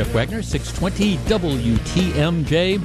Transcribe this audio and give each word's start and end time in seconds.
Jeff 0.00 0.14
Wagner, 0.14 0.40
620 0.40 1.18
WTMJ. 1.28 2.80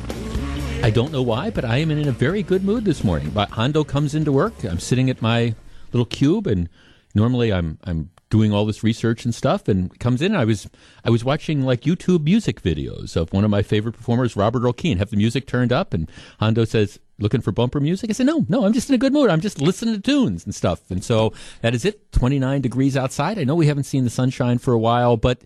I 0.83 0.89
don't 0.89 1.13
know 1.13 1.21
why, 1.21 1.49
but 1.49 1.63
I 1.63 1.77
am 1.77 1.89
in 1.89 2.09
a 2.09 2.11
very 2.11 2.43
good 2.43 2.65
mood 2.65 2.83
this 2.83 3.05
morning. 3.05 3.29
But 3.29 3.51
Hondo 3.51 3.85
comes 3.85 4.15
into 4.15 4.33
work. 4.33 4.65
I'm 4.65 4.81
sitting 4.81 5.09
at 5.09 5.21
my 5.21 5.55
little 5.93 6.05
cube, 6.05 6.45
and 6.45 6.67
normally 7.13 7.53
I'm 7.53 7.77
I'm 7.85 8.09
doing 8.29 8.51
all 8.51 8.65
this 8.65 8.83
research 8.83 9.23
and 9.23 9.33
stuff, 9.33 9.69
and 9.69 9.97
comes 9.97 10.21
in. 10.21 10.35
I 10.35 10.43
was 10.43 10.67
I 11.05 11.09
was 11.09 11.23
watching 11.23 11.61
like 11.61 11.83
YouTube 11.83 12.25
music 12.25 12.61
videos 12.61 13.15
of 13.15 13.31
one 13.31 13.45
of 13.45 13.49
my 13.49 13.61
favorite 13.61 13.93
performers, 13.93 14.35
Robert 14.35 14.63
Earl. 14.63 14.75
Have 14.97 15.09
the 15.09 15.15
music 15.15 15.47
turned 15.47 15.71
up, 15.71 15.93
and 15.93 16.11
Hondo 16.41 16.65
says, 16.65 16.99
"Looking 17.17 17.39
for 17.39 17.53
bumper 17.53 17.79
music?" 17.79 18.09
I 18.09 18.13
said, 18.13 18.25
"No, 18.25 18.45
no, 18.49 18.65
I'm 18.65 18.73
just 18.73 18.89
in 18.89 18.95
a 18.95 18.97
good 18.97 19.13
mood. 19.13 19.29
I'm 19.29 19.39
just 19.39 19.61
listening 19.61 19.95
to 19.95 20.01
tunes 20.01 20.43
and 20.43 20.53
stuff." 20.53 20.91
And 20.91 21.01
so 21.01 21.31
that 21.61 21.73
is 21.73 21.85
it. 21.85 22.11
29 22.11 22.59
degrees 22.59 22.97
outside. 22.97 23.39
I 23.39 23.45
know 23.45 23.55
we 23.55 23.67
haven't 23.67 23.85
seen 23.85 24.03
the 24.03 24.09
sunshine 24.09 24.57
for 24.57 24.73
a 24.73 24.79
while, 24.79 25.15
but 25.15 25.45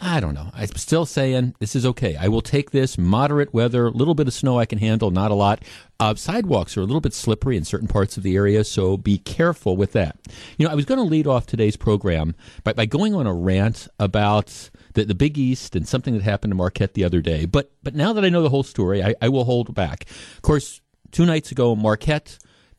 I 0.00 0.20
don't 0.20 0.34
know. 0.34 0.50
I'm 0.54 0.68
still 0.76 1.06
saying 1.06 1.54
this 1.60 1.76
is 1.76 1.86
okay. 1.86 2.16
I 2.16 2.28
will 2.28 2.40
take 2.40 2.72
this 2.72 2.98
moderate 2.98 3.54
weather, 3.54 3.86
a 3.86 3.90
little 3.90 4.14
bit 4.14 4.26
of 4.26 4.34
snow 4.34 4.58
I 4.58 4.66
can 4.66 4.78
handle, 4.78 5.10
not 5.10 5.30
a 5.30 5.34
lot. 5.34 5.64
Uh, 6.00 6.14
sidewalks 6.14 6.76
are 6.76 6.80
a 6.80 6.84
little 6.84 7.00
bit 7.00 7.14
slippery 7.14 7.56
in 7.56 7.64
certain 7.64 7.86
parts 7.86 8.16
of 8.16 8.22
the 8.22 8.36
area, 8.36 8.64
so 8.64 8.96
be 8.96 9.18
careful 9.18 9.76
with 9.76 9.92
that. 9.92 10.18
You 10.58 10.66
know, 10.66 10.72
I 10.72 10.74
was 10.74 10.84
going 10.84 10.98
to 10.98 11.04
lead 11.04 11.26
off 11.26 11.46
today's 11.46 11.76
program 11.76 12.34
by, 12.64 12.72
by 12.72 12.86
going 12.86 13.14
on 13.14 13.26
a 13.26 13.32
rant 13.32 13.86
about 14.00 14.70
the, 14.94 15.04
the 15.04 15.14
Big 15.14 15.38
East 15.38 15.76
and 15.76 15.86
something 15.86 16.14
that 16.14 16.22
happened 16.22 16.50
to 16.50 16.56
Marquette 16.56 16.94
the 16.94 17.04
other 17.04 17.20
day. 17.20 17.46
But 17.46 17.70
but 17.82 17.94
now 17.94 18.12
that 18.12 18.24
I 18.24 18.28
know 18.28 18.42
the 18.42 18.50
whole 18.50 18.62
story, 18.62 19.02
I, 19.02 19.14
I 19.22 19.28
will 19.28 19.44
hold 19.44 19.74
back. 19.74 20.06
Of 20.36 20.42
course, 20.42 20.80
two 21.12 21.24
nights 21.24 21.52
ago, 21.52 21.76
Marquette 21.76 22.38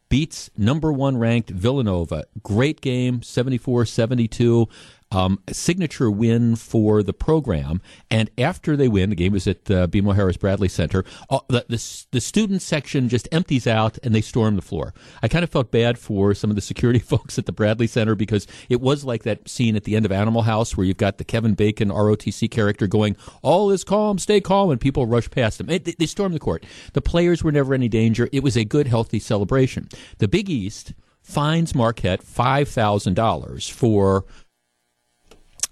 beats 0.10 0.50
number 0.58 0.92
one 0.92 1.18
ranked 1.18 1.50
Villanova. 1.50 2.26
Great 2.44 2.82
game, 2.82 3.22
74 3.22 3.86
72 3.86 4.68
um, 5.12 5.40
signature 5.52 6.10
win 6.10 6.56
for 6.56 7.04
the 7.04 7.14
program. 7.14 7.82
And 8.10 8.30
after 8.38 8.76
they 8.76 8.88
win, 8.88 9.10
the 9.10 9.16
game 9.16 9.36
is 9.36 9.48
at 9.48 9.70
uh, 9.70 9.88
BMO 9.88 10.16
Harris 10.16 10.38
Bradley 10.38 10.68
Center. 10.68 11.06
Uh, 11.30 11.40
the, 11.48 11.66
the, 11.70 12.06
the 12.12 12.22
student 12.22 12.62
section 12.62 13.08
just 13.08 13.28
empties 13.32 13.68
out 13.68 13.98
and 14.04 14.14
they 14.14 14.22
storm 14.22 14.56
the 14.56 14.62
floor. 14.62 14.94
I 15.22 15.28
kind 15.28 15.44
of 15.44 15.50
felt 15.50 15.72
bad 15.72 15.98
for 15.98 16.34
some 16.34 16.50
of 16.50 16.56
the 16.56 16.62
security 16.62 17.00
folks 17.06 17.38
at 17.38 17.46
the 17.46 17.52
Bradley 17.52 17.88
Center 17.88 18.16
because 18.16 18.48
it 18.70 18.82
was 18.82 19.06
like 19.06 19.24
that 19.24 19.48
scene 19.48 19.76
at 19.76 19.84
the 19.84 19.96
end 19.96 20.06
of 20.06 20.12
Animal 20.12 20.44
House 20.44 20.76
where 20.76 20.86
you've 20.86 20.98
got 20.98 21.18
the 21.18 21.24
Kevin 21.24 21.54
Bacon 21.54 21.90
ROTC 21.90 22.50
character 22.50 22.88
going, 22.88 23.16
"All 23.42 23.72
is 23.72 23.84
calm, 23.84 24.18
stay 24.18 24.42
calm," 24.42 24.70
and 24.70 24.82
people 24.82 25.06
rush 25.06 25.30
past 25.30 25.58
them. 25.58 25.68
They, 25.68 25.80
they 25.80 26.06
stormed 26.06 26.36
the 26.36 26.40
court. 26.40 26.66
The 26.94 27.02
players 27.02 27.44
were 27.44 27.52
never 27.52 27.74
any 27.74 27.88
danger. 27.88 28.28
It 28.32 28.44
was 28.44 28.58
a 28.58 28.66
good, 28.66 28.88
healthy 28.88 29.20
celebration. 29.20 29.88
The 30.18 30.28
Big 30.28 30.50
East 30.50 30.94
fines 31.22 31.74
Marquette 31.74 32.22
five 32.22 32.70
thousand 32.70 33.16
dollars 33.16 33.68
for 33.68 34.26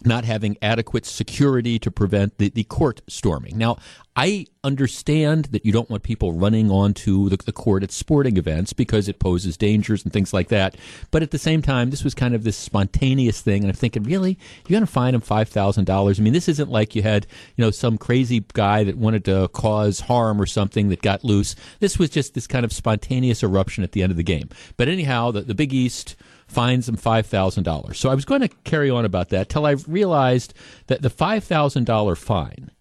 not 0.05 0.25
having 0.25 0.57
adequate 0.61 1.05
security 1.05 1.79
to 1.79 1.91
prevent 1.91 2.37
the, 2.37 2.49
the 2.49 2.63
court 2.63 3.01
storming. 3.07 3.57
Now, 3.57 3.77
I 4.15 4.45
understand 4.63 5.45
that 5.45 5.65
you 5.65 5.71
don't 5.71 5.89
want 5.89 6.03
people 6.03 6.33
running 6.33 6.69
onto 6.69 7.29
the, 7.29 7.37
the, 7.37 7.51
court 7.51 7.81
at 7.81 7.91
sporting 7.91 8.37
events 8.37 8.71
because 8.71 9.07
it 9.07 9.17
poses 9.17 9.57
dangers 9.57 10.03
and 10.03 10.13
things 10.13 10.33
like 10.33 10.49
that. 10.49 10.77
But 11.09 11.23
at 11.23 11.31
the 11.31 11.39
same 11.39 11.63
time, 11.63 11.89
this 11.89 12.03
was 12.03 12.13
kind 12.13 12.35
of 12.35 12.43
this 12.43 12.55
spontaneous 12.55 13.41
thing, 13.41 13.63
and 13.63 13.71
I'm 13.71 13.75
thinking, 13.75 14.03
really, 14.03 14.37
you're 14.67 14.75
going 14.77 14.85
to 14.85 14.91
fine 14.91 15.15
him 15.15 15.21
five 15.21 15.49
thousand 15.49 15.85
dollars? 15.85 16.19
I 16.19 16.23
mean, 16.23 16.33
this 16.33 16.47
isn't 16.47 16.69
like 16.69 16.95
you 16.95 17.01
had, 17.01 17.25
you 17.55 17.63
know, 17.63 17.71
some 17.71 17.97
crazy 17.97 18.45
guy 18.53 18.83
that 18.83 18.97
wanted 18.97 19.25
to 19.25 19.49
cause 19.49 20.01
harm 20.01 20.39
or 20.39 20.45
something 20.45 20.89
that 20.89 21.01
got 21.01 21.23
loose. 21.23 21.55
This 21.79 21.97
was 21.97 22.11
just 22.11 22.35
this 22.35 22.45
kind 22.45 22.63
of 22.63 22.71
spontaneous 22.71 23.41
eruption 23.41 23.83
at 23.83 23.93
the 23.93 24.03
end 24.03 24.11
of 24.11 24.17
the 24.17 24.23
game. 24.23 24.49
But 24.77 24.89
anyhow, 24.89 25.31
the, 25.31 25.41
the 25.41 25.55
Big 25.55 25.73
East 25.73 26.15
fines 26.47 26.87
him 26.87 26.97
$5,000. 26.97 27.95
So 27.95 28.09
I 28.09 28.15
was 28.15 28.25
going 28.25 28.41
to 28.41 28.49
carry 28.63 28.89
on 28.89 29.05
about 29.05 29.29
that 29.29 29.49
till 29.49 29.65
I 29.65 29.71
realized 29.87 30.53
that 30.87 31.01
the 31.01 31.09
$5,000 31.09 32.17
fine, 32.17 32.71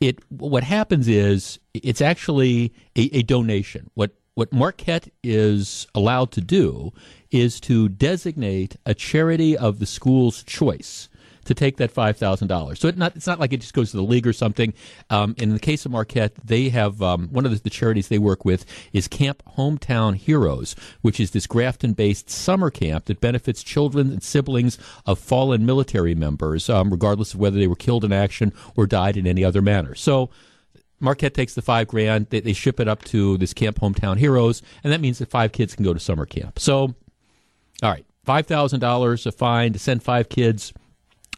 it 0.00 0.18
what 0.28 0.62
happens 0.62 1.08
is 1.08 1.58
it's 1.72 2.02
actually 2.02 2.74
a, 2.96 3.02
a 3.16 3.22
donation. 3.22 3.90
What 3.94 4.12
what 4.34 4.52
Marquette 4.52 5.08
is 5.22 5.86
allowed 5.94 6.30
to 6.32 6.42
do 6.42 6.92
is 7.30 7.58
to 7.60 7.88
designate 7.88 8.76
a 8.84 8.92
charity 8.92 9.56
of 9.56 9.78
the 9.78 9.86
school's 9.86 10.42
choice 10.42 11.08
to 11.46 11.54
take 11.54 11.78
that 11.78 11.90
five 11.90 12.16
thousand 12.16 12.48
dollars. 12.48 12.78
So 12.80 12.88
it 12.88 12.98
not, 12.98 13.16
it's 13.16 13.26
not 13.26 13.40
like 13.40 13.52
it 13.52 13.60
just 13.60 13.74
goes 13.74 13.90
to 13.92 13.96
the 13.96 14.02
league 14.02 14.26
or 14.26 14.32
something. 14.32 14.74
Um, 15.10 15.34
in 15.38 15.52
the 15.52 15.58
case 15.58 15.86
of 15.86 15.92
Marquette, 15.92 16.34
they 16.44 16.68
have 16.68 17.00
um, 17.00 17.28
one 17.28 17.44
of 17.44 17.52
the, 17.52 17.58
the, 17.58 17.70
charities 17.70 18.08
they 18.08 18.18
work 18.18 18.44
with 18.44 18.64
is 18.92 19.08
Camp 19.08 19.42
Hometown 19.56 20.16
Heroes, 20.16 20.74
which 21.02 21.20
is 21.20 21.32
this 21.32 21.46
Grafton-based 21.46 22.30
summer 22.30 22.70
camp 22.70 23.06
that 23.06 23.20
benefits 23.20 23.62
children 23.62 24.10
and 24.10 24.22
siblings 24.22 24.78
of 25.04 25.18
fallen 25.18 25.66
military 25.66 26.14
members, 26.14 26.68
um, 26.70 26.90
regardless 26.90 27.34
of 27.34 27.40
whether 27.40 27.58
they 27.58 27.66
were 27.66 27.76
killed 27.76 28.04
in 28.04 28.12
action 28.12 28.52
or 28.76 28.86
died 28.86 29.16
in 29.16 29.26
any 29.26 29.44
other 29.44 29.62
manner. 29.62 29.94
So. 29.94 30.30
Marquette 30.98 31.34
takes 31.34 31.52
the 31.52 31.60
five 31.60 31.88
grand. 31.88 32.28
They, 32.30 32.40
they 32.40 32.54
ship 32.54 32.80
it 32.80 32.88
up 32.88 33.04
to 33.04 33.36
this 33.36 33.52
camp, 33.52 33.80
Hometown 33.80 34.16
Heroes, 34.16 34.62
and 34.82 34.90
that 34.94 35.00
means 35.02 35.18
that 35.18 35.28
five 35.28 35.52
kids 35.52 35.74
can 35.74 35.84
go 35.84 35.92
to 35.92 36.00
summer 36.00 36.24
camp. 36.24 36.58
So, 36.58 36.94
all 37.82 37.90
right, 37.90 38.06
five 38.24 38.46
thousand 38.46 38.80
dollars 38.80 39.26
a 39.26 39.32
fine 39.32 39.74
to 39.74 39.78
send 39.78 40.02
five 40.02 40.30
kids 40.30 40.72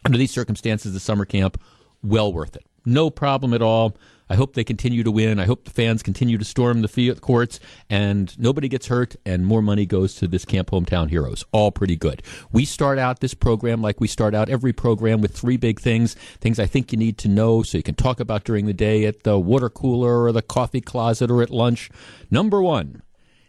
under 0.05 0.17
these 0.17 0.31
circumstances, 0.31 0.93
the 0.93 0.99
summer 0.99 1.25
camp, 1.25 1.61
well 2.03 2.31
worth 2.31 2.55
it. 2.55 2.65
No 2.85 3.09
problem 3.09 3.53
at 3.53 3.61
all. 3.61 3.97
I 4.31 4.35
hope 4.35 4.53
they 4.53 4.63
continue 4.63 5.03
to 5.03 5.11
win. 5.11 5.39
I 5.39 5.45
hope 5.45 5.65
the 5.65 5.71
fans 5.71 6.03
continue 6.03 6.37
to 6.37 6.45
storm 6.45 6.81
the 6.81 6.87
field 6.87 7.19
courts 7.19 7.59
and 7.89 8.37
nobody 8.37 8.67
gets 8.67 8.85
hurt 8.85 9.15
and 9.25 9.45
more 9.45 9.61
money 9.61 9.87
goes 9.87 10.13
to 10.15 10.27
this 10.27 10.45
Camp 10.45 10.69
Hometown 10.69 11.09
Heroes. 11.09 11.43
All 11.51 11.71
pretty 11.71 11.95
good. 11.95 12.21
We 12.51 12.63
start 12.63 12.99
out 12.99 13.21
this 13.21 13.33
program 13.33 13.81
like 13.81 13.99
we 13.99 14.07
start 14.07 14.35
out 14.35 14.47
every 14.47 14.71
program 14.71 15.21
with 15.21 15.35
three 15.35 15.57
big 15.57 15.79
things, 15.79 16.13
things 16.41 16.59
I 16.59 16.67
think 16.67 16.91
you 16.91 16.97
need 16.97 17.17
to 17.19 17.27
know 17.27 17.63
so 17.63 17.77
you 17.77 17.83
can 17.83 17.95
talk 17.95 18.19
about 18.19 18.43
during 18.43 18.67
the 18.67 18.73
day 18.73 19.05
at 19.05 19.23
the 19.23 19.39
water 19.39 19.69
cooler 19.69 20.23
or 20.23 20.31
the 20.31 20.43
coffee 20.43 20.81
closet 20.81 21.31
or 21.31 21.41
at 21.41 21.49
lunch. 21.49 21.89
Number 22.29 22.61
one, 22.61 23.01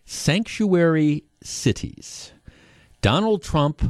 sanctuary 0.07 1.25
cities. 1.43 2.33
Donald 3.03 3.43
Trump 3.43 3.83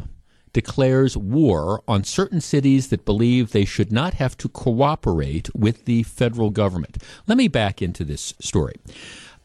declares 0.53 1.17
war 1.17 1.83
on 1.87 2.05
certain 2.05 2.41
cities 2.41 2.89
that 2.89 3.05
believe 3.05 3.53
they 3.53 3.65
should 3.65 3.93
not 3.93 4.15
have 4.15 4.37
to 4.39 4.49
cooperate 4.49 5.55
with 5.55 5.85
the 5.85 6.03
federal 6.03 6.51
government. 6.51 6.99
Let 7.27 7.39
me 7.39 7.49
back 7.49 7.81
into 7.81 8.05
this 8.05 8.35
story. 8.41 8.75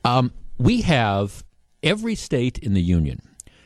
Um, 0.03 0.31
we 0.57 0.81
have 0.81 1.43
every 1.83 2.15
state 2.15 2.57
in 2.57 2.73
the 2.73 2.81
union 2.81 3.21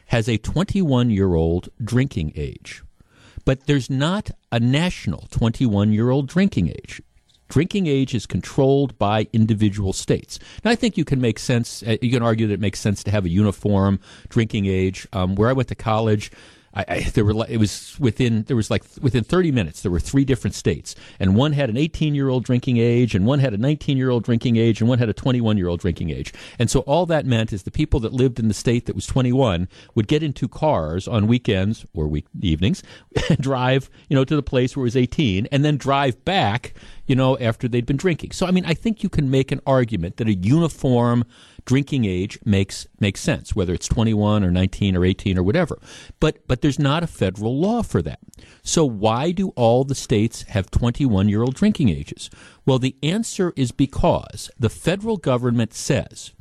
has 0.07 0.27
a 0.27 0.37
21 0.37 1.09
year 1.09 1.35
old 1.35 1.69
drinking 1.83 2.33
age, 2.35 2.83
but 3.45 3.67
there's 3.67 3.89
not 3.89 4.31
a 4.51 4.59
national 4.59 5.27
21 5.29 5.93
year 5.93 6.09
old 6.09 6.27
drinking 6.27 6.69
age. 6.69 7.01
Drinking 7.47 7.87
age 7.87 8.13
is 8.13 8.27
controlled 8.27 8.97
by 8.99 9.27
individual 9.33 9.91
states. 9.91 10.37
Now, 10.63 10.69
I 10.69 10.75
think 10.75 10.97
you 10.97 11.05
can 11.05 11.19
make 11.19 11.39
sense. 11.39 11.81
Uh, 11.81 11.97
you 11.99 12.11
can 12.11 12.21
argue 12.21 12.45
that 12.45 12.53
it 12.53 12.59
makes 12.59 12.79
sense 12.79 13.03
to 13.03 13.11
have 13.11 13.25
a 13.25 13.29
uniform 13.29 13.99
drinking 14.29 14.67
age. 14.67 15.07
Um, 15.13 15.33
where 15.33 15.49
I 15.49 15.53
went 15.53 15.67
to 15.69 15.75
college, 15.75 16.31
I, 16.73 16.85
I, 16.87 16.99
there 17.13 17.25
were 17.25 17.45
it 17.47 17.57
was 17.57 17.97
within 17.99 18.43
there 18.43 18.55
was 18.55 18.69
like 18.69 18.83
within 19.01 19.23
30 19.23 19.51
minutes 19.51 19.81
there 19.81 19.91
were 19.91 19.99
three 19.99 20.25
different 20.25 20.55
states. 20.55 20.95
And 21.19 21.35
one 21.35 21.53
had 21.53 21.69
an 21.69 21.77
18 21.77 22.15
year 22.15 22.29
old 22.29 22.43
drinking 22.43 22.77
age 22.77 23.15
and 23.15 23.25
one 23.25 23.39
had 23.39 23.53
a 23.53 23.57
19 23.57 23.97
year 23.97 24.09
old 24.09 24.23
drinking 24.23 24.57
age 24.57 24.81
and 24.81 24.89
one 24.89 24.99
had 24.99 25.09
a 25.09 25.13
21 25.13 25.57
year 25.57 25.67
old 25.67 25.79
drinking 25.79 26.09
age. 26.09 26.33
And 26.57 26.69
so 26.69 26.81
all 26.81 27.05
that 27.07 27.25
meant 27.25 27.53
is 27.53 27.63
the 27.63 27.71
people 27.71 27.99
that 28.01 28.13
lived 28.13 28.39
in 28.39 28.47
the 28.47 28.53
state 28.53 28.85
that 28.85 28.95
was 28.95 29.05
21 29.07 29.67
would 29.95 30.07
get 30.07 30.23
into 30.23 30.47
cars 30.47 31.07
on 31.07 31.27
weekends 31.27 31.85
or 31.93 32.07
week 32.07 32.25
evenings 32.41 32.83
and 33.29 33.37
drive 33.39 33.89
you 34.09 34.15
know 34.15 34.25
to 34.25 34.35
the 34.35 34.43
place 34.43 34.75
where 34.75 34.83
it 34.83 34.87
was 34.87 34.97
18 34.97 35.47
and 35.51 35.63
then 35.63 35.77
drive 35.77 36.23
back 36.25 36.73
you 37.09 37.15
know 37.15 37.37
after 37.39 37.67
they'd 37.67 37.85
been 37.85 37.97
drinking 37.97 38.31
so 38.31 38.45
I 38.45 38.51
mean 38.51 38.65
I 38.65 38.73
think 38.73 39.03
you 39.03 39.09
can 39.09 39.29
make 39.29 39.51
an 39.51 39.59
argument 39.65 40.17
that 40.17 40.27
a 40.27 40.33
uniform 40.33 41.25
drinking 41.69 42.03
age 42.03 42.39
makes 42.43 42.87
makes 42.99 43.21
sense, 43.21 43.55
whether 43.55 43.75
it's 43.75 43.87
21 43.87 44.43
or 44.43 44.49
19 44.49 44.95
or 44.95 45.05
18 45.05 45.37
or 45.37 45.43
whatever. 45.43 45.77
But 46.19 46.47
but 46.47 46.61
there's 46.61 46.79
not 46.79 47.03
a 47.03 47.07
federal 47.07 47.59
law 47.59 47.83
for 47.83 48.01
that. 48.01 48.17
So 48.63 48.83
why 48.85 49.29
do 49.29 49.49
all 49.49 49.83
the 49.83 49.93
states 49.93 50.41
have 50.49 50.71
21 50.71 51.29
year 51.29 51.43
old 51.43 51.53
drinking 51.53 51.89
ages? 51.89 52.31
Well, 52.65 52.79
the 52.79 52.95
answer 53.03 53.53
is 53.55 53.71
because 53.71 54.49
the 54.57 54.69
federal 54.71 55.17
government 55.17 55.75
says 55.75 56.31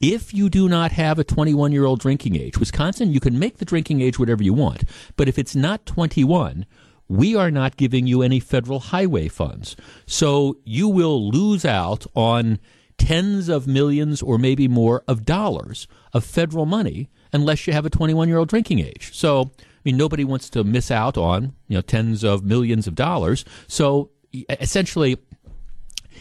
if 0.00 0.34
you 0.34 0.50
do 0.50 0.68
not 0.68 0.90
have 0.90 1.20
a 1.20 1.24
21 1.24 1.70
year 1.70 1.84
old 1.84 2.00
drinking 2.00 2.34
age, 2.34 2.58
Wisconsin, 2.58 3.12
you 3.12 3.20
can 3.20 3.38
make 3.38 3.58
the 3.58 3.64
drinking 3.64 4.00
age 4.00 4.18
whatever 4.18 4.42
you 4.42 4.52
want, 4.52 4.82
but 5.16 5.28
if 5.28 5.38
it's 5.38 5.54
not 5.54 5.86
21, 5.86 6.66
we 7.08 7.36
are 7.36 7.50
not 7.50 7.76
giving 7.76 8.06
you 8.06 8.22
any 8.22 8.40
federal 8.40 8.80
highway 8.80 9.28
funds. 9.28 9.76
So 10.06 10.58
you 10.64 10.88
will 10.88 11.30
lose 11.30 11.64
out 11.64 12.06
on 12.14 12.58
tens 12.96 13.48
of 13.48 13.66
millions 13.66 14.22
or 14.22 14.38
maybe 14.38 14.68
more 14.68 15.02
of 15.08 15.24
dollars 15.24 15.86
of 16.12 16.24
federal 16.24 16.66
money 16.66 17.10
unless 17.32 17.66
you 17.66 17.72
have 17.72 17.84
a 17.84 17.90
21 17.90 18.28
year 18.28 18.38
old 18.38 18.48
drinking 18.48 18.78
age. 18.78 19.10
So, 19.14 19.52
I 19.60 19.80
mean, 19.84 19.96
nobody 19.96 20.24
wants 20.24 20.48
to 20.50 20.64
miss 20.64 20.90
out 20.90 21.18
on, 21.18 21.54
you 21.68 21.76
know, 21.76 21.82
tens 21.82 22.24
of 22.24 22.44
millions 22.44 22.86
of 22.86 22.94
dollars. 22.94 23.44
So 23.66 24.10
essentially, 24.48 25.18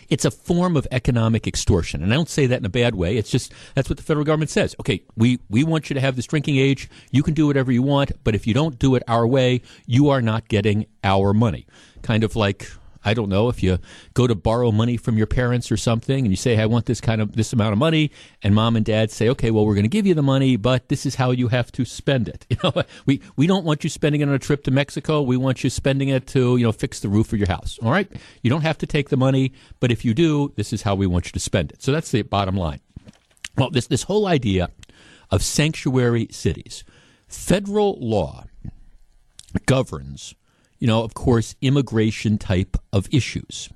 it's 0.10 0.26
a 0.26 0.32
form 0.32 0.78
of 0.78 0.88
economic 0.92 1.48
extortion. 1.48 2.04
And 2.04 2.12
I 2.12 2.16
don't 2.16 2.30
say 2.30 2.46
that 2.48 2.60
in 2.60 2.66
a 2.66 2.70
bad 2.70 2.96
way. 2.96 3.18
It's 3.18 3.32
just 3.32 3.54
that's 3.76 3.90
what 3.90 3.98
the 3.98 4.04
federal 4.04 4.26
government 4.26 4.52
says. 4.52 4.76
Okay, 4.80 5.04
we, 5.16 5.40
we 5.50 5.64
want 5.64 5.90
you 5.90 5.94
to 5.94 6.02
have 6.02 6.16
this 6.16 6.26
drinking 6.26 6.58
age. 6.58 6.90
You 7.12 7.24
can 7.24 7.34
do 7.34 7.48
whatever 7.48 7.72
you 7.72 7.82
want, 7.82 8.12
but 8.24 8.36
if 8.36 8.48
you 8.48 8.54
don't 8.54 8.78
do 8.80 8.96
it 8.96 9.04
our 9.08 9.26
way, 9.28 9.62
you 9.86 10.10
are 10.10 10.22
not 10.22 10.48
getting 10.48 10.86
our 11.04 11.34
money. 11.34 11.66
Kind 12.02 12.24
of 12.24 12.36
like 12.36 12.70
I 13.06 13.14
don't 13.14 13.30
know 13.30 13.50
if 13.50 13.62
you 13.62 13.80
go 14.14 14.28
to 14.28 14.36
borrow 14.36 14.72
money 14.72 14.98
from 14.98 15.18
your 15.18 15.28
parents 15.28 15.72
or 15.72 15.78
something, 15.78 16.26
and 16.26 16.30
you 16.30 16.36
say, 16.36 16.60
"I 16.60 16.66
want 16.66 16.86
this 16.86 17.02
kind 17.02 17.22
of 17.22 17.34
this 17.34 17.54
amount 17.54 17.74
of 17.74 17.80
money," 17.80 18.12
and 18.42 18.56
mom 18.56 18.76
and 18.76 18.86
dad 18.86 19.12
say, 19.12 19.30
"Okay, 19.30 19.52
well, 19.52 19.66
we're 19.66 19.76
going 19.76 19.84
to 19.84 19.90
give 19.90 20.08
you 20.08 20.14
the 20.14 20.24
money, 20.24 20.56
but 20.56 20.90
this 20.90 21.06
is 21.06 21.16
how 21.16 21.32
you 21.32 21.50
have 21.50 21.72
to 21.74 21.86
spend 21.86 22.28
it." 22.28 22.46
You 22.54 22.58
know, 22.64 22.84
we 23.08 23.20
we 23.36 23.48
don't 23.48 23.66
want 23.66 23.84
you 23.84 23.90
spending 23.90 24.22
it 24.22 24.28
on 24.30 24.34
a 24.36 24.40
trip 24.40 24.64
to 24.66 24.72
Mexico. 24.72 25.24
We 25.24 25.38
want 25.38 25.64
you 25.64 25.72
spending 25.72 26.10
it 26.10 26.28
to 26.28 26.56
you 26.56 26.64
know 26.64 26.72
fix 26.72 27.00
the 27.00 27.10
roof 27.10 27.34
of 27.34 27.40
your 27.40 27.48
house. 27.48 27.80
All 27.82 27.92
right, 27.92 28.10
you 28.44 28.50
don't 28.50 28.62
have 28.62 28.78
to 28.80 28.86
take 28.86 29.10
the 29.10 29.18
money, 29.18 29.54
but 29.80 29.92
if 29.92 30.06
you 30.06 30.14
do, 30.14 30.54
this 30.56 30.72
is 30.72 30.84
how 30.84 30.94
we 30.94 31.08
want 31.08 31.26
you 31.26 31.32
to 31.32 31.40
spend 31.40 31.72
it. 31.72 31.82
So 31.82 31.92
that's 31.92 32.12
the 32.12 32.22
bottom 32.22 32.56
line. 32.56 32.80
Well, 33.58 33.72
this 33.72 33.88
this 33.88 34.04
whole 34.04 34.28
idea 34.28 34.70
of 35.32 35.42
sanctuary 35.42 36.28
cities, 36.32 36.84
federal 37.28 37.98
law 38.00 38.46
governs, 39.66 40.36
you 40.84 40.88
know, 40.88 41.02
of 41.02 41.14
course, 41.14 41.56
immigration 41.62 42.38
type 42.38 42.76
of 42.92 43.08
issues. 43.10 43.70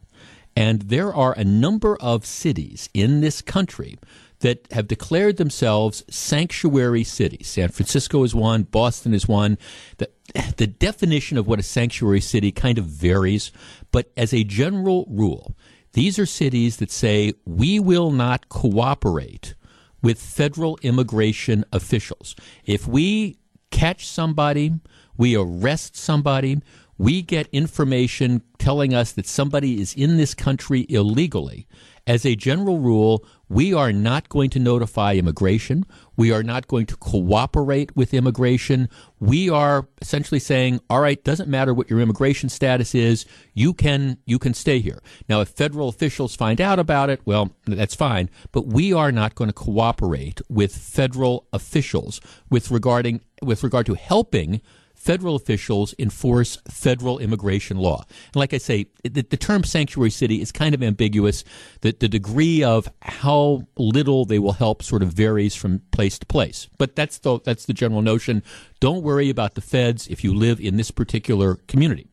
And 0.57 0.81
there 0.81 1.13
are 1.13 1.31
a 1.31 1.45
number 1.45 1.95
of 2.01 2.25
cities 2.25 2.89
in 2.93 3.21
this 3.21 3.41
country 3.41 3.97
that 4.39 4.69
have 4.73 4.89
declared 4.89 5.37
themselves 5.37 6.03
sanctuary 6.09 7.05
cities. 7.05 7.47
San 7.47 7.69
Francisco 7.69 8.23
is 8.25 8.35
one, 8.35 8.63
Boston 8.63 9.13
is 9.13 9.25
one. 9.25 9.57
The, 9.99 10.09
the 10.57 10.67
definition 10.67 11.37
of 11.37 11.47
what 11.47 11.59
a 11.59 11.63
sanctuary 11.63 12.19
city 12.19 12.51
kind 12.51 12.77
of 12.77 12.83
varies, 12.83 13.53
but 13.93 14.11
as 14.17 14.33
a 14.33 14.43
general 14.43 15.05
rule, 15.09 15.55
these 15.93 16.19
are 16.19 16.25
cities 16.25 16.75
that 16.75 16.91
say 16.91 17.31
we 17.45 17.79
will 17.79 18.11
not 18.11 18.49
cooperate 18.49 19.55
with 20.03 20.19
federal 20.19 20.77
immigration 20.81 21.63
officials. 21.71 22.35
If 22.65 22.85
we 22.85 23.37
catch 23.71 24.05
somebody, 24.05 24.73
we 25.15 25.37
arrest 25.37 25.95
somebody, 25.95 26.59
we 26.97 27.21
get 27.21 27.47
information 27.51 28.41
telling 28.57 28.93
us 28.93 29.11
that 29.13 29.27
somebody 29.27 29.79
is 29.81 29.93
in 29.93 30.17
this 30.17 30.33
country 30.33 30.85
illegally, 30.89 31.67
as 32.07 32.25
a 32.25 32.35
general 32.35 32.79
rule, 32.79 33.25
we 33.49 33.73
are 33.73 33.91
not 33.91 34.29
going 34.29 34.49
to 34.51 34.59
notify 34.59 35.15
immigration. 35.15 35.85
We 36.15 36.31
are 36.31 36.41
not 36.41 36.67
going 36.67 36.85
to 36.87 36.95
cooperate 36.95 37.95
with 37.97 38.13
immigration. 38.13 38.87
We 39.19 39.49
are 39.49 39.87
essentially 40.01 40.39
saying, 40.39 40.79
all 40.89 41.01
right, 41.01 41.21
doesn't 41.21 41.49
matter 41.49 41.73
what 41.73 41.89
your 41.89 41.99
immigration 41.99 42.47
status 42.47 42.95
is, 42.95 43.25
you 43.53 43.73
can 43.73 44.17
you 44.25 44.39
can 44.39 44.53
stay 44.53 44.79
here. 44.79 45.01
Now 45.27 45.41
if 45.41 45.49
federal 45.49 45.89
officials 45.89 46.33
find 46.33 46.61
out 46.61 46.79
about 46.79 47.09
it, 47.09 47.19
well, 47.25 47.51
that's 47.65 47.95
fine, 47.95 48.29
but 48.53 48.67
we 48.67 48.93
are 48.93 49.11
not 49.11 49.35
going 49.35 49.49
to 49.49 49.53
cooperate 49.53 50.41
with 50.49 50.75
federal 50.75 51.47
officials 51.51 52.21
with 52.49 52.71
regarding 52.71 53.19
with 53.41 53.63
regard 53.63 53.85
to 53.85 53.95
helping 53.95 54.61
federal 55.07 55.37
officials 55.37 55.95
enforce 55.97 56.57
federal 56.67 57.17
immigration 57.17 57.77
law. 57.77 58.03
And 58.25 58.35
like 58.35 58.53
I 58.53 58.57
say, 58.57 58.87
the, 59.05 59.21
the 59.21 59.37
term 59.37 59.63
sanctuary 59.63 60.09
city 60.09 60.41
is 60.41 60.51
kind 60.51 60.75
of 60.75 60.83
ambiguous. 60.83 61.45
The, 61.79 61.95
the 61.97 62.09
degree 62.09 62.61
of 62.61 62.89
how 63.01 63.61
little 63.77 64.25
they 64.25 64.37
will 64.37 64.51
help 64.51 64.83
sort 64.83 65.01
of 65.01 65.13
varies 65.13 65.55
from 65.55 65.79
place 65.91 66.19
to 66.19 66.25
place. 66.25 66.67
But 66.77 66.97
that's 66.97 67.19
the, 67.19 67.39
that's 67.39 67.67
the 67.67 67.73
general 67.73 68.01
notion. 68.01 68.43
Don't 68.81 69.01
worry 69.01 69.29
about 69.29 69.55
the 69.55 69.61
feds 69.61 70.09
if 70.09 70.25
you 70.25 70.33
live 70.33 70.59
in 70.59 70.75
this 70.75 70.91
particular 70.91 71.55
community. 71.69 72.09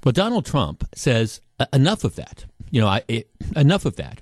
But 0.00 0.16
Donald 0.16 0.44
Trump 0.44 0.82
says 0.96 1.40
enough 1.72 2.02
of 2.02 2.16
that. 2.16 2.44
You 2.72 2.80
know, 2.80 2.88
I, 2.88 3.04
it, 3.06 3.30
enough 3.54 3.84
of 3.84 3.94
that. 3.96 4.20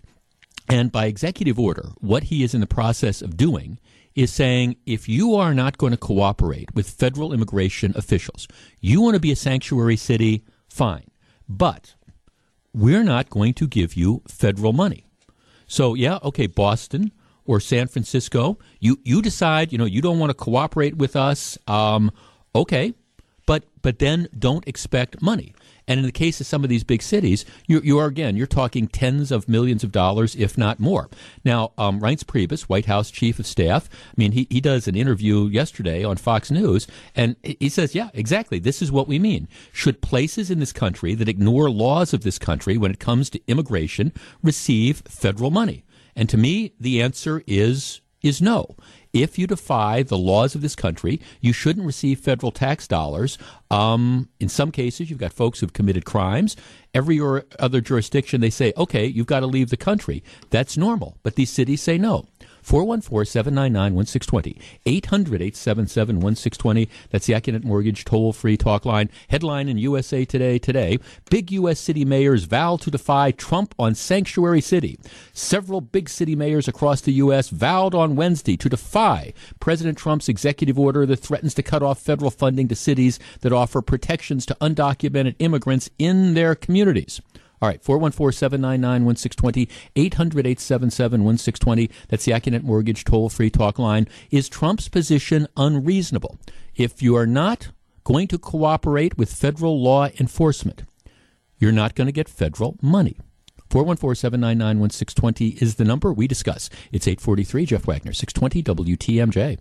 And 0.68 0.92
by 0.92 1.06
executive 1.06 1.58
order, 1.58 1.92
what 2.00 2.24
he 2.24 2.42
is 2.42 2.52
in 2.52 2.60
the 2.60 2.66
process 2.66 3.22
of 3.22 3.38
doing 3.38 3.78
is 4.14 4.32
saying 4.32 4.76
if 4.86 5.08
you 5.08 5.34
are 5.34 5.54
not 5.54 5.78
going 5.78 5.92
to 5.92 5.96
cooperate 5.96 6.74
with 6.74 6.90
federal 6.90 7.32
immigration 7.32 7.92
officials, 7.96 8.48
you 8.80 9.00
want 9.00 9.14
to 9.14 9.20
be 9.20 9.32
a 9.32 9.36
sanctuary 9.36 9.96
city, 9.96 10.44
fine. 10.68 11.06
But 11.48 11.94
we're 12.72 13.04
not 13.04 13.30
going 13.30 13.54
to 13.54 13.66
give 13.66 13.94
you 13.94 14.22
federal 14.28 14.72
money. 14.72 15.06
So, 15.66 15.94
yeah, 15.94 16.18
okay, 16.24 16.46
Boston 16.46 17.12
or 17.44 17.60
San 17.60 17.88
Francisco, 17.88 18.58
you, 18.80 18.98
you 19.04 19.22
decide, 19.22 19.72
you 19.72 19.78
know, 19.78 19.84
you 19.84 20.02
don't 20.02 20.18
want 20.18 20.30
to 20.30 20.34
cooperate 20.34 20.96
with 20.96 21.16
us. 21.16 21.58
Um, 21.66 22.10
okay, 22.54 22.94
but 23.46 23.64
but 23.82 23.98
then 23.98 24.28
don't 24.38 24.66
expect 24.68 25.20
money. 25.22 25.54
And 25.90 25.98
in 25.98 26.06
the 26.06 26.12
case 26.12 26.40
of 26.40 26.46
some 26.46 26.62
of 26.62 26.70
these 26.70 26.84
big 26.84 27.02
cities, 27.02 27.44
you, 27.66 27.80
you 27.82 27.98
are 27.98 28.06
again 28.06 28.36
you're 28.36 28.46
talking 28.46 28.86
tens 28.86 29.32
of 29.32 29.48
millions 29.48 29.82
of 29.82 29.90
dollars, 29.90 30.36
if 30.36 30.56
not 30.56 30.78
more. 30.78 31.10
Now, 31.44 31.72
um, 31.76 32.00
Reince 32.00 32.22
Priebus, 32.22 32.62
White 32.62 32.86
House 32.86 33.10
Chief 33.10 33.40
of 33.40 33.46
Staff, 33.46 33.90
I 33.92 34.14
mean, 34.16 34.30
he 34.30 34.46
he 34.48 34.60
does 34.60 34.86
an 34.86 34.94
interview 34.94 35.48
yesterday 35.48 36.04
on 36.04 36.16
Fox 36.16 36.48
News, 36.48 36.86
and 37.16 37.34
he 37.42 37.68
says, 37.68 37.92
yeah, 37.92 38.10
exactly, 38.14 38.60
this 38.60 38.80
is 38.80 38.92
what 38.92 39.08
we 39.08 39.18
mean. 39.18 39.48
Should 39.72 40.00
places 40.00 40.48
in 40.48 40.60
this 40.60 40.72
country 40.72 41.16
that 41.16 41.28
ignore 41.28 41.68
laws 41.68 42.14
of 42.14 42.22
this 42.22 42.38
country 42.38 42.78
when 42.78 42.92
it 42.92 43.00
comes 43.00 43.28
to 43.30 43.40
immigration 43.48 44.12
receive 44.44 45.02
federal 45.08 45.50
money? 45.50 45.82
And 46.14 46.28
to 46.28 46.36
me, 46.36 46.72
the 46.78 47.02
answer 47.02 47.42
is 47.48 48.00
is 48.22 48.40
no. 48.40 48.76
If 49.12 49.38
you 49.38 49.46
defy 49.46 50.02
the 50.02 50.18
laws 50.18 50.54
of 50.54 50.60
this 50.60 50.76
country, 50.76 51.20
you 51.40 51.52
shouldn't 51.52 51.86
receive 51.86 52.20
federal 52.20 52.52
tax 52.52 52.86
dollars. 52.86 53.38
Um, 53.70 54.28
in 54.38 54.48
some 54.48 54.70
cases, 54.70 55.10
you've 55.10 55.18
got 55.18 55.32
folks 55.32 55.60
who've 55.60 55.72
committed 55.72 56.04
crimes. 56.04 56.56
Every 56.94 57.20
other 57.58 57.80
jurisdiction, 57.80 58.40
they 58.40 58.50
say, 58.50 58.72
okay, 58.76 59.06
you've 59.06 59.26
got 59.26 59.40
to 59.40 59.46
leave 59.46 59.70
the 59.70 59.76
country. 59.76 60.22
That's 60.50 60.76
normal. 60.76 61.18
But 61.22 61.34
these 61.36 61.50
cities 61.50 61.82
say 61.82 61.98
no. 61.98 62.26
414 62.62 63.24
799 63.24 63.94
1620. 63.94 64.60
800 64.86 65.42
877 65.42 66.20
1620. 66.20 66.88
That's 67.10 67.26
the 67.26 67.32
Accunet 67.34 67.64
Mortgage 67.64 68.04
toll 68.04 68.32
free 68.32 68.56
talk 68.56 68.84
line. 68.84 69.10
Headline 69.28 69.68
in 69.68 69.78
USA 69.78 70.24
Today 70.24 70.58
today 70.58 70.98
Big 71.30 71.52
U.S. 71.52 71.80
city 71.80 72.04
mayors 72.04 72.44
vow 72.44 72.76
to 72.76 72.90
defy 72.90 73.30
Trump 73.30 73.74
on 73.78 73.94
Sanctuary 73.94 74.60
City. 74.60 74.98
Several 75.32 75.80
big 75.80 76.08
city 76.08 76.36
mayors 76.36 76.68
across 76.68 77.00
the 77.00 77.12
U.S. 77.14 77.48
vowed 77.48 77.94
on 77.94 78.16
Wednesday 78.16 78.56
to 78.56 78.68
defy 78.68 79.32
President 79.60 79.98
Trump's 79.98 80.28
executive 80.28 80.78
order 80.78 81.06
that 81.06 81.18
threatens 81.18 81.54
to 81.54 81.62
cut 81.62 81.82
off 81.82 82.00
federal 82.00 82.30
funding 82.30 82.68
to 82.68 82.76
cities 82.76 83.18
that 83.40 83.52
offer 83.52 83.82
protections 83.82 84.46
to 84.46 84.56
undocumented 84.60 85.34
immigrants 85.38 85.90
in 85.98 86.34
their 86.34 86.54
communities. 86.54 87.20
All 87.62 87.68
right, 87.68 87.82
414 87.82 88.32
799 88.36 89.04
1620, 89.04 89.68
800 89.94 90.46
877 90.46 91.24
1620. 91.24 91.90
That's 92.08 92.24
the 92.24 92.32
Accunet 92.32 92.62
Mortgage 92.62 93.04
toll 93.04 93.28
free 93.28 93.50
talk 93.50 93.78
line. 93.78 94.08
Is 94.30 94.48
Trump's 94.48 94.88
position 94.88 95.46
unreasonable? 95.56 96.38
If 96.74 97.02
you 97.02 97.16
are 97.16 97.26
not 97.26 97.68
going 98.04 98.28
to 98.28 98.38
cooperate 98.38 99.18
with 99.18 99.32
federal 99.32 99.82
law 99.82 100.08
enforcement, 100.18 100.84
you're 101.58 101.70
not 101.70 101.94
going 101.94 102.06
to 102.06 102.12
get 102.12 102.30
federal 102.30 102.76
money. 102.80 103.18
414 103.68 104.14
799 104.14 104.80
1620 104.80 105.62
is 105.62 105.74
the 105.74 105.84
number 105.84 106.12
we 106.12 106.26
discuss. 106.26 106.70
It's 106.90 107.06
843 107.06 107.66
Jeff 107.66 107.86
Wagner, 107.86 108.14
620 108.14 108.62
WTMJ. 108.96 109.58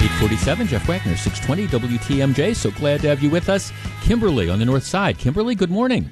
847, 0.00 0.66
Jeff 0.66 0.88
Wagner, 0.88 1.14
620 1.14 1.98
WTMJ. 1.98 2.56
So 2.56 2.70
glad 2.70 3.02
to 3.02 3.08
have 3.08 3.22
you 3.22 3.28
with 3.28 3.50
us. 3.50 3.70
Kimberly 4.00 4.48
on 4.48 4.58
the 4.58 4.64
north 4.64 4.84
side. 4.84 5.18
Kimberly, 5.18 5.54
good 5.54 5.70
morning. 5.70 6.10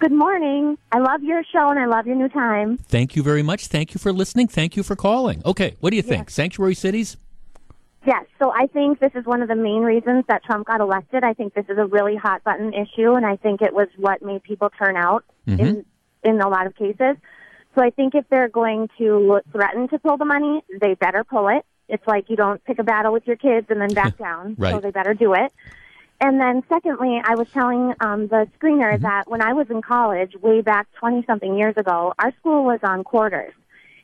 Good 0.00 0.10
morning. 0.10 0.76
I 0.90 0.98
love 0.98 1.22
your 1.22 1.44
show 1.44 1.70
and 1.70 1.78
I 1.78 1.86
love 1.86 2.08
your 2.08 2.16
new 2.16 2.28
time. 2.28 2.78
Thank 2.78 3.14
you 3.14 3.22
very 3.22 3.44
much. 3.44 3.68
Thank 3.68 3.94
you 3.94 4.00
for 4.00 4.12
listening. 4.12 4.48
Thank 4.48 4.76
you 4.76 4.82
for 4.82 4.96
calling. 4.96 5.40
Okay, 5.46 5.76
what 5.78 5.90
do 5.90 5.96
you 5.96 6.02
think? 6.02 6.26
Yes. 6.26 6.34
Sanctuary 6.34 6.74
cities? 6.74 7.16
Yes, 8.04 8.24
so 8.40 8.52
I 8.52 8.66
think 8.66 8.98
this 8.98 9.12
is 9.14 9.24
one 9.24 9.40
of 9.40 9.46
the 9.48 9.54
main 9.54 9.82
reasons 9.82 10.24
that 10.28 10.42
Trump 10.42 10.66
got 10.66 10.80
elected. 10.80 11.22
I 11.22 11.32
think 11.32 11.54
this 11.54 11.66
is 11.68 11.78
a 11.78 11.86
really 11.86 12.16
hot 12.16 12.42
button 12.42 12.74
issue, 12.74 13.12
and 13.12 13.24
I 13.24 13.36
think 13.36 13.62
it 13.62 13.72
was 13.72 13.86
what 13.96 14.20
made 14.20 14.42
people 14.42 14.68
turn 14.70 14.96
out 14.96 15.24
mm-hmm. 15.46 15.60
in 15.60 15.84
in 16.24 16.40
a 16.40 16.48
lot 16.48 16.66
of 16.66 16.74
cases. 16.74 17.16
So 17.76 17.82
I 17.82 17.90
think 17.90 18.16
if 18.16 18.24
they're 18.30 18.48
going 18.48 18.88
to 18.98 19.40
threaten 19.52 19.86
to 19.88 19.98
pull 20.00 20.16
the 20.16 20.24
money, 20.24 20.64
they 20.80 20.94
better 20.94 21.22
pull 21.22 21.46
it. 21.48 21.64
It's 21.88 22.06
like 22.06 22.28
you 22.28 22.36
don't 22.36 22.62
pick 22.64 22.78
a 22.78 22.84
battle 22.84 23.12
with 23.12 23.26
your 23.26 23.36
kids 23.36 23.66
and 23.70 23.80
then 23.80 23.94
back 23.94 24.18
down. 24.26 24.56
right. 24.58 24.72
So 24.72 24.80
they 24.80 24.90
better 24.90 25.14
do 25.14 25.34
it. 25.34 25.52
And 26.20 26.40
then, 26.40 26.62
secondly, 26.68 27.20
I 27.22 27.34
was 27.34 27.48
telling 27.50 27.94
um, 28.00 28.28
the 28.28 28.48
screener 28.58 28.94
mm-hmm. 28.94 29.02
that 29.02 29.28
when 29.28 29.42
I 29.42 29.52
was 29.52 29.68
in 29.68 29.82
college, 29.82 30.34
way 30.40 30.62
back 30.62 30.86
20 30.98 31.24
something 31.26 31.58
years 31.58 31.76
ago, 31.76 32.14
our 32.18 32.32
school 32.40 32.64
was 32.64 32.80
on 32.82 33.04
quarters. 33.04 33.52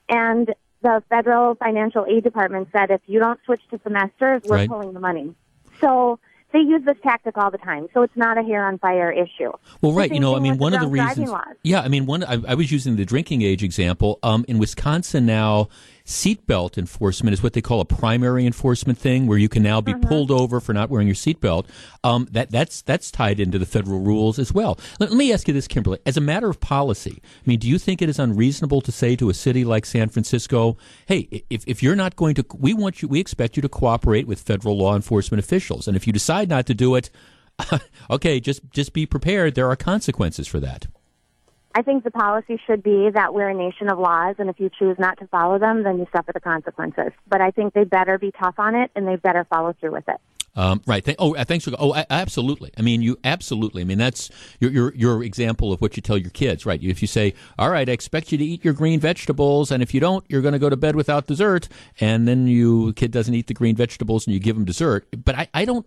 And 0.09 0.53
the 0.83 1.03
federal 1.09 1.55
financial 1.55 2.05
aid 2.07 2.25
department 2.25 2.69
said 2.73 2.91
if 2.91 3.01
you 3.07 3.19
don't 3.19 3.41
switch 3.47 3.63
to 3.71 3.81
semesters, 3.83 4.43
we're 4.45 4.57
right. 4.57 4.69
pulling 4.69 4.93
the 4.93 5.01
money. 5.01 5.35
So 5.81 6.19
they 6.53 6.59
use 6.59 6.83
this 6.85 6.97
tactic 7.03 7.39
all 7.39 7.51
the 7.51 7.59
time, 7.59 7.89
so 7.95 8.03
it's 8.03 8.17
not 8.17 8.37
a 8.37 8.43
hair 8.43 8.67
on 8.67 8.79
fire 8.79 9.11
issue. 9.11 9.53
Well, 9.81 9.93
right, 9.93 10.13
you 10.13 10.21
know, 10.21 10.37
I 10.37 10.39
mean, 10.39 10.59
one 10.59 10.75
of 10.75 10.81
the 10.81 10.87
reasons, 10.87 11.31
yeah, 11.63 11.81
I 11.81 11.89
mean, 11.89 12.05
one, 12.05 12.25
I, 12.25 12.39
I, 12.47 12.55
was 12.55 12.71
using 12.71 12.97
the 12.97 13.07
drinking 13.07 13.41
age 13.41 13.63
example. 13.63 14.19
Um, 14.23 14.45
in 14.49 14.59
Wisconsin 14.59 15.25
now, 15.25 15.69
seatbelt 16.05 16.79
enforcement 16.79 17.35
is 17.35 17.43
what 17.43 17.53
they 17.53 17.61
call 17.61 17.81
a 17.81 17.85
primary 17.85 18.47
enforcement 18.47 18.99
thing, 18.99 19.27
where 19.27 19.39
you 19.39 19.49
can 19.49 19.63
now 19.63 19.81
be 19.81 19.93
uh-huh. 19.93 20.09
pulled 20.09 20.31
over 20.31 20.61
for 20.61 20.73
not 20.73 20.91
wearing 20.91 21.07
your 21.07 21.15
seatbelt. 21.15 21.67
Um, 22.05 22.29
that 22.33 22.51
that's 22.51 22.83
that's 22.83 23.11
tied 23.11 23.41
into 23.41 23.59
the 23.59 23.67
federal 23.67 24.01
rules 24.01 24.39
as 24.39 24.53
well. 24.53 24.79
Let, 24.99 25.11
let, 25.11 25.17
me 25.17 25.33
ask 25.33 25.49
you 25.49 25.55
this, 25.55 25.69
Kimberly, 25.69 25.99
as 26.07 26.17
a 26.17 26.21
matter 26.21 26.49
of 26.49 26.61
policy. 26.61 27.23
I 27.23 27.43
mean, 27.47 27.59
do 27.59 27.69
you 27.69 27.79
think 27.79 28.03
it 28.03 28.09
is 28.09 28.19
unreasonable 28.19 28.81
to 28.83 28.93
say 28.93 29.17
to 29.17 29.31
a 29.31 29.35
city 29.35 29.65
like 29.65 29.87
San 29.87 30.09
Francisco, 30.09 30.77
"Hey, 31.07 31.45
if 31.51 31.65
if 31.67 31.83
you're 31.83 31.97
not 31.97 32.17
going 32.17 32.35
to, 32.37 32.45
we 32.59 32.75
want 32.75 33.03
you, 33.03 33.09
we 33.09 33.21
expect 33.21 33.57
you 33.57 33.63
to 33.63 33.69
cooperate 33.69 34.27
with 34.27 34.41
federal 34.41 34.77
law 34.77 34.97
enforcement 34.97 35.43
officials, 35.43 35.89
and 35.89 35.97
if 35.97 36.07
you 36.07 36.13
decide 36.13 36.49
not 36.49 36.67
to 36.67 36.75
do 36.75 36.95
it." 36.95 37.11
okay, 38.11 38.41
just 38.41 38.63
just 38.71 38.93
be 38.93 39.07
prepared. 39.07 39.55
There 39.55 39.69
are 39.69 39.77
consequences 39.77 40.49
for 40.49 40.59
that. 40.61 40.87
I 41.75 41.83
think 41.83 42.05
the 42.05 42.11
policy 42.11 42.61
should 42.67 42.83
be 42.83 43.11
that 43.11 43.35
we're 43.35 43.49
a 43.49 43.55
nation 43.55 43.89
of 43.89 43.99
laws, 43.99 44.37
and 44.39 44.51
if 44.51 44.61
you 44.61 44.71
choose 44.79 44.99
not 44.99 45.19
to 45.19 45.27
follow 45.29 45.59
them, 45.59 45.83
then 45.83 45.99
you 45.99 46.07
suffer 46.15 46.33
the 46.33 46.41
consequences. 46.41 47.13
But 47.29 47.41
I 47.41 47.51
think 47.51 47.75
they 47.75 47.85
better 47.85 48.19
be 48.19 48.33
tough 48.33 48.55
on 48.59 48.75
it, 48.75 48.91
and 48.95 49.07
they 49.07 49.17
better 49.17 49.45
follow 49.45 49.73
through 49.81 49.93
with 49.93 50.09
it. 50.09 50.21
Um, 50.55 50.83
right. 50.87 51.03
Th- 51.03 51.17
oh, 51.19 51.35
uh, 51.35 51.45
thanks 51.45 51.65
for. 51.65 51.73
Oh, 51.79 51.95
absolutely. 52.11 52.73
I 52.77 52.83
mean, 52.83 53.01
you 53.01 53.19
absolutely. 53.25 53.81
I 53.81 53.85
mean, 53.87 53.97
that's 53.97 54.31
your, 54.61 54.71
your 54.71 54.95
your 54.95 55.25
example 55.25 55.73
of 55.73 55.81
what 55.81 55.97
you 55.97 56.03
tell 56.03 56.19
your 56.19 56.31
kids, 56.31 56.67
right? 56.67 56.83
If 56.83 57.01
you 57.01 57.09
say, 57.09 57.33
"All 57.59 57.71
right, 57.71 57.89
I 57.89 57.93
expect 57.93 58.33
you 58.33 58.39
to 58.39 58.45
eat 58.45 58.63
your 58.63 58.75
green 58.75 59.01
vegetables, 59.01 59.71
and 59.71 59.83
if 59.83 59.95
you 59.95 60.01
don't, 60.01 60.25
you're 60.29 60.43
going 60.43 60.53
to 60.53 60.59
go 60.59 60.69
to 60.69 60.77
bed 60.77 60.95
without 60.95 61.27
dessert," 61.27 61.69
and 62.01 62.29
then 62.29 62.47
you 62.49 62.93
kid 62.95 63.13
doesn't 63.13 63.35
eat 63.35 63.47
the 63.47 63.55
green 63.55 63.77
vegetables, 63.77 64.27
and 64.27 64.35
you 64.35 64.41
give 64.41 64.55
him 64.55 64.67
dessert. 64.67 65.07
But 65.25 65.37
I, 65.37 65.49
I 65.55 65.65
don't. 65.65 65.87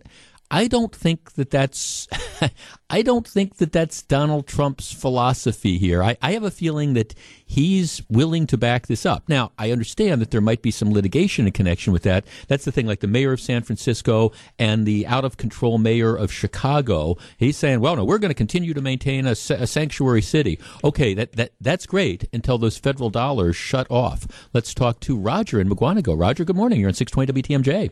I 0.50 0.68
don't 0.68 0.94
think 0.94 1.32
that 1.32 1.50
that's 1.50 2.06
I 2.90 3.02
don't 3.02 3.26
think 3.26 3.56
that 3.56 3.72
that's 3.72 4.02
Donald 4.02 4.46
Trump's 4.46 4.92
philosophy 4.92 5.76
here. 5.76 6.02
I, 6.02 6.16
I, 6.22 6.32
have 6.32 6.44
a 6.44 6.52
feeling 6.52 6.94
that 6.94 7.14
he's 7.44 8.00
willing 8.08 8.46
to 8.48 8.56
back 8.56 8.86
this 8.86 9.04
up. 9.04 9.28
Now, 9.28 9.50
I 9.58 9.72
understand 9.72 10.20
that 10.20 10.30
there 10.30 10.40
might 10.40 10.62
be 10.62 10.70
some 10.70 10.92
litigation 10.92 11.46
in 11.46 11.52
connection 11.52 11.92
with 11.92 12.04
that. 12.04 12.26
That's 12.46 12.64
the 12.64 12.70
thing, 12.70 12.86
like 12.86 13.00
the 13.00 13.08
mayor 13.08 13.32
of 13.32 13.40
San 13.40 13.62
Francisco 13.62 14.30
and 14.56 14.86
the 14.86 15.04
out 15.06 15.24
of 15.24 15.36
control 15.36 15.78
mayor 15.78 16.14
of 16.14 16.32
Chicago. 16.32 17.16
He's 17.38 17.56
saying, 17.56 17.80
well, 17.80 17.96
no, 17.96 18.04
we're 18.04 18.18
going 18.18 18.30
to 18.30 18.34
continue 18.34 18.72
to 18.72 18.80
maintain 18.80 19.26
a, 19.26 19.32
a 19.32 19.66
sanctuary 19.66 20.22
city. 20.22 20.60
Okay, 20.84 21.12
that, 21.14 21.32
that 21.32 21.52
that's 21.60 21.86
great 21.86 22.28
until 22.32 22.58
those 22.58 22.78
federal 22.78 23.10
dollars 23.10 23.56
shut 23.56 23.90
off. 23.90 24.26
Let's 24.52 24.74
talk 24.74 25.00
to 25.00 25.16
Roger 25.16 25.60
in 25.60 25.68
Mukwonago. 25.68 26.18
Roger, 26.18 26.44
good 26.44 26.56
morning. 26.56 26.80
You're 26.80 26.88
on 26.88 26.94
620 26.94 27.42
WTMJ. 27.42 27.90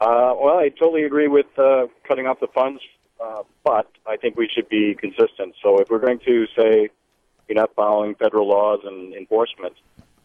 Uh, 0.00 0.32
well, 0.40 0.58
I 0.58 0.70
totally 0.70 1.04
agree 1.04 1.28
with 1.28 1.46
uh, 1.58 1.86
cutting 2.04 2.26
off 2.26 2.40
the 2.40 2.46
funds, 2.48 2.80
uh, 3.22 3.42
but 3.64 3.90
I 4.06 4.16
think 4.16 4.36
we 4.36 4.48
should 4.48 4.68
be 4.68 4.94
consistent. 4.94 5.54
So 5.62 5.78
if 5.78 5.90
we're 5.90 5.98
going 5.98 6.20
to 6.20 6.46
say 6.56 6.88
you're 7.48 7.56
not 7.56 7.74
following 7.74 8.14
federal 8.14 8.48
laws 8.48 8.80
and 8.84 9.12
enforcement, 9.12 9.74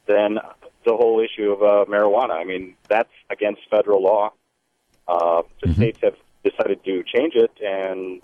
then 0.05 0.39
the 0.85 0.95
whole 0.95 1.19
issue 1.19 1.51
of 1.51 1.61
uh, 1.61 1.91
marijuana, 1.91 2.31
I 2.31 2.45
mean, 2.45 2.75
that's 2.87 3.11
against 3.29 3.61
federal 3.69 4.01
law. 4.01 4.31
Uh, 5.07 5.41
the 5.61 5.67
mm-hmm. 5.67 5.73
states 5.73 5.99
have 6.03 6.15
decided 6.43 6.83
to 6.85 7.03
change 7.03 7.33
it 7.35 7.51
and 7.61 8.21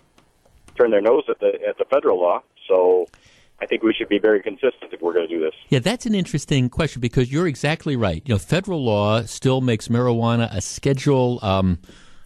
turn 0.75 0.91
their 0.91 1.01
nose 1.01 1.23
at 1.27 1.39
the 1.39 1.59
at 1.67 1.77
the 1.77 1.85
federal 1.85 2.21
law. 2.21 2.41
So 2.67 3.07
I 3.61 3.67
think 3.67 3.83
we 3.83 3.93
should 3.93 4.09
be 4.09 4.19
very 4.19 4.41
consistent 4.41 4.91
if 4.91 5.01
we're 5.01 5.13
going 5.13 5.27
to 5.27 5.33
do 5.33 5.39
this. 5.39 5.53
Yeah, 5.69 5.79
that's 5.79 6.05
an 6.05 6.15
interesting 6.15 6.69
question 6.69 6.99
because 6.99 7.31
you're 7.31 7.47
exactly 7.47 7.95
right. 7.95 8.21
You 8.25 8.33
know, 8.33 8.39
federal 8.39 8.83
law 8.83 9.21
still 9.23 9.61
makes 9.61 9.87
marijuana 9.87 10.53
a 10.53 10.61
schedule. 10.61 11.39
Um, 11.43 11.79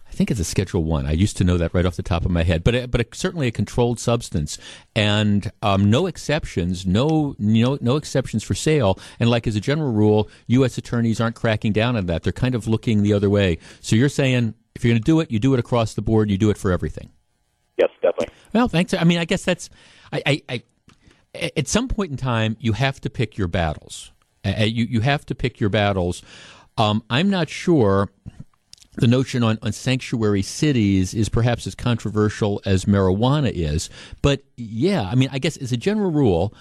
I 0.08 0.12
think 0.12 0.30
it's 0.30 0.40
a 0.40 0.44
Schedule 0.44 0.84
One. 0.84 1.04
I. 1.04 1.10
I 1.10 1.12
used 1.12 1.36
to 1.38 1.44
know 1.44 1.56
that 1.58 1.74
right 1.74 1.84
off 1.84 1.96
the 1.96 2.02
top 2.02 2.24
of 2.24 2.30
my 2.30 2.42
head, 2.42 2.62
but 2.62 2.90
but 2.90 3.00
a, 3.00 3.06
certainly 3.12 3.48
a 3.48 3.50
controlled 3.50 3.98
substance, 3.98 4.58
and 4.94 5.50
um, 5.62 5.90
no 5.90 6.06
exceptions, 6.06 6.86
no 6.86 7.34
no 7.38 7.76
no 7.80 7.96
exceptions 7.96 8.42
for 8.42 8.54
sale. 8.54 8.98
And 9.18 9.28
like 9.28 9.46
as 9.46 9.56
a 9.56 9.60
general 9.60 9.92
rule, 9.92 10.30
U.S. 10.46 10.78
attorneys 10.78 11.20
aren't 11.20 11.36
cracking 11.36 11.72
down 11.72 11.96
on 11.96 12.06
that. 12.06 12.22
They're 12.22 12.32
kind 12.32 12.54
of 12.54 12.68
looking 12.68 13.02
the 13.02 13.12
other 13.12 13.28
way. 13.28 13.58
So 13.80 13.96
you're 13.96 14.08
saying 14.08 14.54
if 14.74 14.84
you're 14.84 14.92
going 14.92 15.02
to 15.02 15.04
do 15.04 15.20
it, 15.20 15.30
you 15.30 15.38
do 15.38 15.54
it 15.54 15.60
across 15.60 15.94
the 15.94 16.02
board. 16.02 16.30
You 16.30 16.38
do 16.38 16.50
it 16.50 16.58
for 16.58 16.70
everything. 16.70 17.10
Yes, 17.76 17.90
definitely. 18.00 18.34
Well, 18.54 18.68
thanks. 18.68 18.94
I 18.94 19.04
mean, 19.04 19.18
I 19.18 19.24
guess 19.24 19.44
that's 19.44 19.68
I, 20.12 20.22
I, 20.26 20.42
I 20.48 20.62
at 21.56 21.68
some 21.68 21.88
point 21.88 22.10
in 22.10 22.16
time, 22.16 22.56
you 22.60 22.72
have 22.72 23.00
to 23.02 23.10
pick 23.10 23.36
your 23.36 23.48
battles. 23.48 24.12
You 24.44 24.84
you 24.84 25.00
have 25.00 25.26
to 25.26 25.34
pick 25.34 25.60
your 25.60 25.70
battles. 25.70 26.22
Um, 26.78 27.02
I'm 27.10 27.30
not 27.30 27.48
sure 27.48 28.10
the 28.96 29.06
notion 29.06 29.42
on, 29.42 29.58
on 29.62 29.72
sanctuary 29.72 30.42
cities 30.42 31.14
is 31.14 31.28
perhaps 31.28 31.66
as 31.66 31.74
controversial 31.74 32.62
as 32.64 32.84
marijuana 32.84 33.50
is, 33.52 33.90
but 34.22 34.42
yeah, 34.56 35.02
I 35.02 35.14
mean, 35.14 35.28
I 35.32 35.38
guess 35.38 35.56
as 35.56 35.72
a 35.72 35.76
general 35.76 36.10
rule, 36.10 36.54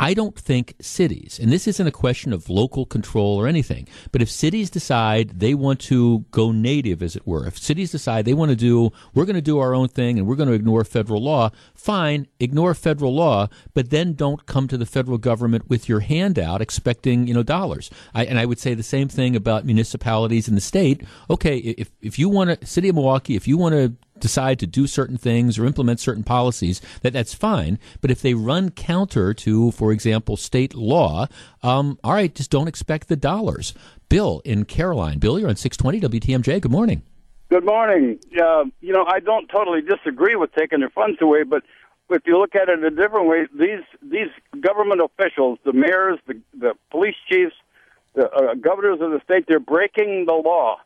I 0.00 0.14
don't 0.14 0.34
think 0.34 0.76
cities, 0.80 1.38
and 1.40 1.52
this 1.52 1.68
isn't 1.68 1.86
a 1.86 1.92
question 1.92 2.32
of 2.32 2.48
local 2.48 2.86
control 2.86 3.36
or 3.36 3.46
anything, 3.46 3.86
but 4.12 4.22
if 4.22 4.30
cities 4.30 4.70
decide 4.70 5.40
they 5.40 5.52
want 5.52 5.78
to 5.80 6.20
go 6.30 6.52
native, 6.52 7.02
as 7.02 7.16
it 7.16 7.26
were, 7.26 7.46
if 7.46 7.58
cities 7.58 7.90
decide 7.90 8.24
they 8.24 8.32
want 8.32 8.48
to 8.48 8.56
do, 8.56 8.92
we're 9.12 9.26
going 9.26 9.36
to 9.36 9.42
do 9.42 9.58
our 9.58 9.74
own 9.74 9.88
thing 9.88 10.18
and 10.18 10.26
we're 10.26 10.36
going 10.36 10.48
to 10.48 10.54
ignore 10.54 10.84
federal 10.84 11.22
law, 11.22 11.50
fine, 11.74 12.26
ignore 12.40 12.72
federal 12.72 13.14
law, 13.14 13.48
but 13.74 13.90
then 13.90 14.14
don't 14.14 14.46
come 14.46 14.66
to 14.68 14.78
the 14.78 14.86
federal 14.86 15.18
government 15.18 15.68
with 15.68 15.86
your 15.86 16.00
hand 16.00 16.38
out 16.38 16.62
expecting, 16.62 17.26
you 17.26 17.34
know, 17.34 17.42
dollars. 17.42 17.90
I, 18.14 18.24
and 18.24 18.38
I 18.38 18.46
would 18.46 18.58
say 18.58 18.72
the 18.72 18.82
same 18.82 19.08
thing 19.08 19.36
about 19.36 19.66
municipalities 19.66 20.48
in 20.48 20.54
the 20.54 20.62
state. 20.62 21.04
Okay, 21.28 21.58
if, 21.58 21.90
if 22.00 22.18
you 22.18 22.30
want 22.30 22.58
to, 22.58 22.66
city 22.66 22.88
of 22.88 22.94
Milwaukee, 22.94 23.36
if 23.36 23.46
you 23.46 23.58
want 23.58 23.74
to 23.74 23.94
decide 24.20 24.58
to 24.60 24.66
do 24.66 24.86
certain 24.86 25.16
things 25.16 25.58
or 25.58 25.66
implement 25.66 26.00
certain 26.00 26.24
policies, 26.24 26.80
that 27.02 27.12
that's 27.12 27.34
fine. 27.34 27.78
But 28.00 28.10
if 28.10 28.22
they 28.22 28.34
run 28.34 28.70
counter 28.70 29.34
to, 29.34 29.70
for 29.72 29.92
example, 29.92 30.36
state 30.36 30.74
law, 30.74 31.26
um, 31.62 31.98
all 32.04 32.12
right, 32.12 32.34
just 32.34 32.50
don't 32.50 32.68
expect 32.68 33.08
the 33.08 33.16
dollars. 33.16 33.74
Bill 34.08 34.42
in 34.44 34.64
Caroline. 34.64 35.18
Bill, 35.18 35.38
you're 35.38 35.48
on 35.48 35.56
620 35.56 36.20
WTMJ. 36.20 36.60
Good 36.60 36.70
morning. 36.70 37.02
Good 37.48 37.64
morning. 37.64 38.18
Uh, 38.40 38.64
you 38.80 38.92
know, 38.92 39.04
I 39.08 39.18
don't 39.20 39.48
totally 39.48 39.80
disagree 39.82 40.36
with 40.36 40.50
taking 40.54 40.80
their 40.80 40.90
funds 40.90 41.18
away, 41.20 41.42
but 41.42 41.64
if 42.10 42.22
you 42.26 42.38
look 42.38 42.54
at 42.54 42.68
it 42.68 42.82
a 42.84 42.90
different 42.90 43.28
way, 43.28 43.46
these 43.58 43.84
these 44.02 44.28
government 44.60 45.00
officials, 45.00 45.58
the 45.64 45.72
mayors, 45.72 46.18
the, 46.26 46.40
the 46.58 46.74
police 46.90 47.16
chiefs, 47.28 47.54
the 48.14 48.30
uh, 48.30 48.54
governors 48.54 49.00
of 49.00 49.10
the 49.10 49.20
state, 49.24 49.46
they're 49.48 49.60
breaking 49.60 50.26
the 50.26 50.34
law. 50.34 50.76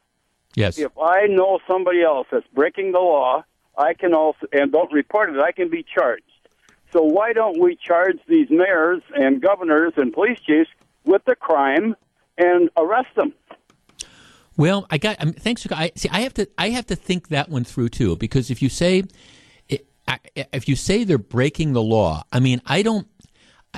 Yes. 0.57 0.79
If 0.79 0.93
I 0.99 1.27
know 1.27 1.59
somebody 1.67 2.03
else 2.03 2.27
that's 2.31 2.47
breaking 2.55 2.93
the 2.93 3.01
law, 3.01 3.45
I 3.77 3.95
can 3.95 4.15
also 4.15 4.47
and 4.53 4.71
don't 4.71 4.93
report 4.93 5.31
it, 5.31 5.41
I 5.41 5.53
can 5.53 5.69
be 5.69 5.83
charged. 5.83 6.23
So 6.93 7.03
why 7.03 7.33
don't 7.33 7.61
we 7.61 7.77
charge 7.77 8.19
these 8.29 8.49
mayors 8.51 9.03
and 9.17 9.43
governors 9.43 9.95
and 9.97 10.13
police 10.13 10.39
chiefs 10.41 10.71
with 11.05 11.25
the 11.25 11.35
crime 11.35 11.97
and 12.39 12.71
arrest 12.77 13.09
them? 13.17 13.33
Well, 14.57 14.87
I 14.91 14.99
got. 14.99 15.21
Um, 15.21 15.33
thanks. 15.33 15.67
I 15.71 15.91
see. 15.97 16.09
I 16.11 16.21
have 16.21 16.35
to. 16.35 16.49
I 16.57 16.71
have 16.71 16.87
to 16.87 16.97
think 16.97 17.29
that 17.29 17.49
one 17.49 17.65
through 17.65 17.89
too, 17.89 18.17
because 18.17 18.51
if 18.51 18.63
you 18.63 18.69
say, 18.69 19.03
if 20.37 20.69
you 20.69 20.77
say 20.77 21.03
they're 21.03 21.19
breaking 21.19 21.73
the 21.73 21.83
law, 21.83 22.23
I 22.33 22.39
mean, 22.41 22.63
I 22.65 22.83
don't. 22.83 23.09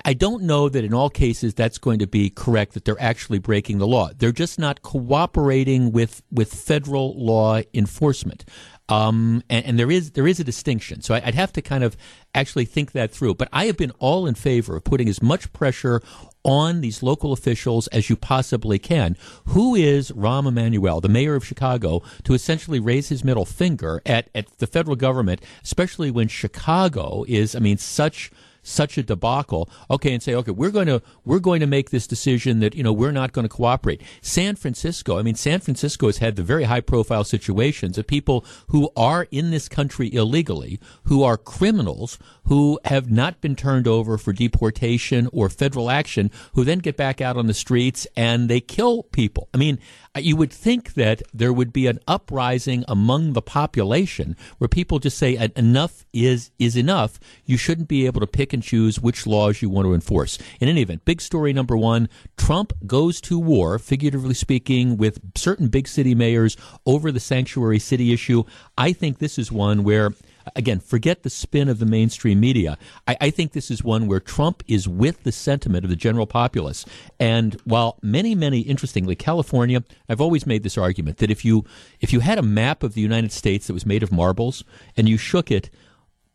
I 0.05 0.15
don't 0.15 0.43
know 0.43 0.69
that 0.69 0.85
in 0.85 0.93
all 0.93 1.11
cases 1.11 1.55
that's 1.55 1.79
going 1.79 1.99
to 2.01 2.07
be 2.07 2.31
correct 2.31 2.75
that 2.75 2.85
they're 2.85 3.01
actually 3.01 3.39
breaking 3.39 3.79
the 3.79 3.87
law. 3.87 4.11
They're 4.17 4.33
just 4.33 4.59
not 4.59 4.83
cooperating 4.83 5.93
with 5.93 6.23
with 6.31 6.53
federal 6.53 7.15
law 7.17 7.61
enforcement. 7.73 8.45
Um, 8.89 9.43
and, 9.51 9.67
and, 9.67 9.79
there 9.81 9.91
is 9.91 10.13
there 10.13 10.29
is 10.29 10.39
a 10.39 10.45
distinction. 10.45 11.03
So 11.03 11.15
I, 11.15 11.21
would 11.25 11.35
have 11.35 11.53
to 11.55 11.63
kind 11.63 11.83
of 11.83 11.97
actually 12.37 12.67
think 12.67 12.93
that 12.93 13.11
through. 13.11 13.35
But 13.35 13.49
I 13.53 13.67
have 13.67 13.77
been 13.77 13.91
all 13.99 14.29
in 14.29 14.37
favor 14.37 14.77
of 14.77 14.85
putting 14.85 15.09
as 15.09 15.21
much 15.21 15.53
pressure 15.53 16.01
on 16.45 16.81
these 16.83 17.03
local 17.03 17.33
officials 17.33 17.89
as 17.89 18.09
you 18.09 18.15
possibly 18.15 18.79
can. 18.79 19.17
Who 19.47 19.75
is 19.75 20.13
Rahm 20.13 20.47
Emanuel, 20.47 21.01
the 21.01 21.09
mayor 21.09 21.35
of 21.35 21.45
Chicago, 21.45 22.03
to 22.23 22.35
essentially 22.35 22.79
raise 22.79 23.09
his 23.09 23.25
middle 23.25 23.45
finger 23.45 24.01
at, 24.07 24.31
at 24.33 24.57
the 24.59 24.69
federal 24.69 24.95
government, 24.95 25.43
especially 25.65 26.13
when 26.13 26.29
Chicago 26.29 27.25
is, 27.27 27.57
I 27.57 27.59
mean, 27.59 27.79
such 27.79 28.31
such 28.67 28.99
a 28.99 29.03
debacle, 29.03 29.71
okay, 29.91 30.13
and 30.13 30.23
say, 30.23 30.35
okay, 30.35 30.51
we're 30.51 30.71
going 30.71 30.87
to 30.87 31.03
we're 31.25 31.39
going 31.39 31.61
to 31.61 31.67
make 31.67 31.91
this 31.91 32.07
decision 32.07 32.61
that 32.61 32.75
you 32.75 32.83
know 32.83 32.93
we're 32.93 33.13
not 33.13 33.33
going 33.33 33.45
to 33.45 33.55
cooperate. 33.55 34.03
San 34.21 34.57
Francisco, 34.57 35.19
I 35.19 35.23
mean, 35.23 35.35
San 35.35 35.61
Francisco 35.61 36.07
has 36.07 36.19
had 36.19 36.37
the 36.37 36.43
very 36.43 36.65
high 36.65 36.81
profile 36.81 37.25
situations 37.25 37.99
of 37.99 38.07
people 38.07 38.45
who 38.69 38.91
are 38.97 39.27
in 39.31 39.51
this 39.51 39.69
country 39.69 40.13
illegally, 40.13 40.81
who 41.05 41.23
are 41.23 41.37
criminals, 41.37 42.19
who 42.45 42.79
have 42.85 43.11
not 43.11 43.41
been 43.41 43.57
turned 43.57 43.87
over 43.87 44.19
for 44.19 44.33
deportation 44.33 45.29
or 45.33 45.49
federal 45.49 45.91
action, 45.91 46.31
who 46.55 46.65
then 46.65 46.79
get 46.79 46.97
back 46.97 47.21
out 47.21 47.37
on 47.37 47.47
the 47.47 47.55
streets 47.55 48.07
and 48.17 48.49
they 48.49 48.61
kill 48.61 49.05
people. 49.05 49.49
I 49.55 49.59
mean, 49.59 49.79
uh, 50.17 50.21
you 50.21 50.37
would 50.37 50.53
think 50.53 50.95
that 50.95 51.23
there 51.35 51.53
would 51.53 51.73
be 51.73 51.87
an 51.87 52.01
uprising 52.09 52.85
among 52.89 53.35
the 53.35 53.43
population 53.43 54.37
where 54.59 54.69
people 54.69 54.99
just 54.99 55.19
say 55.19 55.51
enough 55.57 56.05
is 56.13 56.51
is 56.59 56.77
enough. 56.77 57.21
You 57.45 57.57
shouldn't 57.57 57.89
be 57.89 58.07
able 58.07 58.21
to 58.21 58.27
pick 58.27 58.55
and 58.57 58.63
choose 58.63 58.99
which 58.99 59.27
laws 59.27 59.61
you 59.61 59.69
want 59.69 59.85
to 59.85 59.93
enforce. 59.93 60.39
In 60.61 60.69
any 60.69 60.81
event, 60.81 61.05
big 61.05 61.21
story 61.21 61.53
number 61.53 61.77
one: 61.77 62.09
Trump 62.39 62.73
goes 62.87 63.21
to 63.23 63.39
war, 63.39 63.79
figuratively 63.79 64.35
speaking, 64.35 64.97
with 64.97 65.21
certain 65.37 65.69
big 65.69 65.87
city 65.87 66.15
mayors 66.15 66.57
over 66.87 67.13
the 67.13 67.21
sanctuary 67.21 67.79
city 67.79 68.13
issue. 68.15 68.45
I 68.79 68.93
think 68.93 69.19
this 69.19 69.39
is 69.39 69.53
one 69.53 69.85
where 69.85 70.15
again, 70.55 70.79
forget 70.79 71.23
the 71.23 71.31
spin 71.31 71.69
of 71.69 71.79
the 71.81 71.87
mainstream 71.87 72.39
media. 72.39 72.79
I, 73.09 73.17
I, 73.21 73.31
think 73.31 73.51
this 73.51 73.71
is 73.71 73.83
one 73.83 74.07
where 74.07 74.21
Trump 74.21 74.63
is 74.69 74.87
with 74.87 75.25
the 75.25 75.33
sentiment 75.33 75.85
of 75.85 75.91
the 75.91 75.97
general 75.97 76.27
populace. 76.27 76.85
And 77.19 77.61
while 77.65 77.99
many, 78.03 78.35
many, 78.37 78.61
interestingly, 78.61 79.17
California, 79.17 79.83
I've 80.09 80.21
always 80.21 80.47
made 80.47 80.63
this 80.63 80.79
argument 80.79 81.19
that 81.19 81.31
if 81.31 81.45
you 81.45 81.65
if 82.01 82.13
you 82.13 82.21
had 82.21 82.39
a 82.39 82.43
map 82.43 82.85
of 82.85 82.95
the 82.95 83.01
United 83.01 83.33
States 83.33 83.67
that 83.67 83.75
was 83.75 83.87
made 83.87 84.05
of 84.05 84.13
marbles 84.13 84.63
and 84.97 85.09
you 85.09 85.17
shook 85.19 85.51
it 85.51 85.69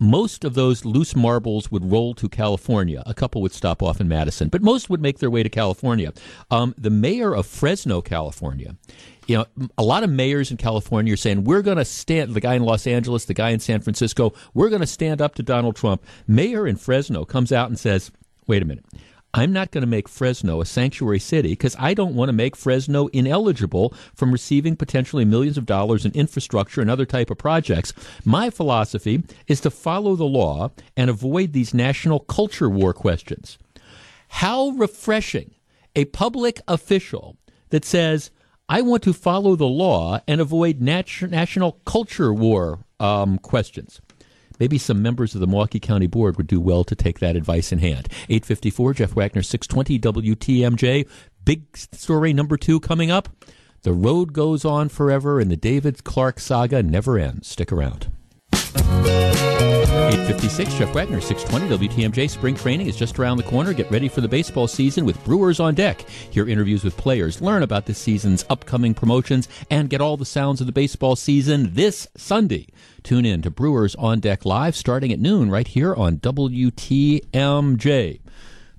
most 0.02 0.44
of 0.44 0.56
those 0.56 0.84
loose 0.84 1.16
marbles 1.16 1.72
would 1.72 1.92
roll 1.92 2.16
to 2.16 2.28
California. 2.28 3.04
A 3.06 3.14
couple 3.14 3.40
would 3.44 3.54
stop 3.54 3.84
off 3.84 4.02
in 4.02 4.08
Madison, 4.08 4.50
but 4.50 4.64
most 4.64 4.90
would 4.90 5.00
make 5.00 5.20
their 5.20 5.30
way 5.30 5.44
to 5.44 5.50
California. 5.50 6.12
Um, 6.50 6.74
the 6.76 6.90
mayor 6.90 7.36
of 7.36 7.46
Fresno, 7.46 8.02
California, 8.02 8.76
you 9.28 9.38
know, 9.38 9.46
a 9.78 9.84
lot 9.84 10.04
of 10.04 10.10
mayors 10.10 10.50
in 10.50 10.58
California 10.58 11.14
are 11.14 11.18
saying, 11.18 11.44
we're 11.44 11.62
going 11.62 11.78
to 11.78 11.86
stand, 11.86 12.34
the 12.34 12.42
guy 12.42 12.56
in 12.56 12.64
Los 12.64 12.88
Angeles, 12.88 13.26
the 13.26 13.36
guy 13.36 13.52
in 13.52 13.60
San 13.60 13.80
Francisco, 13.80 14.34
we're 14.56 14.70
going 14.70 14.82
to 14.82 14.88
stand 14.88 15.22
up 15.22 15.36
to 15.36 15.44
Donald 15.44 15.76
Trump. 15.76 16.04
Mayor 16.28 16.66
in 16.66 16.78
Fresno 16.78 17.24
comes 17.24 17.52
out 17.52 17.70
and 17.70 17.80
says, 17.80 18.12
wait 18.48 18.64
a 18.64 18.66
minute. 18.66 18.86
I'm 19.34 19.54
not 19.54 19.72
going 19.72 19.82
to 19.82 19.88
make 19.88 20.10
Fresno 20.10 20.60
a 20.60 20.66
sanctuary 20.66 21.20
city 21.20 21.50
because 21.50 21.76
I 21.80 21.94
don't 21.94 22.16
want 22.16 22.30
to 22.30 22.34
make 22.34 22.56
Fresno 22.56 23.08
ineligible 23.08 23.94
from 24.14 24.32
receiving 24.32 24.76
potentially 24.76 25.24
millions 25.24 25.58
of 25.58 25.66
dollars 25.66 26.06
in 26.06 26.12
infrastructure 26.12 26.82
and 26.82 26.90
other 26.90 27.06
type 27.06 27.30
of 27.30 27.38
projects. 27.38 27.94
My 28.26 28.50
philosophy 28.50 29.24
is 29.48 29.62
to 29.62 29.72
follow 29.72 30.16
the 30.16 30.26
law 30.26 30.72
and 30.98 31.10
avoid 31.10 31.54
these 31.54 31.74
national 31.74 32.20
culture 32.20 32.70
war 32.70 32.94
questions. 32.94 33.58
How 34.28 34.70
refreshing 34.70 35.56
a 35.96 36.06
public 36.06 36.60
official 36.68 37.38
that 37.70 37.86
says, 37.86 38.32
I 38.68 38.82
want 38.82 39.04
to 39.04 39.14
follow 39.14 39.56
the 39.56 39.66
law 39.66 40.22
and 40.28 40.40
avoid 40.40 40.82
nat- 40.82 41.22
national 41.22 41.74
culture 41.86 42.34
war 42.34 42.86
um, 43.00 43.38
questions. 43.38 44.02
Maybe 44.62 44.78
some 44.78 45.02
members 45.02 45.34
of 45.34 45.42
the 45.42 45.48
Milwaukee 45.48 45.80
County 45.80 46.06
Board 46.06 46.38
would 46.38 46.46
do 46.46 46.62
well 46.62 46.84
to 46.84 46.94
take 46.94 47.18
that 47.18 47.36
advice 47.36 47.72
in 47.72 47.80
hand. 47.80 48.08
854, 48.30 48.94
Jeff 48.94 49.16
Wagner, 49.16 49.42
620 49.42 49.98
WTMJ. 50.36 51.10
Big 51.44 51.76
story 51.76 52.32
number 52.32 52.58
two 52.58 52.80
coming 52.80 53.10
up. 53.10 53.28
The 53.82 53.92
road 53.92 54.34
goes 54.34 54.64
on 54.64 54.90
forever 54.90 55.40
and 55.40 55.50
the 55.50 55.58
David 55.58 56.04
Clarke 56.04 56.40
saga 56.40 56.84
never 56.84 57.18
ends. 57.18 57.48
Stick 57.48 57.72
around. 57.72 58.12
856, 60.12 60.74
Jeff 60.74 60.94
Wagner, 60.94 61.22
620 61.22 61.88
WTMJ. 61.88 62.30
Spring 62.30 62.54
training 62.54 62.88
is 62.88 62.98
just 62.98 63.18
around 63.18 63.38
the 63.38 63.44
corner. 63.44 63.72
Get 63.72 63.90
ready 63.90 64.10
for 64.10 64.20
the 64.20 64.28
baseball 64.28 64.68
season 64.68 65.06
with 65.06 65.24
Brewers 65.24 65.62
on 65.62 65.74
deck. 65.74 66.02
Hear 66.02 66.50
interviews 66.50 66.84
with 66.84 66.98
players, 66.98 67.42
learn 67.42 67.64
about 67.64 67.86
this 67.86 67.98
season's 67.98 68.44
upcoming 68.50 68.94
promotions, 68.94 69.48
and 69.70 69.90
get 69.90 70.02
all 70.02 70.18
the 70.18 70.26
sounds 70.26 70.60
of 70.60 70.68
the 70.68 70.74
baseball 70.74 71.16
season 71.16 71.76
this 71.76 72.10
Sunday. 72.18 72.68
Tune 73.04 73.26
in 73.26 73.42
to 73.44 73.50
Brewers 73.50 73.96
on 73.96 74.20
Deck 74.20 74.44
Live 74.44 74.76
starting 74.76 75.14
at 75.14 75.20
noon 75.20 75.50
right 75.50 75.68
here 75.68 75.96
on 75.96 76.18
WTMJ. 76.18 77.32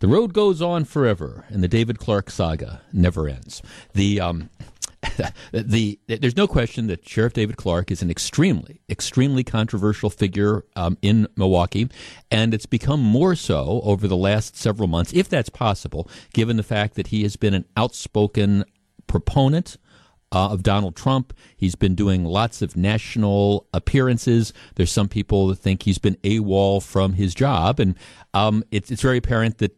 The 0.01 0.09
road 0.09 0.35
goes 0.35 0.61
on 0.61 0.85
forever, 0.85 1.47
and 1.49 1.63
the 1.63 1.69
David 1.69 1.99
Clarke 1.99 2.29
saga 2.29 2.83
never 2.93 3.27
ends. 3.27 3.63
The 3.95 4.21
um, 4.21 4.51
the 5.53 5.99
there's 6.07 6.37
no 6.37 6.47
question 6.47 6.87
that 6.87 7.09
Sheriff 7.09 7.33
David 7.33 7.57
Clarke 7.57 7.91
is 7.91 8.03
an 8.03 8.11
extremely, 8.11 8.81
extremely 8.89 9.43
controversial 9.43 10.11
figure 10.11 10.65
um, 10.77 10.97
in 11.03 11.27
Milwaukee, 11.37 11.89
and 12.31 12.55
it's 12.55 12.67
become 12.67 13.01
more 13.01 13.35
so 13.35 13.81
over 13.85 14.07
the 14.07 14.17
last 14.17 14.57
several 14.57 14.89
months, 14.89 15.13
if 15.13 15.29
that's 15.29 15.49
possible, 15.49 16.09
given 16.33 16.57
the 16.57 16.63
fact 16.63 16.95
that 16.95 17.09
he 17.09 17.23
has 17.23 17.37
been 17.37 17.55
an 17.55 17.65
outspoken 17.77 18.65
proponent 19.07 19.77
uh, 20.33 20.49
of 20.51 20.63
Donald 20.63 20.97
Trump. 20.97 21.33
He's 21.57 21.75
been 21.75 21.95
doing 21.95 22.25
lots 22.25 22.63
of 22.63 22.77
national 22.77 23.67
appearances. 23.75 24.53
There's 24.77 24.91
some 24.91 25.09
people 25.09 25.49
that 25.49 25.57
think 25.57 25.83
he's 25.83 25.99
been 25.99 26.17
AWOL 26.23 26.83
from 26.83 27.15
his 27.15 27.35
job, 27.35 27.79
and 27.79 27.97
um, 28.35 28.65
it's 28.71 28.91
it's 28.91 29.03
very 29.03 29.19
apparent 29.19 29.59
that 29.59 29.77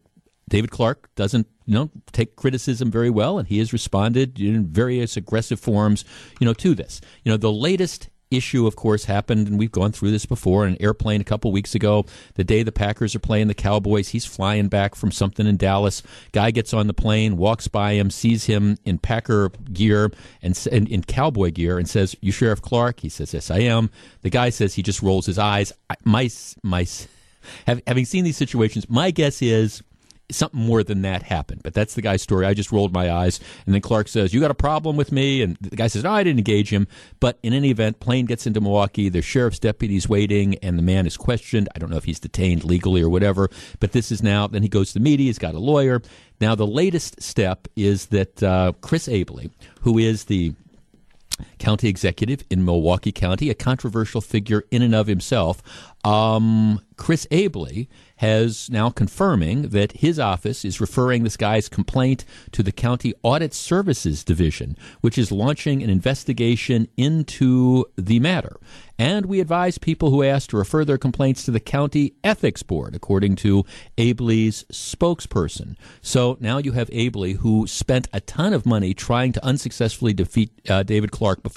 David 0.49 0.71
Clarke 0.71 1.15
doesn't 1.15 1.47
you 1.65 1.75
know 1.75 1.91
take 2.13 2.37
criticism 2.37 2.91
very 2.91 3.11
well, 3.11 3.39
and 3.39 3.49
he 3.49 3.59
has 3.59 3.73
responded 3.73 4.41
in 4.41 4.67
various 4.67 5.17
aggressive 5.17 5.61
forms 5.61 6.05
you 6.41 6.45
know 6.45 6.55
to 6.55 6.75
this. 6.75 7.01
You 7.23 7.33
know 7.33 7.37
the 7.37 7.53
latest 7.53 8.09
issue, 8.37 8.67
of 8.67 8.77
course, 8.77 9.05
happened, 9.05 9.49
and 9.49 9.59
we've 9.59 9.73
gone 9.73 9.93
through 9.93 10.11
this 10.11 10.27
before. 10.27 10.67
An 10.67 10.77
airplane 10.81 11.21
a 11.21 11.25
couple 11.25 11.53
weeks 11.53 11.75
ago, 11.75 12.05
the 12.35 12.45
day 12.45 12.63
the 12.63 12.73
Packers 12.73 13.15
are 13.15 13.21
playing 13.21 13.49
the 13.49 13.55
Cowboys, 13.55 14.09
he's 14.09 14.25
flying 14.25 14.69
back 14.69 14.95
from 14.95 15.11
something 15.11 15.47
in 15.47 15.57
Dallas. 15.57 16.03
Guy 16.33 16.51
gets 16.51 16.75
on 16.75 16.87
the 16.87 16.95
plane, 16.95 17.37
walks 17.37 17.69
by 17.69 17.93
him, 17.93 18.11
sees 18.11 18.45
him 18.45 18.77
in 18.85 18.99
Packer 18.99 19.51
gear 19.73 20.11
and, 20.43 20.69
and 20.71 20.89
in 20.89 21.03
Cowboy 21.03 21.51
gear, 21.51 21.79
and 21.79 21.89
says, 21.89 22.17
"You 22.21 22.33
Sheriff 22.33 22.63
Clarke?" 22.63 23.01
He 23.01 23.09
says, 23.09 23.33
"Yes, 23.35 23.51
I 23.51 23.61
am." 23.61 23.91
The 24.23 24.31
guy 24.31 24.51
says 24.51 24.75
he 24.75 24.83
just 24.83 25.03
rolls 25.03 25.27
his 25.27 25.39
eyes. 25.39 25.73
My 26.05 26.31
my, 26.63 26.87
having 27.67 28.05
seen 28.05 28.25
these 28.25 28.37
situations, 28.37 28.89
my 28.89 29.11
guess 29.11 29.43
is 29.43 29.83
something 30.31 30.61
more 30.61 30.83
than 30.83 31.03
that 31.03 31.23
happened. 31.23 31.63
But 31.63 31.75
that's 31.75 31.95
the 31.95 32.03
guy's 32.03 32.23
story. 32.23 32.47
I 32.47 32.55
just 32.55 32.73
rolled 32.73 32.93
my 32.93 33.11
eyes. 33.11 33.41
And 33.67 33.75
then 33.75 33.83
Clarke 33.83 34.09
says, 34.09 34.33
You 34.33 34.41
got 34.41 34.51
a 34.51 34.55
problem 34.55 34.97
with 34.97 35.13
me? 35.13 35.43
And 35.43 35.57
the 35.61 35.77
guy 35.77 35.87
says, 35.87 36.05
No, 36.05 36.13
I 36.13 36.23
didn't 36.23 36.39
engage 36.39 36.71
him. 36.71 36.87
But 37.21 37.39
in 37.43 37.53
any 37.53 37.71
event, 37.71 38.01
plane 38.01 38.27
gets 38.27 38.47
into 38.47 38.61
Milwaukee. 38.61 39.09
There's 39.09 39.25
sheriff's 39.25 39.59
deputies 39.59 40.09
waiting, 40.09 40.57
and 40.57 40.79
the 40.79 40.83
man 40.83 41.07
is 41.07 41.17
questioned. 41.17 41.69
I 41.75 41.79
don't 41.79 41.91
know 41.91 41.97
if 41.97 42.05
he's 42.05 42.21
detained 42.21 42.65
legally 42.65 43.03
or 43.03 43.09
whatever. 43.09 43.51
But 43.81 43.93
this 43.93 44.11
is 44.11 44.23
now, 44.23 44.47
then 44.47 44.63
he 44.63 44.69
goes 44.69 44.89
to 44.89 44.95
the 44.95 45.05
media. 45.05 45.27
He's 45.27 45.39
got 45.39 45.55
a 45.55 45.59
lawyer. 45.59 46.03
Now, 46.41 46.55
the 46.55 46.67
latest 46.67 47.23
step 47.23 47.69
is 47.77 48.07
that 48.07 48.43
uh, 48.43 48.73
Chris 48.81 49.09
Abele, 49.09 49.51
who 49.83 49.99
is 49.99 50.25
the 50.25 50.55
county 51.65 51.89
executive 51.89 52.45
in 52.51 52.63
Milwaukee 52.63 53.11
County, 53.11 53.49
a 53.49 53.55
controversial 53.55 54.21
figure 54.21 54.65
in 54.71 54.83
and 54.83 54.95
of 54.95 55.07
himself. 55.07 55.63
Um, 56.05 56.83
Chris 56.97 57.27
Abele 57.31 57.89
has 58.17 58.71
now 58.71 58.91
confirming 58.91 59.71
that 59.71 59.93
his 59.93 60.19
office 60.21 60.65
is 60.65 60.81
referring 60.81 61.25
this 61.25 61.37
guy's 61.37 61.69
complaint 61.69 62.25
to 62.53 62.63
the 62.63 62.71
County 62.71 63.13
Audit 63.23 63.53
Services 63.53 64.23
Division, 64.23 64.77
which 65.01 65.19
is 65.19 65.33
launching 65.33 65.83
an 65.83 65.91
investigation 65.91 66.87
into 66.97 67.87
the 67.97 68.21
matter. 68.21 68.57
And 68.97 69.27
we 69.27 69.41
advise 69.41 69.79
people 69.79 70.11
who 70.11 70.23
ask 70.23 70.51
to 70.51 70.57
refer 70.57 70.85
their 70.85 70.99
complaints 70.99 71.45
to 71.45 71.51
the 71.51 71.59
County 71.59 72.15
Ethics 72.23 72.63
Board, 72.63 72.95
according 72.95 73.35
to 73.37 73.65
Abele's 73.99 74.65
spokesperson. 74.71 75.77
So 76.01 76.37
now 76.39 76.59
you 76.59 76.73
have 76.73 76.89
Abele, 76.91 77.39
who 77.39 77.67
spent 77.67 78.07
a 78.13 78.21
ton 78.21 78.53
of 78.53 78.65
money 78.65 78.95
trying 78.95 79.33
to 79.33 79.45
unsuccessfully 79.45 80.13
defeat 80.13 80.53
uh, 80.71 80.85
David 80.85 81.11
Clarke 81.11 81.43
before. 81.43 81.54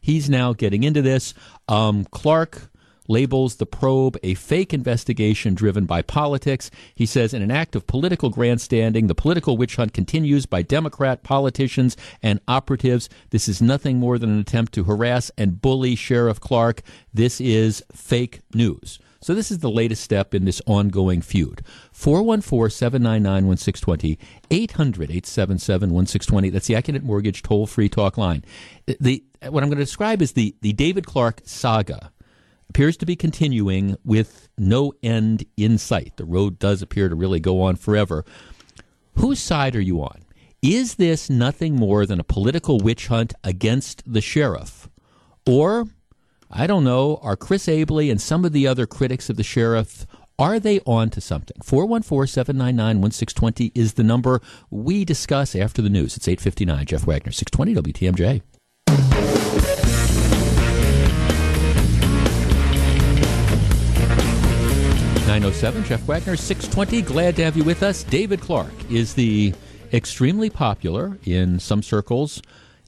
He's 0.00 0.30
now 0.30 0.52
getting 0.52 0.82
into 0.82 1.02
this. 1.02 1.34
Um, 1.68 2.04
Clarke 2.10 2.68
labels 3.08 3.56
the 3.56 3.66
probe 3.66 4.16
a 4.22 4.34
fake 4.34 4.72
investigation 4.72 5.54
driven 5.54 5.84
by 5.84 6.02
politics. 6.02 6.70
He 6.94 7.06
says, 7.06 7.34
in 7.34 7.42
an 7.42 7.50
act 7.50 7.74
of 7.76 7.86
political 7.86 8.30
grandstanding, 8.30 9.06
the 9.06 9.14
political 9.14 9.56
witch 9.56 9.76
hunt 9.76 9.92
continues 9.92 10.46
by 10.46 10.62
Democrat 10.62 11.22
politicians 11.22 11.96
and 12.22 12.40
operatives. 12.48 13.08
This 13.30 13.48
is 13.48 13.60
nothing 13.60 13.98
more 13.98 14.18
than 14.18 14.30
an 14.30 14.38
attempt 14.38 14.72
to 14.74 14.84
harass 14.84 15.30
and 15.36 15.60
bully 15.60 15.94
Sheriff 15.94 16.40
Clarke. 16.40 16.82
This 17.12 17.40
is 17.40 17.82
fake 17.92 18.40
news. 18.54 18.98
So 19.22 19.34
this 19.34 19.50
is 19.52 19.60
the 19.60 19.70
latest 19.70 20.02
step 20.02 20.34
in 20.34 20.44
this 20.44 20.60
ongoing 20.66 21.22
feud. 21.22 21.62
414-799-1620, 21.94 24.18
800-877-1620. 24.50 26.52
That's 26.52 26.66
the 26.66 26.74
Accunet 26.74 27.04
Mortgage 27.04 27.42
toll-free 27.42 27.88
talk 27.88 28.18
line. 28.18 28.44
The, 28.86 29.22
what 29.48 29.62
I'm 29.62 29.68
going 29.68 29.78
to 29.78 29.84
describe 29.84 30.22
is 30.22 30.32
the, 30.32 30.56
the 30.60 30.72
David 30.72 31.06
Clarke 31.06 31.42
saga 31.44 32.10
appears 32.68 32.96
to 32.96 33.06
be 33.06 33.14
continuing 33.14 33.96
with 34.04 34.48
no 34.58 34.92
end 35.02 35.44
in 35.56 35.78
sight. 35.78 36.16
The 36.16 36.24
road 36.24 36.58
does 36.58 36.82
appear 36.82 37.08
to 37.08 37.14
really 37.14 37.38
go 37.38 37.62
on 37.62 37.76
forever. 37.76 38.24
Whose 39.16 39.38
side 39.38 39.76
are 39.76 39.80
you 39.80 40.02
on? 40.02 40.22
Is 40.62 40.94
this 40.94 41.28
nothing 41.28 41.76
more 41.76 42.06
than 42.06 42.18
a 42.18 42.24
political 42.24 42.78
witch 42.78 43.08
hunt 43.08 43.34
against 43.44 44.02
the 44.10 44.20
sheriff? 44.20 44.88
Or, 45.46 45.86
I 46.54 46.66
don't 46.66 46.84
know, 46.84 47.18
are 47.22 47.34
Chris 47.34 47.66
Abele 47.66 48.10
and 48.10 48.20
some 48.20 48.44
of 48.44 48.52
the 48.52 48.66
other 48.66 48.86
critics 48.86 49.30
of 49.30 49.36
the 49.36 49.42
sheriff 49.42 50.06
are 50.38 50.60
they 50.60 50.80
on 50.80 51.08
to 51.10 51.20
something? 51.20 51.56
414 51.62 52.26
799 52.26 53.00
1620 53.00 53.72
is 53.74 53.94
the 53.94 54.02
number 54.02 54.40
we 54.70 55.04
discuss 55.04 55.54
after 55.54 55.80
the 55.80 55.88
news. 55.88 56.16
It's 56.16 56.26
859. 56.26 56.86
Jeff 56.86 57.06
Wagner, 57.06 57.32
620 57.32 57.92
WTMJ. 57.92 58.42
907. 65.26 65.84
Jeff 65.84 66.02
Wagner, 66.06 66.36
620. 66.36 67.02
Glad 67.02 67.36
to 67.36 67.44
have 67.44 67.56
you 67.56 67.64
with 67.64 67.82
us. 67.82 68.02
David 68.02 68.40
Clarke 68.40 68.90
is 68.90 69.14
the 69.14 69.54
extremely 69.92 70.50
popular 70.50 71.18
in 71.24 71.60
some 71.60 71.82
circles 71.82 72.42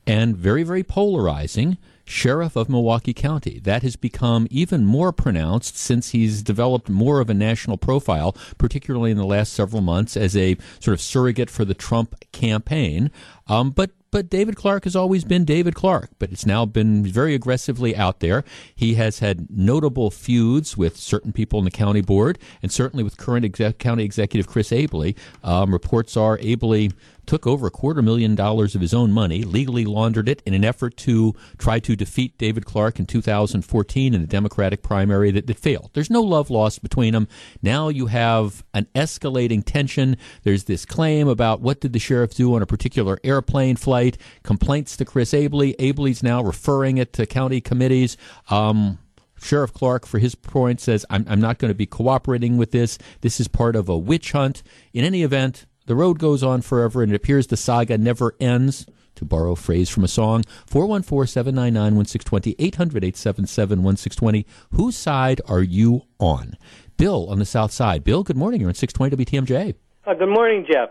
and 0.07 0.37
very, 0.37 0.64
very 0.64 0.83
polarizing 0.83 1.79
sheriff 2.04 2.56
of 2.56 2.68
Milwaukee 2.68 3.14
County. 3.14 3.58
That 3.60 3.82
has 3.82 3.96
become 3.96 4.46
even 4.50 4.84
more 4.84 5.12
pronounced 5.12 5.76
since 5.76 6.10
he's 6.10 6.42
developed 6.42 6.88
more 6.88 7.20
of 7.20 7.30
a 7.30 7.34
national 7.34 7.78
profile, 7.78 8.36
particularly 8.58 9.10
in 9.10 9.16
the 9.16 9.26
last 9.26 9.52
several 9.52 9.82
months 9.82 10.16
as 10.16 10.36
a 10.36 10.56
sort 10.80 10.94
of 10.94 11.00
surrogate 11.00 11.50
for 11.50 11.64
the 11.64 11.74
Trump 11.74 12.14
campaign. 12.32 13.10
Um, 13.46 13.70
but 13.70 13.90
but 14.14 14.30
David 14.30 14.54
Clarke 14.54 14.84
has 14.84 14.94
always 14.94 15.24
been 15.24 15.44
David 15.44 15.74
Clarke, 15.74 16.10
but 16.20 16.30
it's 16.30 16.46
now 16.46 16.64
been 16.64 17.04
very 17.04 17.34
aggressively 17.34 17.96
out 17.96 18.20
there. 18.20 18.44
He 18.72 18.94
has 18.94 19.18
had 19.18 19.50
notable 19.50 20.08
feuds 20.08 20.76
with 20.76 20.96
certain 20.96 21.32
people 21.32 21.58
in 21.58 21.64
the 21.64 21.72
county 21.72 22.00
board, 22.00 22.38
and 22.62 22.70
certainly 22.70 23.02
with 23.02 23.16
current 23.16 23.44
exec- 23.44 23.78
county 23.78 24.04
executive 24.04 24.46
Chris 24.46 24.70
Abele. 24.70 25.16
Um, 25.42 25.72
reports 25.72 26.16
are 26.16 26.38
Abele 26.38 26.92
took 27.26 27.46
over 27.46 27.66
a 27.66 27.70
quarter 27.70 28.02
million 28.02 28.34
dollars 28.34 28.74
of 28.74 28.80
his 28.80 28.94
own 28.94 29.12
money, 29.12 29.42
legally 29.42 29.84
laundered 29.84 30.28
it 30.28 30.42
in 30.46 30.54
an 30.54 30.64
effort 30.64 30.96
to 30.98 31.34
try 31.58 31.78
to 31.80 31.96
defeat 31.96 32.37
David 32.38 32.64
Clarke 32.64 32.98
in 32.98 33.06
2014 33.06 34.14
in 34.14 34.20
the 34.20 34.26
Democratic 34.26 34.82
primary 34.82 35.30
that, 35.30 35.46
that 35.46 35.58
failed. 35.58 35.90
There's 35.92 36.10
no 36.10 36.22
love 36.22 36.50
lost 36.50 36.82
between 36.82 37.12
them. 37.12 37.28
Now 37.62 37.88
you 37.88 38.06
have 38.06 38.64
an 38.74 38.87
escalating 38.94 39.64
tension. 39.64 40.16
There's 40.42 40.64
this 40.64 40.84
claim 40.84 41.28
about 41.28 41.60
what 41.60 41.80
did 41.80 41.92
the 41.92 41.98
sheriff 41.98 42.34
do 42.34 42.54
on 42.54 42.62
a 42.62 42.66
particular 42.66 43.18
airplane 43.24 43.76
flight, 43.76 44.18
complaints 44.42 44.96
to 44.96 45.04
Chris 45.04 45.32
Abele. 45.32 45.76
Abele's 45.76 46.22
now 46.22 46.42
referring 46.42 46.98
it 46.98 47.12
to 47.14 47.26
county 47.26 47.60
committees. 47.60 48.16
Um, 48.50 48.98
Sheriff 49.44 49.74
Clarke, 49.74 50.06
for 50.06 50.18
his 50.18 50.34
point, 50.34 50.80
says, 50.80 51.04
I'm, 51.10 51.26
I'm 51.28 51.40
not 51.40 51.58
going 51.58 51.70
to 51.70 51.74
be 51.74 51.87
cooperating 51.87 52.56
with 52.56 52.70
this. 52.70 52.98
This 53.20 53.40
is 53.40 53.46
part 53.46 53.76
of 53.76 53.88
a 53.88 53.96
witch 53.96 54.32
hunt. 54.32 54.62
In 54.94 55.04
any 55.04 55.22
event, 55.22 55.66
the 55.87 55.94
road 55.94 56.18
goes 56.18 56.42
on 56.42 56.62
forever, 56.62 57.03
and 57.03 57.12
it 57.12 57.16
appears 57.16 57.47
the 57.47 57.57
saga 57.57 57.99
never 57.99 58.35
ends. 58.40 58.87
To 59.18 59.25
borrow 59.25 59.53
a 59.53 59.57
phrase 59.57 59.88
from 59.88 60.03
a 60.03 60.09
song, 60.09 60.42
414 60.66 61.29
799 61.29 61.94
1620, 61.94 62.57
800 62.59 63.05
877 63.05 63.83
1620. 63.85 64.44
Whose 64.73 64.97
side 64.97 65.40
are 65.47 65.62
you 65.62 66.03
on? 66.18 66.59
Bill 66.97 67.29
on 67.31 67.38
the 67.38 67.44
south 67.44 67.70
side. 67.70 68.03
Bill, 68.03 68.25
good 68.25 68.37
morning. 68.37 68.61
You're 68.61 68.70
on 68.70 68.75
620 68.75 69.25
WTMJ. 69.25 69.75
Uh, 70.05 70.14
good 70.14 70.29
morning, 70.29 70.66
Jeff. 70.68 70.90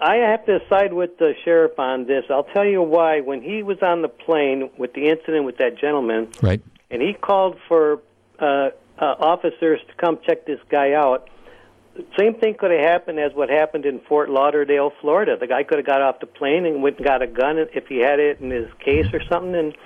I 0.00 0.16
have 0.16 0.46
to 0.46 0.60
side 0.70 0.94
with 0.94 1.18
the 1.18 1.34
sheriff 1.44 1.78
on 1.78 2.06
this. 2.06 2.24
I'll 2.30 2.44
tell 2.44 2.64
you 2.64 2.80
why. 2.80 3.20
When 3.20 3.42
he 3.42 3.62
was 3.62 3.76
on 3.82 4.00
the 4.00 4.08
plane 4.08 4.70
with 4.78 4.94
the 4.94 5.08
incident 5.08 5.44
with 5.44 5.58
that 5.58 5.78
gentleman, 5.78 6.28
right, 6.40 6.62
and 6.90 7.02
he 7.02 7.12
called 7.12 7.58
for 7.68 8.00
uh, 8.38 8.70
uh, 8.98 9.04
officers 9.18 9.80
to 9.88 9.94
come 9.94 10.18
check 10.26 10.46
this 10.46 10.60
guy 10.70 10.94
out. 10.94 11.28
Same 12.18 12.34
thing 12.34 12.54
could 12.54 12.70
have 12.70 12.80
happened 12.80 13.18
as 13.18 13.32
what 13.34 13.50
happened 13.50 13.84
in 13.84 14.00
Fort 14.00 14.30
Lauderdale, 14.30 14.92
Florida. 15.00 15.36
The 15.38 15.46
guy 15.46 15.64
could 15.64 15.78
have 15.78 15.86
got 15.86 16.00
off 16.00 16.20
the 16.20 16.26
plane 16.26 16.64
and 16.64 16.82
went 16.82 16.98
and 16.98 17.06
got 17.06 17.20
a 17.20 17.26
gun 17.26 17.58
if 17.58 17.86
he 17.88 17.98
had 17.98 18.20
it 18.20 18.40
in 18.40 18.50
his 18.50 18.68
case 18.78 19.06
or 19.12 19.20
something, 19.28 19.54
and 19.54 19.76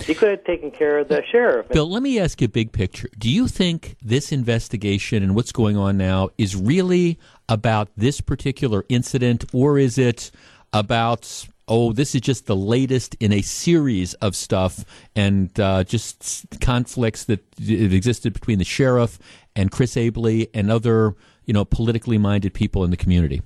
he 0.00 0.14
could 0.14 0.30
have 0.30 0.44
taken 0.44 0.70
care 0.70 0.98
of 0.98 1.08
the 1.08 1.22
sheriff. 1.30 1.68
Bill, 1.68 1.88
let 1.88 2.02
me 2.02 2.18
ask 2.18 2.40
you 2.40 2.46
a 2.46 2.48
big 2.48 2.72
picture. 2.72 3.08
Do 3.18 3.30
you 3.30 3.46
think 3.46 3.96
this 4.02 4.32
investigation 4.32 5.22
and 5.22 5.34
what's 5.34 5.52
going 5.52 5.76
on 5.76 5.98
now 5.98 6.30
is 6.38 6.56
really 6.56 7.18
about 7.48 7.88
this 7.96 8.20
particular 8.20 8.84
incident, 8.88 9.44
or 9.52 9.78
is 9.78 9.98
it 9.98 10.30
about 10.72 11.46
oh, 11.70 11.92
this 11.92 12.16
is 12.16 12.20
just 12.20 12.46
the 12.46 12.56
latest 12.56 13.14
in 13.20 13.32
a 13.32 13.40
series 13.42 14.12
of 14.14 14.34
stuff 14.34 14.84
and 15.14 15.58
uh, 15.60 15.84
just 15.84 16.44
conflicts 16.60 17.24
that 17.24 17.40
existed 17.60 18.32
between 18.32 18.58
the 18.58 18.64
sheriff 18.64 19.20
and 19.60 19.70
Chris 19.70 19.94
Abele 19.94 20.48
and 20.54 20.70
other, 20.70 21.14
you 21.44 21.52
know, 21.52 21.64
politically 21.64 22.18
minded 22.18 22.54
people 22.54 22.82
in 22.84 22.90
the 22.90 22.96
community? 22.96 23.42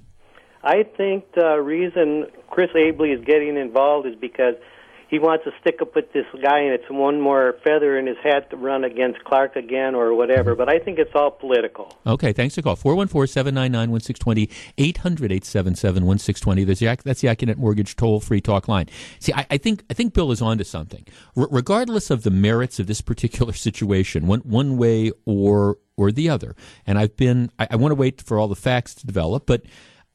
I 0.62 0.84
think 0.96 1.32
the 1.34 1.60
reason 1.60 2.26
Chris 2.50 2.70
Abele 2.74 3.18
is 3.18 3.24
getting 3.24 3.56
involved 3.56 4.06
is 4.06 4.14
because– 4.16 4.54
he 5.08 5.18
wants 5.18 5.44
to 5.44 5.52
stick 5.60 5.80
up 5.80 5.94
with 5.94 6.12
this 6.12 6.26
guy, 6.42 6.60
and 6.60 6.72
it's 6.72 6.88
one 6.90 7.20
more 7.20 7.56
feather 7.64 7.98
in 7.98 8.06
his 8.06 8.16
hat 8.22 8.50
to 8.50 8.56
run 8.56 8.84
against 8.84 9.22
Clarke 9.24 9.56
again 9.56 9.94
or 9.94 10.14
whatever. 10.14 10.54
But 10.54 10.68
I 10.68 10.78
think 10.78 10.98
it's 10.98 11.14
all 11.14 11.30
political. 11.30 11.96
Okay, 12.06 12.32
thanks 12.32 12.54
for 12.54 12.62
call. 12.62 12.76
414 12.76 13.32
799 13.32 13.90
1620, 13.90 14.50
800 14.78 15.32
877 15.32 16.04
1620. 16.04 16.64
That's 17.04 17.20
the 17.20 17.28
Accunet 17.28 17.56
Mortgage 17.56 17.96
toll 17.96 18.20
free 18.20 18.40
talk 18.40 18.68
line. 18.68 18.86
See, 19.18 19.32
I, 19.32 19.46
I, 19.50 19.58
think 19.58 19.84
I 19.90 19.94
think 19.94 20.14
Bill 20.14 20.30
is 20.32 20.42
onto 20.42 20.64
something. 20.64 21.06
R- 21.36 21.48
regardless 21.50 22.10
of 22.10 22.22
the 22.22 22.30
merits 22.30 22.78
of 22.78 22.86
this 22.86 23.00
particular 23.00 23.52
situation, 23.68 24.26
one, 24.26 24.40
one 24.40 24.76
way 24.76 25.12
or 25.24 25.78
or 25.96 26.10
the 26.10 26.28
other, 26.28 26.56
and 26.88 26.98
I've 26.98 27.16
been, 27.16 27.52
I, 27.56 27.68
I 27.70 27.76
want 27.76 27.92
to 27.92 27.96
wait 27.96 28.20
for 28.20 28.36
all 28.36 28.48
the 28.48 28.56
facts 28.56 28.96
to 28.96 29.06
develop, 29.06 29.46
but 29.46 29.62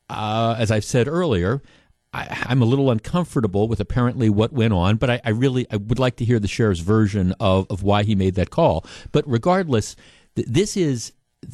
uh, 0.10 0.56
as 0.58 0.72
I've 0.72 0.84
said 0.84 1.08
earlier, 1.08 1.62
I, 2.12 2.48
am 2.50 2.62
a 2.62 2.66
little 2.66 2.90
uncomfortable 2.90 3.68
with 3.68 3.80
apparently 3.80 4.30
what 4.30 4.52
went 4.52 4.74
on, 4.74 4.98
but 4.98 5.10
I, 5.10 5.22
I, 5.24 5.30
really 5.30 5.68
I 5.72 5.76
would 5.76 6.00
like 6.00 6.16
to 6.18 6.26
hear 6.26 6.40
the 6.40 6.48
sheriff's 6.48 6.80
version 6.80 7.34
of, 7.40 7.68
of 7.70 7.84
why 7.84 8.04
he 8.04 8.16
made 8.16 8.36
that 8.36 8.50
call. 8.50 8.86
But 9.12 9.26
regardless, 9.28 9.96
th- 10.36 10.48
this 10.48 10.76
is 10.76 11.14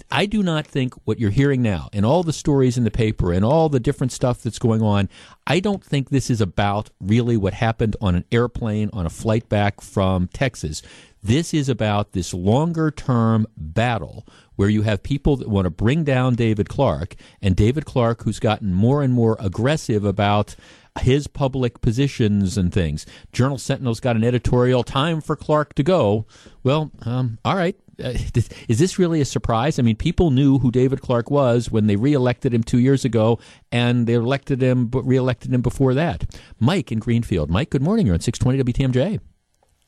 I 0.09 0.25
do 0.25 0.41
not 0.41 0.65
think 0.65 0.93
what 1.03 1.19
you're 1.19 1.29
hearing 1.29 1.61
now 1.61 1.89
and 1.93 2.05
all 2.05 2.23
the 2.23 2.33
stories 2.33 2.77
in 2.77 2.85
the 2.85 2.91
paper 2.91 3.31
and 3.31 3.45
all 3.45 3.69
the 3.69 3.79
different 3.79 4.11
stuff 4.11 4.41
that's 4.41 4.57
going 4.57 4.81
on, 4.81 5.09
I 5.45 5.59
don't 5.59 5.83
think 5.83 6.09
this 6.09 6.29
is 6.29 6.41
about 6.41 6.89
really 6.99 7.37
what 7.37 7.53
happened 7.53 7.95
on 8.01 8.15
an 8.15 8.25
airplane 8.31 8.89
on 8.93 9.05
a 9.05 9.11
flight 9.11 9.47
back 9.47 9.81
from 9.81 10.27
Texas. 10.27 10.81
This 11.21 11.53
is 11.53 11.69
about 11.69 12.13
this 12.13 12.33
longer 12.33 12.91
term 12.91 13.45
battle 13.57 14.27
where 14.55 14.69
you 14.69 14.83
have 14.83 15.03
people 15.03 15.35
that 15.37 15.49
want 15.49 15.65
to 15.65 15.69
bring 15.69 16.03
down 16.03 16.35
David 16.35 16.69
Clarke 16.69 17.15
and 17.41 17.55
David 17.55 17.85
Clarke, 17.85 18.23
who's 18.23 18.39
gotten 18.39 18.73
more 18.73 19.01
and 19.03 19.13
more 19.13 19.37
aggressive 19.39 20.05
about 20.05 20.55
his 21.01 21.27
public 21.27 21.81
positions 21.81 22.57
and 22.57 22.73
things. 22.73 23.05
Journal 23.33 23.57
Sentinel's 23.57 23.99
got 23.99 24.15
an 24.15 24.23
editorial 24.23 24.83
time 24.83 25.21
for 25.21 25.35
Clarke 25.35 25.73
to 25.75 25.83
go. 25.83 26.25
Well, 26.63 26.91
um, 27.03 27.37
all 27.43 27.55
right. 27.55 27.75
Uh, 28.01 28.13
is 28.67 28.79
this 28.79 28.97
really 28.99 29.21
a 29.21 29.25
surprise? 29.25 29.77
I 29.79 29.81
mean, 29.81 29.95
people 29.95 30.31
knew 30.31 30.59
who 30.59 30.71
David 30.71 31.01
Clarke 31.01 31.31
was 31.31 31.69
when 31.69 31.87
they 31.87 31.95
reelected 31.95 32.53
him 32.53 32.63
two 32.63 32.79
years 32.79 33.05
ago, 33.05 33.39
and 33.71 34.07
they 34.07 34.13
elected 34.13 34.61
him, 34.61 34.87
but 34.87 35.03
reelected 35.03 35.53
him 35.53 35.61
before 35.61 35.93
that. 35.93 36.25
Mike 36.59 36.91
in 36.91 36.99
Greenfield. 36.99 37.49
Mike, 37.49 37.69
good 37.69 37.81
morning. 37.81 38.05
You're 38.05 38.15
on 38.15 38.21
620 38.21 38.73
WTMJ. 38.73 39.19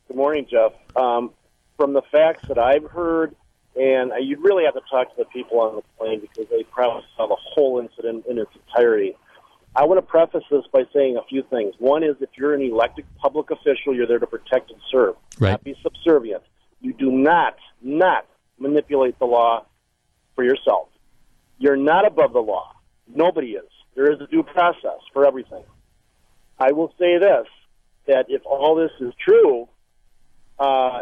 Good 0.08 0.16
morning, 0.16 0.46
Jeff. 0.50 0.72
Um, 0.96 1.32
from 1.76 1.92
the 1.92 2.02
facts 2.10 2.48
that 2.48 2.58
I've 2.58 2.84
heard, 2.84 3.34
and 3.78 4.12
uh, 4.12 4.16
you'd 4.16 4.40
really 4.40 4.64
have 4.64 4.74
to 4.74 4.80
talk 4.90 5.08
to 5.10 5.22
the 5.22 5.24
people 5.26 5.60
on 5.60 5.76
the 5.76 5.82
plane 5.96 6.20
because 6.20 6.46
they 6.50 6.64
probably 6.64 7.04
saw 7.16 7.28
the 7.28 7.36
whole 7.38 7.78
incident 7.78 8.26
in 8.28 8.38
its 8.38 8.50
entirety. 8.54 9.16
I 9.76 9.84
want 9.84 9.98
to 9.98 10.02
preface 10.02 10.42
this 10.50 10.64
by 10.72 10.82
saying 10.92 11.16
a 11.16 11.22
few 11.28 11.44
things. 11.44 11.74
One 11.78 12.02
is 12.02 12.16
if 12.20 12.30
you're 12.36 12.54
an 12.54 12.62
elected 12.62 13.04
public 13.18 13.50
official, 13.50 13.94
you're 13.94 14.06
there 14.06 14.18
to 14.18 14.26
protect 14.26 14.70
and 14.70 14.80
serve, 14.90 15.14
right. 15.38 15.50
not 15.50 15.62
be 15.62 15.76
subservient. 15.82 16.42
You 16.80 16.92
do 16.92 17.12
not, 17.12 17.56
not 17.80 18.26
manipulate 18.58 19.18
the 19.20 19.26
law 19.26 19.64
for 20.34 20.42
yourself. 20.42 20.88
You're 21.58 21.76
not 21.76 22.06
above 22.06 22.32
the 22.32 22.40
law. 22.40 22.72
Nobody 23.14 23.52
is. 23.52 23.68
There 23.94 24.10
is 24.10 24.20
a 24.20 24.26
due 24.26 24.42
process 24.42 25.00
for 25.12 25.26
everything. 25.26 25.64
I 26.58 26.72
will 26.72 26.92
say 26.98 27.18
this, 27.18 27.46
that 28.06 28.26
if 28.28 28.42
all 28.44 28.74
this 28.74 28.90
is 29.00 29.12
true, 29.24 29.68
uh, 30.58 31.00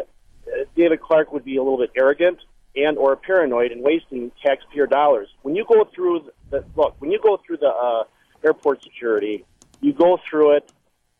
David 0.75 1.01
Clarke 1.01 1.31
would 1.31 1.45
be 1.45 1.57
a 1.57 1.63
little 1.63 1.79
bit 1.79 1.91
arrogant 1.97 2.39
and 2.77 2.97
or 2.97 3.15
paranoid 3.15 3.71
and 3.71 3.81
wasting 3.83 4.31
taxpayer 4.43 4.87
dollars. 4.87 5.27
When 5.41 5.55
you 5.55 5.65
go 5.65 5.85
through 5.93 6.29
the 6.49 6.63
look, 6.75 6.95
when 6.99 7.11
you 7.11 7.19
go 7.21 7.39
through 7.45 7.57
the 7.57 7.69
uh, 7.69 8.03
airport 8.43 8.83
security, 8.83 9.45
you 9.81 9.93
go 9.93 10.19
through 10.29 10.57
it, 10.57 10.71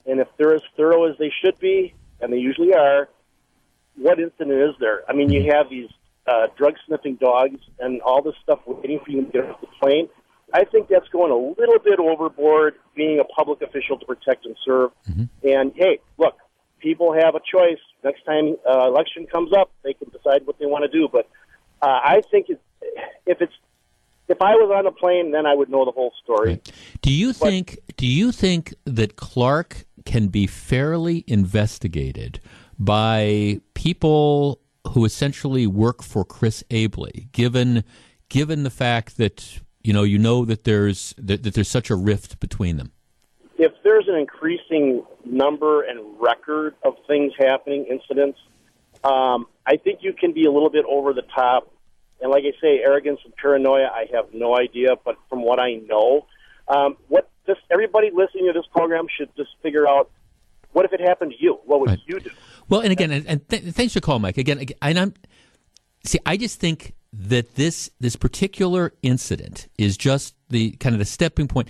and 0.05 0.19
if 0.19 0.27
they're 0.37 0.53
as 0.53 0.61
thorough 0.75 1.09
as 1.09 1.17
they 1.17 1.31
should 1.43 1.59
be, 1.59 1.93
and 2.21 2.31
they 2.31 2.37
usually 2.37 2.73
are, 2.73 3.09
what 3.95 4.19
incident 4.19 4.51
is 4.51 4.75
there? 4.79 5.03
I 5.09 5.13
mean, 5.13 5.29
you 5.31 5.51
have 5.51 5.69
these 5.69 5.89
uh, 6.27 6.47
drug 6.57 6.75
sniffing 6.85 7.15
dogs 7.15 7.59
and 7.79 8.01
all 8.01 8.21
this 8.21 8.35
stuff 8.43 8.59
waiting 8.67 8.99
for 9.03 9.11
you 9.11 9.25
to 9.25 9.31
get 9.31 9.45
off 9.45 9.61
the 9.61 9.67
plane. 9.81 10.09
I 10.53 10.63
think 10.63 10.87
that's 10.87 11.07
going 11.09 11.31
a 11.31 11.59
little 11.59 11.79
bit 11.79 11.99
overboard, 11.99 12.75
being 12.95 13.19
a 13.19 13.25
public 13.25 13.61
official 13.61 13.97
to 13.99 14.05
protect 14.05 14.45
and 14.45 14.55
serve. 14.65 14.91
Mm-hmm. 15.09 15.47
And 15.47 15.73
hey, 15.75 15.99
look, 16.17 16.37
people 16.79 17.13
have 17.13 17.35
a 17.35 17.39
choice. 17.39 17.79
Next 18.03 18.23
time 18.23 18.55
uh, 18.69 18.87
election 18.87 19.27
comes 19.27 19.51
up, 19.53 19.71
they 19.83 19.93
can 19.93 20.09
decide 20.09 20.45
what 20.45 20.57
they 20.59 20.65
want 20.65 20.89
to 20.89 20.97
do. 20.97 21.09
But 21.11 21.27
uh, 21.81 21.85
I 21.85 22.21
think 22.31 22.49
it, 22.49 22.61
if 23.25 23.41
it's 23.41 23.53
if 24.27 24.41
I 24.41 24.55
was 24.55 24.71
on 24.75 24.85
a 24.85 24.91
plane, 24.91 25.31
then 25.31 25.45
I 25.45 25.55
would 25.55 25.69
know 25.69 25.85
the 25.85 25.91
whole 25.91 26.11
story. 26.23 26.49
Right. 26.49 26.71
Do 27.01 27.11
you 27.11 27.29
but, 27.29 27.49
think? 27.49 27.79
Do 27.95 28.05
you 28.05 28.31
think 28.31 28.73
that 28.85 29.15
Clarke 29.15 29.85
can 30.05 30.27
be 30.27 30.47
fairly 30.47 31.23
investigated 31.27 32.39
by 32.77 33.61
people 33.73 34.61
who 34.89 35.05
essentially 35.05 35.67
work 35.67 36.03
for 36.03 36.23
Chris 36.25 36.63
Abele, 36.69 37.31
given 37.31 37.83
given 38.29 38.63
the 38.63 38.69
fact 38.69 39.17
that 39.17 39.59
you 39.83 39.93
know 39.93 40.03
you 40.03 40.17
know 40.17 40.45
that 40.45 40.63
there's 40.63 41.13
that, 41.17 41.43
that 41.43 41.53
there's 41.53 41.69
such 41.69 41.89
a 41.89 41.95
rift 41.95 42.39
between 42.39 42.77
them? 42.77 42.91
If 43.57 43.71
there's 43.83 44.07
an 44.07 44.15
increasing 44.15 45.03
number 45.25 45.81
and 45.81 45.99
record 46.19 46.75
of 46.83 46.93
things 47.07 47.33
happening, 47.39 47.85
incidents, 47.89 48.37
um, 49.07 49.47
I 49.65 49.77
think 49.77 49.99
you 50.01 50.13
can 50.13 50.33
be 50.33 50.45
a 50.45 50.51
little 50.51 50.69
bit 50.69 50.85
over 50.87 51.13
the 51.13 51.23
top. 51.35 51.71
And 52.21 52.31
like 52.31 52.43
I 52.43 52.51
say, 52.61 52.79
arrogance 52.83 53.19
and 53.23 53.35
paranoia, 53.35 53.89
I 53.93 54.05
have 54.13 54.33
no 54.33 54.57
idea. 54.57 54.95
But 55.03 55.17
from 55.29 55.43
what 55.43 55.59
I 55.59 55.75
know, 55.75 56.25
um, 56.67 56.97
what 57.07 57.29
just 57.45 57.61
everybody 57.71 58.09
listening 58.13 58.47
to 58.47 58.53
this 58.53 58.65
program 58.71 59.05
should 59.17 59.29
just 59.37 59.49
figure 59.61 59.87
out 59.87 60.09
what 60.73 60.85
if 60.85 60.93
it 60.93 60.99
happened 60.99 61.31
to 61.31 61.43
you? 61.43 61.59
What 61.65 61.79
would 61.79 61.89
right. 61.89 61.99
you 62.05 62.19
do? 62.19 62.29
Well, 62.69 62.81
and 62.81 62.91
again, 62.91 63.11
and, 63.11 63.25
and 63.27 63.49
th- 63.49 63.63
thanks 63.73 63.93
for 63.93 63.99
calling, 64.01 64.21
Mike. 64.21 64.37
Again, 64.37 64.65
and 64.81 64.99
I'm 64.99 65.13
see, 66.03 66.19
I 66.25 66.37
just 66.37 66.59
think 66.59 66.93
that 67.13 67.55
this 67.55 67.89
this 67.99 68.15
particular 68.15 68.93
incident 69.01 69.67
is 69.77 69.95
just 69.97 70.35
the 70.49 70.71
kind 70.71 70.93
of 70.93 70.99
the 70.99 71.05
stepping 71.05 71.47
point 71.47 71.69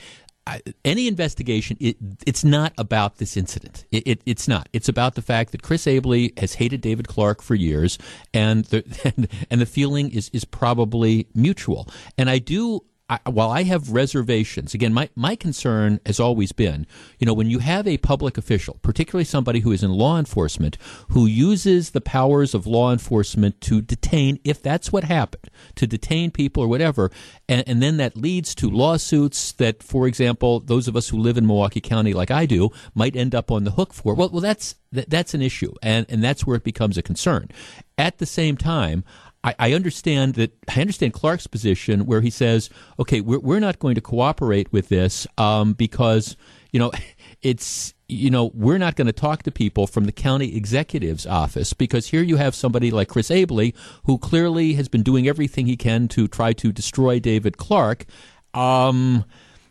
any 0.86 1.08
investigation, 1.08 1.78
it, 1.80 1.98
it's 2.26 2.44
not 2.44 2.74
about 2.78 3.18
this 3.18 3.38
incident. 3.38 3.86
It, 3.92 4.08
it, 4.08 4.22
it's 4.26 4.48
not. 4.48 4.70
It's 4.74 4.90
about 4.90 5.16
the 5.16 5.22
fact 5.22 5.52
that 5.52 5.62
Chris 5.62 5.86
Abele 5.86 6.38
has 6.40 6.56
hated 6.56 6.82
David 6.82 7.08
Clarke 7.08 7.42
for 7.42 7.56
years, 7.56 7.98
and 8.34 8.66
the 8.66 8.84
and, 9.18 9.28
and 9.50 9.62
the 9.62 9.66
feeling 9.66 10.10
is 10.12 10.30
is 10.34 10.46
probably 10.46 11.28
mutual. 11.34 11.88
And 12.18 12.30
I 12.30 12.40
do 12.40 12.84
I, 13.10 13.20
while 13.30 13.50
I 13.50 13.64
have 13.64 13.92
reservations, 13.92 14.74
again, 14.74 14.94
my, 14.94 15.10
my 15.16 15.38
concern 15.38 16.02
has 16.06 16.20
always 16.20 16.52
been, 16.52 16.86
you 17.20 17.26
know, 17.26 17.34
when 17.34 17.50
you 17.50 17.60
have 17.60 17.88
a 17.88 17.98
public 17.98 18.38
official, 18.38 18.80
particularly 18.82 19.24
somebody 19.24 19.62
who 19.62 19.72
is 19.72 19.82
in 19.82 19.92
law 19.92 20.20
enforcement, 20.20 20.78
who 21.10 21.26
uses 21.26 21.92
the 21.92 22.02
powers 22.02 22.54
of 22.54 22.68
law 22.68 22.92
enforcement 22.92 23.62
to 23.62 23.82
detain, 23.82 24.40
if 24.44 24.62
that's 24.62 24.92
what 24.92 25.06
happened, 25.06 25.50
to 25.76 25.88
detain 25.88 26.32
people 26.32 26.62
or 26.62 26.68
whatever, 26.68 27.10
and, 27.48 27.64
and 27.66 27.82
then 27.82 27.96
that 27.96 28.18
leads 28.18 28.54
to 28.56 28.70
lawsuits 28.70 29.54
that, 29.54 29.82
for 29.82 30.06
example, 30.06 30.60
those 30.60 30.90
of 30.90 30.98
us 30.98 31.08
who 31.08 31.18
live 31.18 31.38
in 31.38 31.48
Milwaukee 31.48 31.80
County, 31.80 32.14
like 32.14 32.30
I 32.32 32.46
do, 32.46 32.72
might 32.94 33.16
end 33.16 33.34
up 33.34 33.52
on 33.52 33.64
the 33.64 33.72
hook 33.72 33.94
for. 33.94 34.16
Well, 34.16 34.30
well, 34.30 34.42
that's 34.42 34.76
that, 34.92 35.10
that's 35.10 35.34
an 35.34 35.42
issue, 35.42 35.74
and 35.82 36.06
and 36.10 36.24
that's 36.24 36.46
where 36.46 36.58
it 36.58 36.64
becomes 36.64 36.98
a 36.98 37.02
concern. 37.02 37.50
At 37.98 38.20
the 38.20 38.26
same 38.26 38.58
time, 38.58 39.04
I, 39.44 39.56
I 39.60 39.74
understand 39.74 40.36
that 40.36 40.52
I 40.68 40.82
understand 40.82 41.14
Clarke's 41.14 41.48
position 41.48 42.06
where 42.06 42.22
he 42.22 42.30
says, 42.30 42.70
okay, 43.00 43.22
we're, 43.22 43.40
we're 43.40 43.60
not 43.60 43.80
going 43.80 43.96
to 43.96 44.02
cooperate 44.02 44.72
with 44.72 44.90
this 44.90 45.28
um, 45.38 45.74
because 45.74 46.36
you 46.72 46.80
know 46.80 46.92
it's 47.42 47.94
you 48.10 48.30
know 48.30 48.52
we're 48.54 48.78
not 48.78 48.96
going 48.96 49.08
to 49.08 49.14
talk 49.14 49.44
to 49.44 49.52
people 49.52 49.88
from 49.88 50.06
the 50.06 50.12
county 50.12 50.56
executive's 50.56 51.26
office 51.26 51.74
because 51.74 52.08
here 52.08 52.24
you 52.24 52.38
have 52.38 52.56
somebody 52.56 52.92
like 52.92 53.10
Chris 53.10 53.30
Abele 53.30 53.76
who 54.06 54.18
clearly 54.18 54.74
has 54.74 54.88
been 54.88 55.04
doing 55.04 55.28
everything 55.28 55.66
he 55.66 55.78
can 55.78 56.08
to 56.10 56.28
try 56.28 56.54
to 56.54 56.72
destroy 56.72 57.20
David 57.20 57.58
Clarke. 57.58 58.06
Um, 58.54 59.26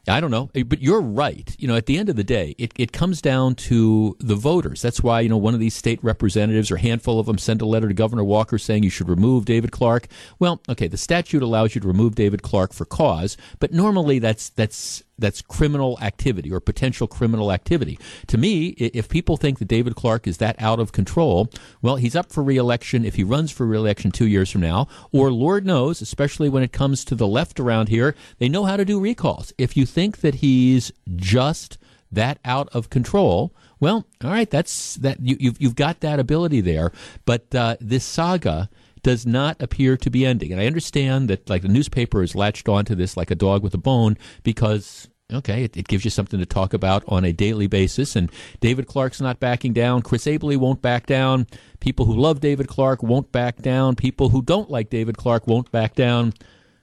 I 0.08 0.20
don't 0.20 0.30
know, 0.30 0.50
eh, 0.54 0.62
but 0.62 0.80
you're 0.80 1.00
right. 1.00 1.54
You 1.58 1.66
know, 1.66 1.76
at 1.76 1.86
the 1.86 1.98
end 1.98 2.08
of 2.08 2.16
the 2.16 2.24
day, 2.24 2.54
it, 2.58 2.72
it 2.76 2.92
comes 2.92 3.20
down 3.20 3.54
to 3.56 4.16
the 4.20 4.36
voters. 4.36 4.80
That's 4.80 5.02
why, 5.02 5.20
you 5.20 5.28
know, 5.28 5.36
one 5.36 5.54
of 5.54 5.60
these 5.60 5.74
state 5.74 5.98
representatives 6.02 6.70
or 6.70 6.76
handful 6.76 7.18
of 7.18 7.26
them 7.26 7.38
sent 7.38 7.62
a 7.62 7.66
letter 7.66 7.88
to 7.88 7.94
Governor 7.94 8.24
Walker 8.24 8.58
saying 8.58 8.84
you 8.84 8.90
should 8.90 9.08
remove 9.08 9.44
David 9.44 9.72
Clarke. 9.72 10.06
Well, 10.38 10.60
okay, 10.68 10.86
the 10.86 10.96
statute 10.96 11.42
allows 11.42 11.74
you 11.74 11.80
to 11.80 11.88
remove 11.88 12.14
David 12.14 12.42
Clarke 12.42 12.72
for 12.72 12.84
cause, 12.84 13.36
but 13.58 13.72
normally 13.72 14.18
that's 14.18 14.50
that's 14.50 15.02
that's 15.18 15.42
criminal 15.42 15.98
activity 16.00 16.52
or 16.52 16.60
potential 16.60 17.06
criminal 17.06 17.52
activity. 17.52 17.98
To 18.26 18.38
me, 18.38 18.68
if 18.68 19.08
people 19.08 19.36
think 19.36 19.58
that 19.58 19.68
David 19.68 19.96
Clarke 19.96 20.26
is 20.26 20.38
that 20.38 20.56
out 20.58 20.78
of 20.78 20.92
control, 20.92 21.50
well, 21.82 21.96
he's 21.96 22.16
up 22.16 22.32
for 22.32 22.42
reelection 22.42 23.04
if 23.04 23.14
he 23.14 23.24
runs 23.24 23.50
for 23.50 23.66
reelection 23.66 24.10
two 24.10 24.26
years 24.26 24.50
from 24.50 24.60
now. 24.60 24.88
Or, 25.12 25.32
Lord 25.32 25.64
knows, 25.64 26.02
especially 26.02 26.48
when 26.48 26.62
it 26.62 26.72
comes 26.72 27.04
to 27.06 27.14
the 27.14 27.26
left 27.26 27.58
around 27.58 27.88
here, 27.88 28.14
they 28.38 28.48
know 28.48 28.64
how 28.64 28.76
to 28.76 28.84
do 28.84 29.00
recalls. 29.00 29.52
If 29.58 29.76
you 29.76 29.86
think 29.86 30.20
that 30.20 30.36
he's 30.36 30.92
just 31.14 31.78
that 32.12 32.38
out 32.44 32.68
of 32.72 32.90
control, 32.90 33.54
well, 33.80 34.06
all 34.24 34.30
right, 34.30 34.48
that's 34.48 34.94
that 34.96 35.20
you, 35.20 35.36
you've 35.38 35.60
you've 35.60 35.76
got 35.76 36.00
that 36.00 36.18
ability 36.18 36.60
there. 36.62 36.92
But 37.26 37.54
uh, 37.54 37.76
this 37.80 38.04
saga 38.04 38.70
does 39.06 39.24
not 39.24 39.62
appear 39.62 39.96
to 39.96 40.10
be 40.10 40.26
ending. 40.26 40.50
And 40.50 40.60
I 40.60 40.66
understand 40.66 41.30
that 41.30 41.48
like 41.48 41.62
the 41.62 41.68
newspaper 41.68 42.24
is 42.24 42.34
latched 42.34 42.68
onto 42.68 42.96
this 42.96 43.16
like 43.16 43.30
a 43.30 43.36
dog 43.36 43.62
with 43.62 43.72
a 43.72 43.78
bone 43.78 44.18
because 44.42 45.06
okay, 45.32 45.62
it, 45.62 45.76
it, 45.76 45.86
gives 45.86 46.04
you 46.04 46.10
something 46.10 46.40
to 46.40 46.44
talk 46.44 46.74
about 46.74 47.04
on 47.06 47.24
a 47.24 47.32
daily 47.32 47.68
basis. 47.68 48.16
And 48.16 48.32
David 48.58 48.88
Clarke's 48.88 49.20
not 49.20 49.38
backing 49.38 49.72
down. 49.72 50.02
Chris 50.02 50.24
Abele 50.26 50.56
won't 50.56 50.82
back 50.82 51.06
down. 51.06 51.46
People 51.78 52.06
who 52.06 52.16
love 52.16 52.40
David 52.40 52.66
Clarke 52.66 53.04
won't 53.04 53.30
back 53.30 53.62
down. 53.62 53.94
People 53.94 54.30
who 54.30 54.42
don't 54.42 54.72
like 54.72 54.90
David 54.90 55.16
Clarke 55.16 55.46
won't 55.46 55.70
back 55.70 55.94
down. 55.94 56.32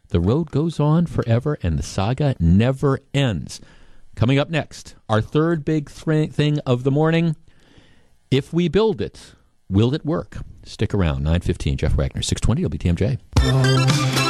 The 0.07 0.21
road 0.21 0.49
goes 0.49 0.79
on 0.79 1.07
forever, 1.07 1.57
and 1.61 1.77
the 1.77 1.83
saga 1.83 2.37
never 2.39 2.99
ends. 3.13 3.59
Coming 4.15 4.39
up 4.39 4.49
next, 4.49 4.95
our 5.09 5.19
third 5.19 5.65
big 5.65 5.89
th- 5.89 6.31
thing 6.31 6.59
of 6.59 6.85
the 6.85 6.91
morning. 6.91 7.35
If 8.31 8.53
we 8.53 8.69
build 8.69 9.01
it, 9.01 9.33
will 9.73 9.93
it 9.93 10.05
work? 10.05 10.37
Stick 10.63 10.93
around. 10.93 11.23
915, 11.23 11.77
Jeff 11.77 11.95
Wagner, 11.95 12.21
620 12.21 12.77
WTMJ. 12.77 14.22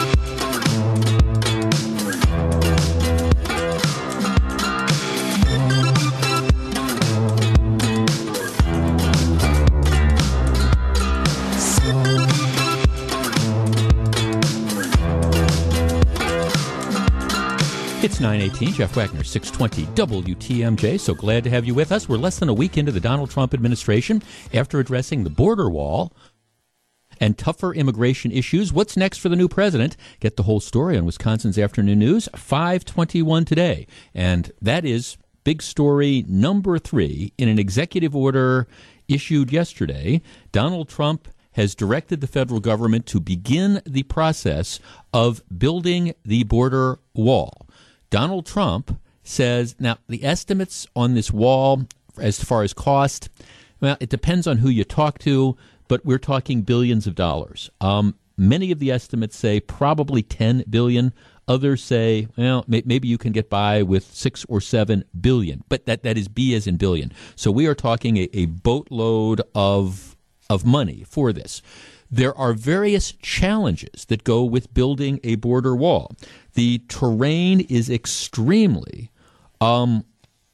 It's 18.13 18.19
918, 18.19 18.73
Jeff 18.76 18.95
Wagner, 18.95 19.23
620 19.23 19.91
WTMJ. 20.36 20.99
So 20.99 21.15
glad 21.15 21.43
to 21.45 21.49
have 21.49 21.65
you 21.65 21.73
with 21.73 21.91
us. 21.91 22.08
We're 22.08 22.17
less 22.17 22.38
than 22.38 22.47
a 22.47 22.54
week 22.54 22.78
into 22.78 22.91
the 22.91 22.99
Donald 22.99 23.32
Trump 23.32 23.56
administration 23.56 24.21
after 24.54 24.80
addressing 24.80 25.23
the 25.23 25.32
border 25.32 25.67
wall 25.67 26.13
and 27.19 27.39
tougher 27.39 27.73
immigration 27.73 28.32
issues. 28.32 28.71
What's 28.71 28.95
next 28.95 29.17
for 29.17 29.30
the 29.30 29.36
new 29.36 29.47
president? 29.47 29.97
Get 30.19 30.38
the 30.38 30.43
whole 30.43 30.60
story 30.60 30.95
on 30.95 31.06
Wisconsin's 31.06 31.58
Afternoon 31.58 31.97
News, 31.97 32.30
521 32.36 33.45
today. 33.45 33.88
And 34.13 34.52
that 34.62 34.86
is 34.86 35.17
big 35.43 35.63
story 35.63 36.23
number 36.28 36.78
three 36.78 37.34
in 37.39 37.49
an 37.49 37.58
executive 37.58 38.15
order 38.15 38.67
issued 39.08 39.52
yesterday. 39.52 40.21
Donald 40.52 40.88
Trump 40.88 41.30
has 41.54 41.73
directed 41.73 42.21
the 42.21 42.28
federal 42.28 42.60
government 42.60 43.08
to 43.08 43.19
begin 43.19 43.82
the 43.88 44.04
process 44.04 44.80
of 45.15 45.41
building 45.58 46.13
the 46.23 46.43
border 46.43 46.99
wall. 47.15 47.62
Donald 48.13 48.45
Trump 48.45 49.02
says 49.23 49.76
now 49.80 49.97
the 50.08 50.23
estimates 50.23 50.86
on 50.95 51.15
this 51.15 51.34
wall 51.34 51.88
as 52.21 52.43
far 52.43 52.62
as 52.62 52.71
cost, 52.71 53.28
well, 53.82 53.97
it 53.99 54.10
depends 54.10 54.45
on 54.45 54.58
who 54.58 54.69
you 54.69 54.84
talk 54.84 55.17
to, 55.17 55.58
but 55.88 56.06
we're 56.06 56.19
talking 56.19 56.62
billions 56.62 57.08
of 57.08 57.15
dollars. 57.15 57.71
Um, 57.82 58.13
many 58.38 58.69
of 58.71 58.78
the 58.78 58.91
estimates 58.91 59.36
say 59.36 59.60
probably 59.60 60.21
10 60.21 60.65
billion. 60.69 61.12
Others 61.47 61.84
say, 61.84 62.28
well, 62.38 62.63
may, 62.67 62.84
maybe 62.86 63.08
you 63.08 63.17
can 63.17 63.32
get 63.32 63.49
by 63.49 63.82
with 63.82 64.04
six 64.04 64.45
or 64.47 64.62
seven 64.62 65.06
billion, 65.19 65.63
but 65.67 65.88
that, 65.88 66.04
that 66.04 66.15
is 66.15 66.28
B 66.28 66.54
as 66.54 66.67
in 66.67 66.78
billion. 66.78 67.12
So 67.36 67.49
we 67.49 67.65
are 67.65 67.73
talking 67.73 68.17
a, 68.17 68.30
a 68.32 68.45
boatload 68.45 69.41
of 69.56 70.15
of 70.49 70.65
money 70.65 71.04
for 71.08 71.34
this. 71.34 71.62
There 72.13 72.38
are 72.38 72.54
various 72.54 73.12
challenges 73.13 74.06
that 74.06 74.23
go 74.23 74.43
with 74.43 74.71
building 74.71 75.19
a 75.23 75.34
border 75.34 75.76
wall. 75.76 76.15
The 76.54 76.78
terrain 76.88 77.62
is 77.62 77.89
extremely 77.89 79.10
um, 79.60 80.06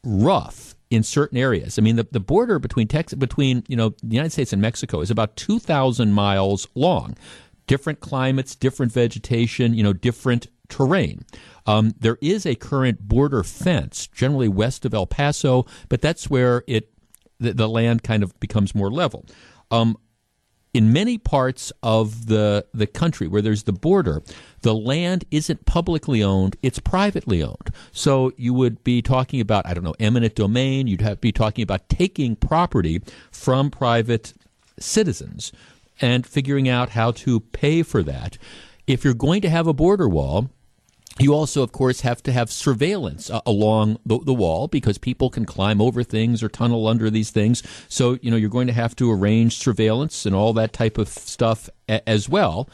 rough 0.05 0.73
in 0.89 1.03
certain 1.03 1.37
areas. 1.37 1.77
I 1.77 1.81
mean, 1.81 1.97
the, 1.97 2.07
the 2.09 2.21
border 2.21 2.59
between 2.59 2.87
Texas, 2.87 3.19
between 3.19 3.65
you 3.67 3.75
know 3.75 3.89
the 3.89 4.15
United 4.15 4.31
States 4.31 4.53
and 4.53 4.61
Mexico 4.61 5.01
is 5.01 5.11
about 5.11 5.35
two 5.35 5.59
thousand 5.59 6.13
miles 6.13 6.65
long. 6.75 7.17
Different 7.67 7.99
climates, 7.99 8.55
different 8.55 8.93
vegetation, 8.93 9.73
you 9.73 9.83
know, 9.83 9.91
different 9.91 10.47
terrain. 10.69 11.25
Um, 11.65 11.93
there 11.99 12.17
is 12.21 12.45
a 12.45 12.55
current 12.55 13.01
border 13.01 13.43
fence, 13.43 14.07
generally 14.07 14.47
west 14.47 14.85
of 14.85 14.93
El 14.93 15.07
Paso, 15.07 15.65
but 15.89 16.01
that's 16.01 16.29
where 16.29 16.63
it 16.67 16.89
the, 17.37 17.53
the 17.53 17.67
land 17.67 18.01
kind 18.03 18.23
of 18.23 18.39
becomes 18.39 18.73
more 18.73 18.89
level. 18.89 19.25
Um, 19.71 19.97
in 20.73 20.93
many 20.93 21.17
parts 21.17 21.71
of 21.81 22.27
the 22.27 22.65
the 22.73 22.87
country 22.87 23.27
where 23.27 23.41
there's 23.41 23.63
the 23.63 23.73
border, 23.73 24.21
the 24.61 24.75
land 24.75 25.25
isn't 25.31 25.65
publicly 25.65 26.23
owned; 26.23 26.55
it's 26.61 26.79
privately 26.79 27.41
owned. 27.41 27.71
So 27.91 28.31
you 28.37 28.53
would 28.53 28.83
be 28.83 29.01
talking 29.01 29.41
about 29.41 29.65
I 29.65 29.73
don't 29.73 29.83
know 29.83 29.95
eminent 29.99 30.35
domain. 30.35 30.87
You'd 30.87 31.01
have 31.01 31.21
be 31.21 31.31
talking 31.31 31.63
about 31.63 31.89
taking 31.89 32.35
property 32.35 33.01
from 33.31 33.71
private 33.71 34.33
citizens 34.79 35.51
and 36.01 36.25
figuring 36.25 36.69
out 36.69 36.89
how 36.89 37.11
to 37.11 37.39
pay 37.39 37.83
for 37.83 38.03
that. 38.03 38.37
If 38.87 39.03
you're 39.03 39.13
going 39.13 39.41
to 39.41 39.49
have 39.49 39.67
a 39.67 39.73
border 39.73 40.07
wall, 40.07 40.49
you 41.19 41.33
also, 41.33 41.61
of 41.63 41.71
course, 41.71 42.01
have 42.01 42.23
to 42.23 42.31
have 42.31 42.51
surveillance 42.51 43.29
uh, 43.29 43.41
along 43.45 43.99
the, 44.05 44.19
the, 44.19 44.33
wall 44.33 44.67
because 44.67 44.97
people 44.97 45.29
can 45.29 45.45
climb 45.45 45.81
over 45.81 46.03
things 46.03 46.41
or 46.41 46.49
tunnel 46.49 46.87
under 46.87 47.09
these 47.09 47.29
things. 47.29 47.61
So, 47.87 48.17
you 48.21 48.31
know, 48.31 48.37
you're 48.37 48.49
going 48.49 48.67
to 48.67 48.73
have 48.73 48.95
to 48.97 49.11
arrange 49.11 49.57
surveillance 49.57 50.25
and 50.25 50.33
all 50.33 50.53
that 50.53 50.71
type 50.71 50.97
of 50.97 51.09
stuff 51.09 51.69
a- 51.89 52.07
as 52.07 52.29
well. 52.29 52.69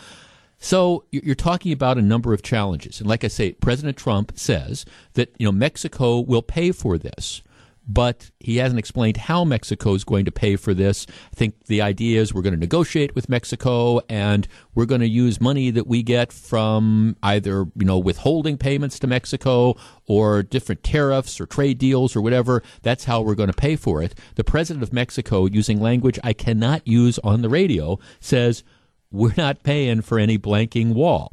So 0.57 1.03
you're 1.11 1.35
talking 1.35 1.71
about 1.71 1.97
a 1.97 2.01
number 2.01 2.33
of 2.33 2.41
challenges. 2.41 2.99
And 2.99 3.09
like 3.09 3.23
I 3.23 3.27
say, 3.27 3.53
President 3.53 3.97
Trump 3.97 4.33
says 4.35 4.85
that, 5.13 5.33
you 5.37 5.45
know, 5.45 5.51
Mexico 5.51 6.19
will 6.19 6.41
pay 6.41 6.71
for 6.71 6.97
this 6.97 7.41
but 7.87 8.31
he 8.39 8.57
hasn't 8.57 8.79
explained 8.79 9.17
how 9.17 9.43
Mexico 9.43 9.93
is 9.93 10.03
going 10.03 10.25
to 10.25 10.31
pay 10.31 10.55
for 10.55 10.73
this. 10.73 11.05
I 11.09 11.35
think 11.35 11.65
the 11.65 11.81
idea 11.81 12.21
is 12.21 12.33
we're 12.33 12.41
going 12.41 12.53
to 12.53 12.59
negotiate 12.59 13.13
with 13.15 13.29
Mexico 13.29 14.01
and 14.09 14.47
we're 14.73 14.85
going 14.85 15.01
to 15.01 15.07
use 15.07 15.39
money 15.39 15.69
that 15.71 15.87
we 15.87 16.01
get 16.01 16.33
from 16.33 17.15
either, 17.21 17.65
you 17.75 17.85
know, 17.85 17.99
withholding 17.99 18.57
payments 18.57 18.97
to 18.99 19.07
Mexico 19.07 19.75
or 20.07 20.41
different 20.41 20.83
tariffs 20.83 21.39
or 21.39 21.45
trade 21.45 21.77
deals 21.77 22.15
or 22.15 22.21
whatever. 22.21 22.63
That's 22.81 23.05
how 23.05 23.21
we're 23.21 23.35
going 23.35 23.51
to 23.51 23.53
pay 23.53 23.75
for 23.75 24.01
it. 24.01 24.15
The 24.35 24.43
president 24.43 24.83
of 24.83 24.91
Mexico, 24.91 25.45
using 25.45 25.79
language 25.79 26.19
I 26.23 26.33
cannot 26.33 26.87
use 26.87 27.19
on 27.19 27.41
the 27.41 27.49
radio, 27.49 27.99
says, 28.19 28.63
we're 29.11 29.33
not 29.37 29.63
paying 29.63 30.01
for 30.01 30.19
any 30.19 30.37
blanking 30.37 30.93
wall. 30.93 31.31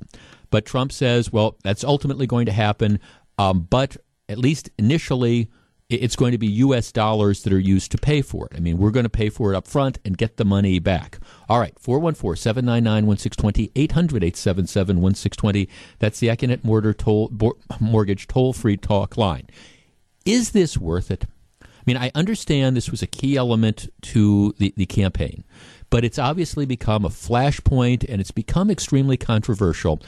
But 0.51 0.67
Trump 0.67 0.93
says, 0.93 1.33
well, 1.33 1.57
that's 1.65 1.83
ultimately 1.83 2.27
going 2.27 2.47
to 2.47 2.53
happen. 2.53 3.01
Um, 3.39 3.67
but 3.69 3.97
at 4.29 4.39
least 4.39 4.71
initially, 4.79 5.51
it's 5.93 6.17
going 6.17 6.33
to 6.33 6.39
be 6.39 6.47
U.S. 6.47 6.93
dollars 6.93 7.43
that 7.43 7.53
are 7.53 7.59
used 7.59 7.93
to 7.93 7.99
pay 7.99 8.23
for 8.23 8.47
it. 8.47 8.57
I 8.57 8.61
mean, 8.61 8.79
we're 8.79 8.91
going 8.91 9.05
to 9.05 9.11
pay 9.11 9.29
for 9.29 9.53
it 9.53 9.57
up 9.57 9.67
front 9.67 9.99
and 10.05 10.17
get 10.17 10.37
the 10.37 10.45
money 10.45 10.79
back. 10.79 11.19
All 11.49 11.59
right, 11.59 11.79
414 11.79 12.41
799 12.41 13.07
1620, 13.07 13.73
800 13.75 14.25
877 14.25 15.01
1620. 15.01 15.69
That's 15.99 16.21
the 16.21 16.29
Accunet 16.29 16.65
Mortgage 17.81 18.27
toll 18.27 18.53
free 18.53 18.77
talk 18.77 19.17
line. 19.17 19.49
Is 20.25 20.51
this 20.53 20.79
worth 20.79 21.11
it? 21.11 21.27
I 21.63 21.67
mean, 21.87 21.97
I 21.97 22.13
understand 22.15 22.77
this 22.77 22.91
was 22.91 23.03
a 23.03 23.09
key 23.09 23.37
element 23.37 23.89
to 24.03 24.55
the, 24.59 24.73
the 24.77 24.87
campaign, 24.87 25.43
but 25.91 26.05
it's 26.05 26.19
obviously 26.19 26.65
become 26.65 27.05
a 27.05 27.09
flashpoint 27.09 28.05
and 28.09 28.21
it's 28.21 28.31
become 28.31 28.71
extremely 28.71 29.17
controversial 29.17 30.01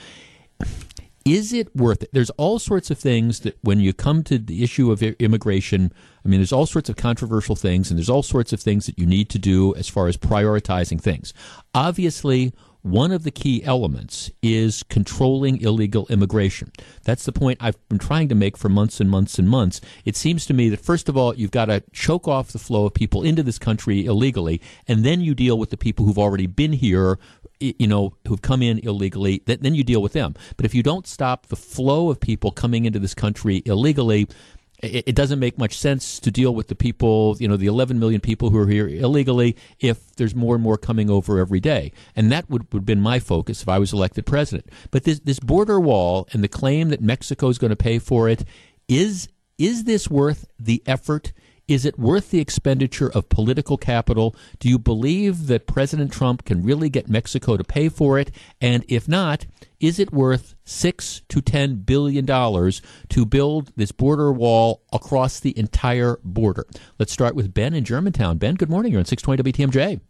is 1.24 1.52
it 1.52 1.74
worth 1.74 2.02
it? 2.02 2.10
There's 2.12 2.30
all 2.30 2.58
sorts 2.58 2.90
of 2.90 2.98
things 2.98 3.40
that 3.40 3.56
when 3.62 3.80
you 3.80 3.92
come 3.92 4.22
to 4.24 4.38
the 4.38 4.62
issue 4.62 4.90
of 4.90 5.02
immigration, 5.02 5.92
I 6.24 6.28
mean, 6.28 6.40
there's 6.40 6.52
all 6.52 6.66
sorts 6.66 6.88
of 6.88 6.96
controversial 6.96 7.56
things, 7.56 7.90
and 7.90 7.98
there's 7.98 8.10
all 8.10 8.22
sorts 8.22 8.52
of 8.52 8.60
things 8.60 8.86
that 8.86 8.98
you 8.98 9.06
need 9.06 9.30
to 9.30 9.38
do 9.38 9.74
as 9.74 9.88
far 9.88 10.06
as 10.06 10.16
prioritizing 10.16 11.00
things. 11.00 11.32
Obviously, 11.74 12.52
one 12.82 13.12
of 13.12 13.24
the 13.24 13.30
key 13.30 13.64
elements 13.64 14.30
is 14.42 14.82
controlling 14.82 15.58
illegal 15.62 16.06
immigration. 16.10 16.70
That's 17.04 17.24
the 17.24 17.32
point 17.32 17.56
I've 17.62 17.88
been 17.88 17.98
trying 17.98 18.28
to 18.28 18.34
make 18.34 18.58
for 18.58 18.68
months 18.68 19.00
and 19.00 19.10
months 19.10 19.38
and 19.38 19.48
months. 19.48 19.80
It 20.04 20.16
seems 20.16 20.44
to 20.46 20.54
me 20.54 20.68
that, 20.68 20.80
first 20.80 21.08
of 21.08 21.16
all, 21.16 21.34
you've 21.34 21.50
got 21.50 21.66
to 21.66 21.82
choke 21.92 22.28
off 22.28 22.52
the 22.52 22.58
flow 22.58 22.84
of 22.84 22.92
people 22.92 23.22
into 23.22 23.42
this 23.42 23.58
country 23.58 24.04
illegally, 24.04 24.60
and 24.86 25.02
then 25.02 25.22
you 25.22 25.34
deal 25.34 25.58
with 25.58 25.70
the 25.70 25.78
people 25.78 26.04
who've 26.04 26.18
already 26.18 26.46
been 26.46 26.74
here 26.74 27.18
you 27.60 27.86
know, 27.86 28.14
who've 28.26 28.42
come 28.42 28.62
in 28.62 28.78
illegally, 28.80 29.42
then 29.46 29.74
you 29.74 29.84
deal 29.84 30.02
with 30.02 30.12
them. 30.12 30.34
But 30.56 30.66
if 30.66 30.74
you 30.74 30.82
don't 30.82 31.06
stop 31.06 31.46
the 31.46 31.56
flow 31.56 32.10
of 32.10 32.20
people 32.20 32.50
coming 32.50 32.84
into 32.84 32.98
this 32.98 33.14
country 33.14 33.62
illegally, 33.64 34.28
it, 34.82 35.14
doesn't 35.14 35.38
make 35.38 35.58
much 35.58 35.78
sense 35.78 36.18
to 36.20 36.30
deal 36.30 36.54
with 36.54 36.68
the 36.68 36.74
people, 36.74 37.36
you 37.38 37.48
know, 37.48 37.56
the 37.56 37.66
11 37.66 37.98
million 37.98 38.20
people 38.20 38.50
who 38.50 38.58
are 38.58 38.66
here 38.66 38.88
illegally 38.88 39.56
if 39.80 40.14
there's 40.16 40.34
more 40.34 40.54
and 40.54 40.62
more 40.62 40.76
coming 40.76 41.08
over 41.10 41.38
every 41.38 41.60
day. 41.60 41.92
And 42.14 42.30
that 42.32 42.50
would, 42.50 42.72
would 42.72 42.80
have 42.80 42.86
been 42.86 43.00
my 43.00 43.18
focus 43.18 43.62
if 43.62 43.68
I 43.68 43.78
was 43.78 43.92
elected 43.92 44.26
president. 44.26 44.68
But 44.90 45.04
this, 45.04 45.20
this 45.20 45.40
border 45.40 45.80
wall 45.80 46.28
and 46.32 46.42
the 46.44 46.48
claim 46.48 46.88
that 46.90 47.00
Mexico 47.00 47.48
is 47.48 47.58
going 47.58 47.70
to 47.70 47.76
pay 47.76 47.98
for 47.98 48.28
it, 48.28 48.44
is, 48.88 49.28
is 49.58 49.84
this 49.84 50.10
worth 50.10 50.46
the 50.58 50.82
effort? 50.86 51.32
Is 51.66 51.86
it 51.86 51.98
worth 51.98 52.30
the 52.30 52.40
expenditure 52.40 53.10
of 53.14 53.30
political 53.30 53.78
capital? 53.78 54.36
Do 54.58 54.68
you 54.68 54.78
believe 54.78 55.46
that 55.46 55.66
President 55.66 56.12
Trump 56.12 56.44
can 56.44 56.62
really 56.62 56.90
get 56.90 57.08
Mexico 57.08 57.56
to 57.56 57.64
pay 57.64 57.88
for 57.88 58.18
it? 58.18 58.30
And 58.60 58.84
if 58.86 59.08
not, 59.08 59.46
is 59.80 59.98
it 59.98 60.12
worth 60.12 60.54
six 60.64 61.22
to 61.30 61.40
ten 61.40 61.76
billion 61.76 62.26
dollars 62.26 62.82
to 63.08 63.24
build 63.24 63.72
this 63.76 63.92
border 63.92 64.30
wall 64.30 64.82
across 64.92 65.40
the 65.40 65.58
entire 65.58 66.18
border? 66.22 66.66
Let's 66.98 67.12
start 67.12 67.34
with 67.34 67.54
Ben 67.54 67.72
in 67.72 67.84
Germantown. 67.84 68.36
Ben, 68.36 68.56
good 68.56 68.68
morning. 68.68 68.92
You're 68.92 68.98
on 68.98 69.06
620 69.06 69.66
WTMJ. 69.66 70.00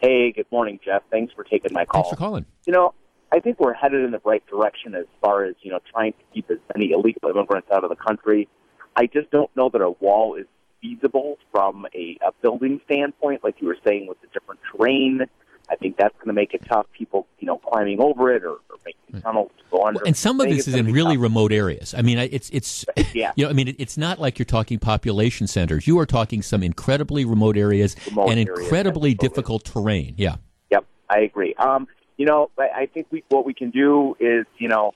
Hey, 0.00 0.32
good 0.32 0.46
morning, 0.50 0.80
Jeff. 0.82 1.02
Thanks 1.10 1.34
for 1.34 1.44
taking 1.44 1.74
my 1.74 1.84
call. 1.84 2.02
Thanks 2.02 2.14
for 2.14 2.16
calling. 2.16 2.46
You 2.66 2.72
know, 2.72 2.94
I 3.30 3.40
think 3.40 3.60
we're 3.60 3.74
headed 3.74 4.04
in 4.04 4.10
the 4.10 4.22
right 4.24 4.44
direction 4.46 4.94
as 4.94 5.04
far 5.20 5.44
as, 5.44 5.54
you 5.60 5.70
know, 5.70 5.80
trying 5.92 6.12
to 6.12 6.18
keep 6.32 6.50
as 6.50 6.58
many 6.74 6.92
illegal 6.92 7.28
immigrants 7.28 7.68
out 7.70 7.84
of 7.84 7.90
the 7.90 7.96
country 7.96 8.48
I 8.96 9.06
just 9.06 9.30
don't 9.30 9.54
know 9.56 9.68
that 9.68 9.80
a 9.80 9.90
wall 9.90 10.34
is 10.34 10.46
feasible 10.80 11.38
from 11.52 11.86
a, 11.94 12.18
a 12.26 12.32
building 12.42 12.80
standpoint, 12.86 13.44
like 13.44 13.60
you 13.60 13.68
were 13.68 13.78
saying 13.86 14.06
with 14.08 14.20
the 14.20 14.28
different 14.28 14.60
terrain. 14.72 15.22
I 15.68 15.74
think 15.74 15.96
that's 15.96 16.14
going 16.14 16.28
to 16.28 16.32
make 16.32 16.54
it 16.54 16.62
tough. 16.68 16.86
People, 16.96 17.26
you 17.40 17.46
know, 17.46 17.58
climbing 17.58 18.00
over 18.00 18.32
it 18.32 18.44
or, 18.44 18.52
or 18.52 18.76
making 18.84 19.20
tunnels 19.20 19.50
to 19.58 19.64
go 19.70 19.84
under. 19.84 20.00
And 20.06 20.16
some 20.16 20.40
of 20.40 20.48
this 20.48 20.68
is 20.68 20.74
in 20.74 20.92
really 20.92 21.16
tough. 21.16 21.22
remote 21.24 21.52
areas. 21.52 21.92
I 21.92 22.02
mean, 22.02 22.18
it's 22.18 22.48
it's 22.50 22.84
yeah. 23.14 23.32
You 23.34 23.44
know, 23.44 23.50
I 23.50 23.52
mean, 23.52 23.74
it's 23.78 23.98
not 23.98 24.20
like 24.20 24.38
you're 24.38 24.46
talking 24.46 24.78
population 24.78 25.46
centers. 25.46 25.86
You 25.86 25.98
are 25.98 26.06
talking 26.06 26.40
some 26.40 26.62
incredibly 26.62 27.24
remote 27.24 27.56
areas 27.56 27.96
remote 28.06 28.30
and 28.30 28.40
incredibly 28.40 29.10
areas, 29.10 29.18
difficult 29.18 29.64
terrain. 29.64 30.14
Yeah. 30.16 30.36
Yep, 30.70 30.86
I 31.10 31.20
agree. 31.20 31.54
Um, 31.54 31.88
you 32.16 32.26
know, 32.26 32.50
I 32.58 32.88
think 32.92 33.08
we 33.10 33.24
what 33.28 33.44
we 33.44 33.52
can 33.52 33.70
do 33.70 34.16
is, 34.20 34.46
you 34.58 34.68
know, 34.68 34.94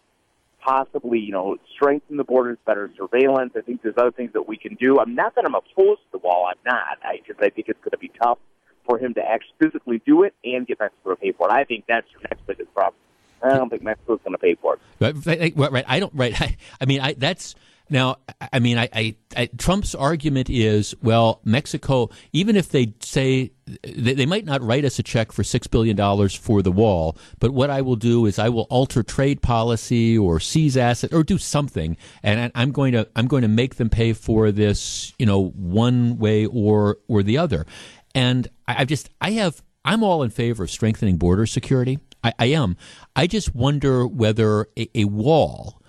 possibly, 0.61 1.18
you 1.18 1.33
know, 1.33 1.57
strengthen 1.75 2.16
the 2.16 2.25
borders, 2.25 2.59
better 2.66 2.90
surveillance. 2.96 3.53
I 3.57 3.61
think 3.61 3.83
there's 3.83 3.96
other 3.96 4.11
things 4.11 4.33
that 4.33 4.46
we 4.49 4.57
can 4.57 4.75
do. 4.75 4.99
I'm 4.99 5.14
not 5.14 5.35
that 5.35 5.44
I'm 5.44 5.55
opposed 5.55 6.01
to 6.01 6.12
the 6.12 6.18
wall. 6.18 6.49
I'm 6.51 6.59
not. 6.64 6.99
I 7.03 7.20
just 7.27 7.40
I 7.40 7.51
think 7.51 7.68
it's 7.68 7.81
going 7.81 7.92
to 7.92 7.99
be 7.99 8.11
tough 8.23 8.38
for 8.87 8.99
him 8.99 9.14
to 9.14 9.23
actually 9.23 9.55
physically 9.61 10.03
do 10.07 10.23
it 10.23 10.35
and 10.44 10.66
get 10.66 10.81
Mexico 10.81 11.11
to 11.11 11.16
pay 11.16 11.33
for 11.33 11.49
it. 11.49 11.53
I 11.53 11.64
think 11.64 11.85
that's 11.88 12.07
your 12.12 12.23
next 12.23 12.46
biggest 12.46 12.73
problem. 12.75 12.94
I 13.42 13.57
don't 13.57 13.70
think 13.70 13.83
Mexico's 13.83 14.20
going 14.23 14.33
to 14.33 14.38
pay 14.38 14.55
for 14.55 14.75
it. 14.75 14.81
Right, 15.27 15.57
right. 15.57 15.85
I 15.88 16.01
don't. 16.01 16.12
Right. 16.14 16.38
I, 16.40 16.57
I 16.81 16.85
mean, 16.85 17.01
I, 17.01 17.14
that's 17.14 17.55
now, 17.90 18.16
I 18.53 18.61
mean, 18.61 18.79
I, 18.79 18.88
I, 18.94 19.16
I, 19.37 19.46
Trump's 19.59 19.96
argument 19.96 20.48
is, 20.48 20.94
well, 21.03 21.40
Mexico, 21.44 22.11
even 22.33 22.55
if 22.55 22.68
they 22.68 22.94
say 23.00 23.50
they, 23.66 24.14
they, 24.14 24.26
might 24.26 24.44
not 24.44 24.62
write 24.62 24.85
us 24.85 25.00
a 25.00 25.03
check 25.03 25.33
for 25.33 25.42
six 25.42 25.66
billion 25.66 25.96
dollars 25.96 26.33
for 26.33 26.62
the 26.62 26.70
wall, 26.70 27.18
but 27.40 27.50
what 27.50 27.68
I 27.68 27.83
will 27.83 27.96
do 27.96 28.26
is 28.26 28.38
I 28.38 28.48
will 28.48 28.68
alter 28.70 29.03
trade 29.03 29.42
policy 29.42 30.16
or 30.16 30.38
seize 30.38 30.76
assets 30.76 31.12
or 31.12 31.24
do 31.24 31.37
something, 31.37 31.96
and 32.22 32.53
I'm 32.55 32.70
going 32.70 32.92
to 32.92 33.09
I'm 33.16 33.26
going 33.26 33.42
to 33.42 33.48
make 33.48 33.74
them 33.74 33.90
pay 33.90 34.12
for 34.12 34.53
this, 34.53 35.12
you 35.18 35.26
know, 35.26 35.48
one 35.48 36.18
way 36.18 36.46
or 36.46 36.98
or 37.09 37.24
the 37.24 37.38
other. 37.38 37.66
And 38.14 38.48
I, 38.68 38.83
I 38.83 38.85
just 38.85 39.11
I 39.20 39.33
have 39.33 39.62
I'm 39.85 40.05
all 40.05 40.22
in 40.22 40.31
favor 40.31 40.62
of 40.62 40.70
strengthening 40.70 41.16
border 41.16 41.46
security. 41.46 41.98
I, 42.22 42.35
I 42.38 42.46
am. 42.46 42.76
I 43.16 43.26
just 43.26 43.55
wonder 43.55 44.07
whether 44.07 44.68
a, 44.79 44.88
a 44.94 45.05
wall 45.07 45.83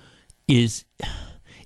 is 0.48 0.86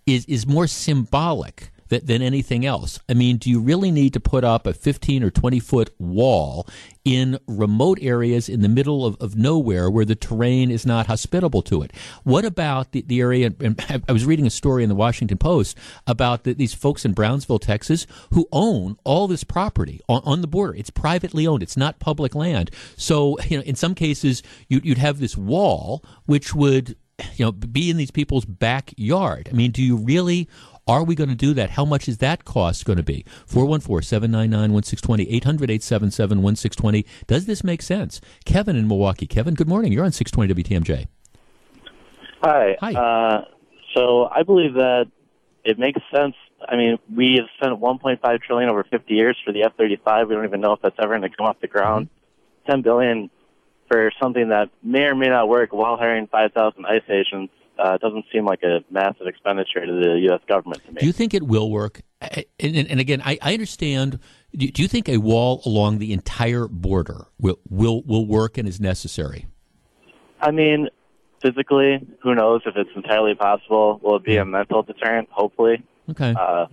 is 0.06 0.26
is 0.26 0.46
more 0.48 0.68
symbolic 0.68 1.72
than, 1.88 2.22
anything 2.22 2.66
else. 2.66 3.00
I 3.08 3.14
mean, 3.14 3.38
do 3.38 3.50
you 3.50 3.60
really 3.60 3.92
need 3.92 4.14
to 4.14 4.20
put 4.20 4.44
up 4.44 4.66
a 4.66 4.74
15 4.74 5.24
or 5.24 5.30
20 5.30 5.60
foot 5.60 5.94
wall 6.00 6.68
in 7.04 7.38
remote 7.48 8.00
areas 8.02 8.50
in 8.50 8.62
the 8.62 8.70
middle 8.70 9.06
of, 9.06 9.16
of 9.22 9.36
nowhere 9.36 9.90
where 9.90 10.06
the 10.06 10.16
terrain 10.16 10.72
is 10.72 10.86
not 10.86 11.06
hospitable 11.06 11.62
to 11.64 11.84
it? 11.84 11.94
What 12.24 12.44
about 12.44 12.92
the, 12.92 13.02
the 13.02 13.22
area? 13.22 13.54
And 13.60 14.04
I 14.08 14.12
was 14.12 14.26
reading 14.26 14.48
a 14.48 14.52
story 14.52 14.84
in 14.84 14.90
the 14.90 14.96
Washington 14.96 15.38
Post 15.38 15.78
about 16.08 16.44
the, 16.44 16.54
these 16.54 16.74
folks 16.74 17.06
in 17.06 17.14
Brownsville, 17.14 17.60
Texas, 17.60 18.08
who 18.32 18.48
own 18.52 18.98
all 19.04 19.28
this 19.28 19.44
property 19.44 20.02
on, 20.10 20.22
on, 20.26 20.42
the 20.42 20.48
border. 20.48 20.76
It's 20.76 20.90
privately 20.90 21.46
owned. 21.46 21.62
It's 21.62 21.78
not 21.78 22.00
public 22.00 22.34
land. 22.34 22.72
So, 22.98 23.38
you 23.48 23.58
know, 23.58 23.64
in 23.64 23.76
some 23.76 23.94
cases, 23.94 24.42
you, 24.68 24.82
you'd 24.84 24.98
have 24.98 25.20
this 25.20 25.38
wall 25.38 26.04
which 26.26 26.56
would 26.56 26.98
you 27.36 27.46
know, 27.46 27.52
be 27.52 27.90
in 27.90 27.98
these 27.98 28.12
people's 28.12 28.46
backyard. 28.46 29.50
I 29.52 29.56
mean, 29.56 29.72
do 29.72 29.82
you 29.82 29.98
really? 29.98 30.50
Are 30.88 31.04
we 31.04 31.16
going 31.16 31.30
to 31.30 31.36
do 31.36 31.56
that? 31.56 31.72
How 31.72 31.84
much 31.84 32.08
is 32.08 32.20
that 32.20 32.46
cost 32.46 32.86
going 32.86 32.98
to 32.98 33.04
be? 33.04 33.26
414 33.48 34.06
799 34.06 34.72
1620, 34.72 35.36
800 35.36 35.72
877 35.72 36.42
1620. 36.44 37.06
Does 37.26 37.46
this 37.48 37.64
make 37.64 37.82
sense? 37.82 38.22
Kevin 38.46 38.76
in 38.76 38.88
Milwaukee. 38.88 39.26
Kevin, 39.26 39.56
good 39.56 39.68
morning. 39.68 39.92
You're 39.92 40.06
on 40.06 40.12
620 40.12 40.64
WTMJ. 40.64 41.08
Hi. 42.44 42.78
Hi. 42.80 42.94
Uh, 42.94 43.46
so 43.96 44.26
I 44.26 44.44
believe 44.44 44.76
that 44.76 45.06
it 45.64 45.80
makes 45.80 46.00
sense. 46.14 46.36
I 46.68 46.76
mean, 46.76 47.00
we 47.14 47.40
have 47.40 47.48
spent 47.58 47.82
1.5 47.82 48.42
trillion 48.44 48.70
over 48.70 48.84
50 48.84 49.12
years 49.12 49.38
for 49.44 49.52
the 49.52 49.64
F-35. 49.64 50.28
We 50.28 50.36
don't 50.36 50.46
even 50.46 50.62
know 50.62 50.74
if 50.74 50.82
that's 50.82 50.96
ever 51.00 51.18
going 51.18 51.30
to 51.30 51.36
come 51.36 51.48
off 51.48 51.60
the 51.62 51.68
ground. 51.68 52.10
Mm-hmm. 52.68 52.72
10 52.72 52.82
billion 52.84 53.30
for 53.88 54.12
something 54.22 54.50
that 54.50 54.70
may 54.84 55.04
or 55.04 55.16
may 55.16 55.28
not 55.28 55.48
work 55.48 55.72
while 55.72 55.98
hiring 55.98 56.28
5,000 56.28 56.86
ICE 56.86 57.02
agents 57.10 57.54
uh, 57.78 57.98
doesn't 57.98 58.26
seem 58.32 58.46
like 58.46 58.64
a 58.64 58.84
massive 58.90 59.28
expenditure 59.28 59.86
to 59.86 59.92
the 59.92 60.20
U.S. 60.30 60.42
government 60.48 60.82
to 60.86 60.92
me. 60.94 61.00
Do 61.00 61.06
you 61.06 61.12
think 61.12 61.34
it 61.34 61.44
will 61.44 61.70
work? 61.70 62.02
And, 62.22 62.46
and, 62.60 62.88
and 62.88 63.00
again, 63.00 63.22
I, 63.24 63.38
I 63.42 63.54
understand. 63.54 64.20
Do, 64.56 64.68
do, 64.68 64.82
you 64.82 64.88
think 64.88 65.10
a 65.10 65.18
wall 65.18 65.62
along 65.66 66.00
the 66.00 66.14
entire 66.14 66.68
border 66.68 67.28
will, 67.40 67.60
will 67.70 68.02
will 68.04 68.26
work 68.26 68.58
and 68.58 68.68
is 68.68 68.80
necessary? 68.80 69.48
I 70.40 70.52
mean, 70.52 70.88
physically, 71.42 72.06
who 72.24 72.34
knows 72.34 72.62
if 72.66 72.76
it's 72.78 72.90
entirely 72.96 73.36
possible? 73.36 74.00
Will 74.02 74.18
it 74.18 74.24
be 74.24 74.38
a 74.38 74.46
mental 74.46 74.82
deterrent? 74.82 75.30
Hopefully. 75.32 75.84
Okay. 76.10 76.34
Uh, 76.38 76.68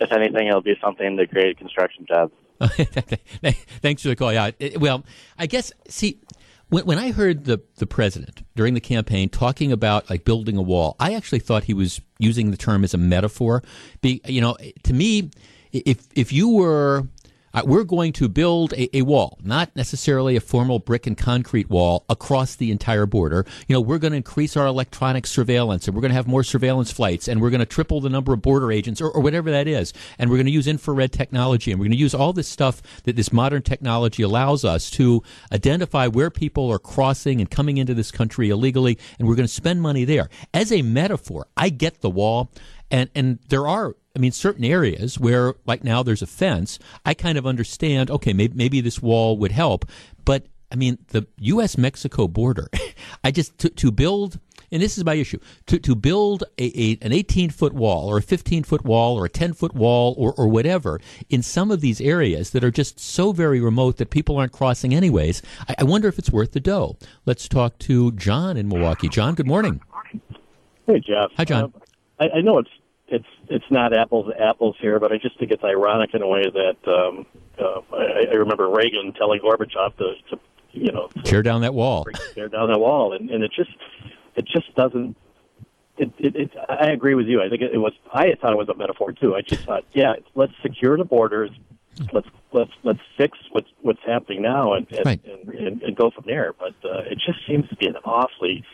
if 0.00 0.10
anything, 0.12 0.48
it'll 0.48 0.62
be 0.62 0.76
something 0.82 1.16
to 1.16 1.26
create 1.26 1.58
construction 1.58 2.06
jobs. 2.08 2.32
Thanks 3.82 4.02
for 4.02 4.08
the 4.08 4.16
call. 4.16 4.32
Yeah. 4.32 4.50
Well, 4.78 5.04
I 5.38 5.46
guess 5.46 5.72
see 5.88 6.20
when, 6.68 6.86
when 6.86 6.98
I 6.98 7.12
heard 7.12 7.44
the 7.44 7.60
the 7.76 7.86
president 7.86 8.42
during 8.56 8.74
the 8.74 8.80
campaign 8.80 9.28
talking 9.28 9.72
about 9.72 10.08
like 10.08 10.24
building 10.24 10.56
a 10.56 10.62
wall, 10.62 10.96
I 10.98 11.14
actually 11.14 11.40
thought 11.40 11.64
he 11.64 11.74
was 11.74 12.00
using 12.18 12.50
the 12.50 12.56
term 12.56 12.82
as 12.82 12.94
a 12.94 12.98
metaphor. 12.98 13.62
Be, 14.00 14.20
you 14.24 14.40
know, 14.40 14.56
to 14.84 14.92
me, 14.92 15.30
if 15.72 16.06
if 16.14 16.32
you 16.32 16.48
were 16.48 17.06
uh, 17.54 17.62
we're 17.64 17.84
going 17.84 18.12
to 18.12 18.28
build 18.28 18.72
a, 18.74 18.96
a, 18.96 19.02
wall, 19.02 19.38
not 19.42 19.74
necessarily 19.76 20.36
a 20.36 20.40
formal 20.40 20.78
brick 20.78 21.06
and 21.06 21.16
concrete 21.16 21.68
wall 21.68 22.04
across 22.08 22.56
the 22.56 22.70
entire 22.70 23.06
border. 23.06 23.44
You 23.68 23.74
know, 23.74 23.80
we're 23.80 23.98
going 23.98 24.12
to 24.12 24.16
increase 24.16 24.56
our 24.56 24.66
electronic 24.66 25.26
surveillance 25.26 25.86
and 25.86 25.94
we're 25.94 26.00
going 26.00 26.10
to 26.10 26.16
have 26.16 26.26
more 26.26 26.44
surveillance 26.44 26.90
flights 26.90 27.28
and 27.28 27.40
we're 27.40 27.50
going 27.50 27.60
to 27.60 27.66
triple 27.66 28.00
the 28.00 28.08
number 28.08 28.32
of 28.32 28.42
border 28.42 28.72
agents 28.72 29.00
or, 29.00 29.10
or 29.10 29.20
whatever 29.20 29.50
that 29.50 29.68
is. 29.68 29.92
And 30.18 30.30
we're 30.30 30.36
going 30.36 30.46
to 30.46 30.52
use 30.52 30.66
infrared 30.66 31.12
technology 31.12 31.70
and 31.70 31.80
we're 31.80 31.86
going 31.86 31.92
to 31.92 31.98
use 31.98 32.14
all 32.14 32.32
this 32.32 32.48
stuff 32.48 32.82
that 33.04 33.16
this 33.16 33.32
modern 33.32 33.62
technology 33.62 34.22
allows 34.22 34.64
us 34.64 34.90
to 34.90 35.22
identify 35.52 36.06
where 36.06 36.30
people 36.30 36.70
are 36.70 36.78
crossing 36.78 37.40
and 37.40 37.50
coming 37.50 37.76
into 37.76 37.94
this 37.94 38.10
country 38.10 38.50
illegally. 38.50 38.98
And 39.18 39.28
we're 39.28 39.36
going 39.36 39.48
to 39.48 39.52
spend 39.52 39.82
money 39.82 40.04
there. 40.04 40.28
As 40.54 40.72
a 40.72 40.82
metaphor, 40.82 41.46
I 41.56 41.68
get 41.68 42.00
the 42.00 42.10
wall 42.10 42.50
And 42.90 43.08
and 43.14 43.38
there 43.48 43.66
are 43.66 43.96
I 44.14 44.18
mean, 44.18 44.32
certain 44.32 44.64
areas 44.64 45.18
where, 45.18 45.54
like 45.64 45.84
now, 45.84 46.02
there's 46.02 46.22
a 46.22 46.26
fence. 46.26 46.78
I 47.04 47.14
kind 47.14 47.38
of 47.38 47.46
understand. 47.46 48.10
Okay, 48.10 48.32
maybe, 48.32 48.54
maybe 48.54 48.80
this 48.80 49.00
wall 49.00 49.38
would 49.38 49.52
help, 49.52 49.86
but 50.24 50.46
I 50.72 50.74
mean, 50.74 50.98
the 51.08 51.26
U.S. 51.38 51.76
Mexico 51.76 52.26
border. 52.26 52.68
I 53.24 53.30
just 53.30 53.58
to, 53.58 53.68
to 53.68 53.90
build, 53.90 54.40
and 54.70 54.82
this 54.82 54.96
is 54.96 55.04
my 55.04 55.14
issue 55.14 55.38
to 55.66 55.78
to 55.78 55.94
build 55.94 56.44
a, 56.58 56.64
a 56.82 56.98
an 57.02 57.12
18 57.12 57.50
foot 57.50 57.74
wall 57.74 58.08
or 58.08 58.18
a 58.18 58.22
15 58.22 58.64
foot 58.64 58.84
wall 58.84 59.18
or 59.18 59.26
a 59.26 59.28
10 59.28 59.52
foot 59.52 59.74
wall 59.74 60.14
or 60.16 60.32
or 60.32 60.48
whatever 60.48 60.98
in 61.28 61.42
some 61.42 61.70
of 61.70 61.82
these 61.82 62.00
areas 62.00 62.50
that 62.50 62.64
are 62.64 62.70
just 62.70 62.98
so 62.98 63.32
very 63.32 63.60
remote 63.60 63.98
that 63.98 64.08
people 64.08 64.38
aren't 64.38 64.52
crossing 64.52 64.94
anyways. 64.94 65.42
I, 65.68 65.74
I 65.80 65.84
wonder 65.84 66.08
if 66.08 66.18
it's 66.18 66.30
worth 66.30 66.52
the 66.52 66.60
dough. 66.60 66.96
Let's 67.26 67.48
talk 67.48 67.78
to 67.80 68.12
John 68.12 68.56
in 68.56 68.68
Milwaukee. 68.68 69.10
John, 69.10 69.34
good 69.34 69.46
morning. 69.46 69.82
Hey, 70.86 71.00
Jeff. 71.00 71.30
Hi, 71.36 71.44
John. 71.44 71.72
Uh, 72.18 72.24
I, 72.24 72.38
I 72.38 72.40
know 72.40 72.58
it's 72.58 72.70
it's 73.52 73.70
not 73.70 73.92
apples 73.96 74.26
to 74.32 74.40
apples 74.42 74.76
here, 74.80 74.98
but 74.98 75.12
I 75.12 75.18
just 75.18 75.38
think 75.38 75.50
it's 75.50 75.64
ironic 75.64 76.14
in 76.14 76.22
a 76.22 76.28
way 76.28 76.42
that 76.42 76.76
um, 76.92 77.26
uh, 77.58 77.80
I, 77.96 78.26
I 78.32 78.34
remember 78.34 78.68
Reagan 78.68 79.12
telling 79.12 79.40
Gorbachev 79.40 79.96
to, 79.98 80.14
to 80.30 80.40
you 80.72 80.90
know 80.92 81.08
Tear 81.24 81.42
down 81.42 81.60
that 81.62 81.74
wall. 81.74 82.06
tear 82.34 82.48
down 82.48 82.68
that 82.70 82.78
wall, 82.78 83.12
and, 83.12 83.30
and 83.30 83.44
it 83.44 83.52
just 83.54 83.70
it 84.36 84.46
just 84.46 84.74
doesn't. 84.74 85.16
It, 85.98 86.10
it, 86.18 86.34
it, 86.36 86.50
I 86.68 86.86
agree 86.86 87.14
with 87.14 87.26
you. 87.26 87.42
I 87.42 87.48
think 87.50 87.60
it, 87.62 87.72
it 87.74 87.78
was. 87.78 87.92
I 88.12 88.32
thought 88.40 88.52
it 88.52 88.58
was 88.58 88.68
a 88.70 88.74
metaphor 88.74 89.12
too. 89.12 89.34
I 89.34 89.42
just 89.42 89.64
thought, 89.64 89.84
yeah, 89.92 90.14
let's 90.34 90.52
secure 90.62 90.96
the 90.96 91.04
borders. 91.04 91.50
Let's 92.12 92.26
let's 92.52 92.70
let's 92.82 93.00
fix 93.18 93.36
what's 93.50 93.68
what's 93.82 94.00
happening 94.06 94.40
now 94.40 94.72
and 94.72 94.90
and, 94.90 95.04
Right. 95.06 95.20
and, 95.26 95.54
and, 95.54 95.82
and 95.82 95.94
go 95.96 96.10
from 96.10 96.24
there. 96.26 96.54
But 96.58 96.74
uh, 96.82 97.00
it 97.10 97.18
just 97.24 97.38
seems 97.46 97.68
to 97.68 97.76
be 97.76 97.86
an 97.86 97.96
awfully 98.04 98.64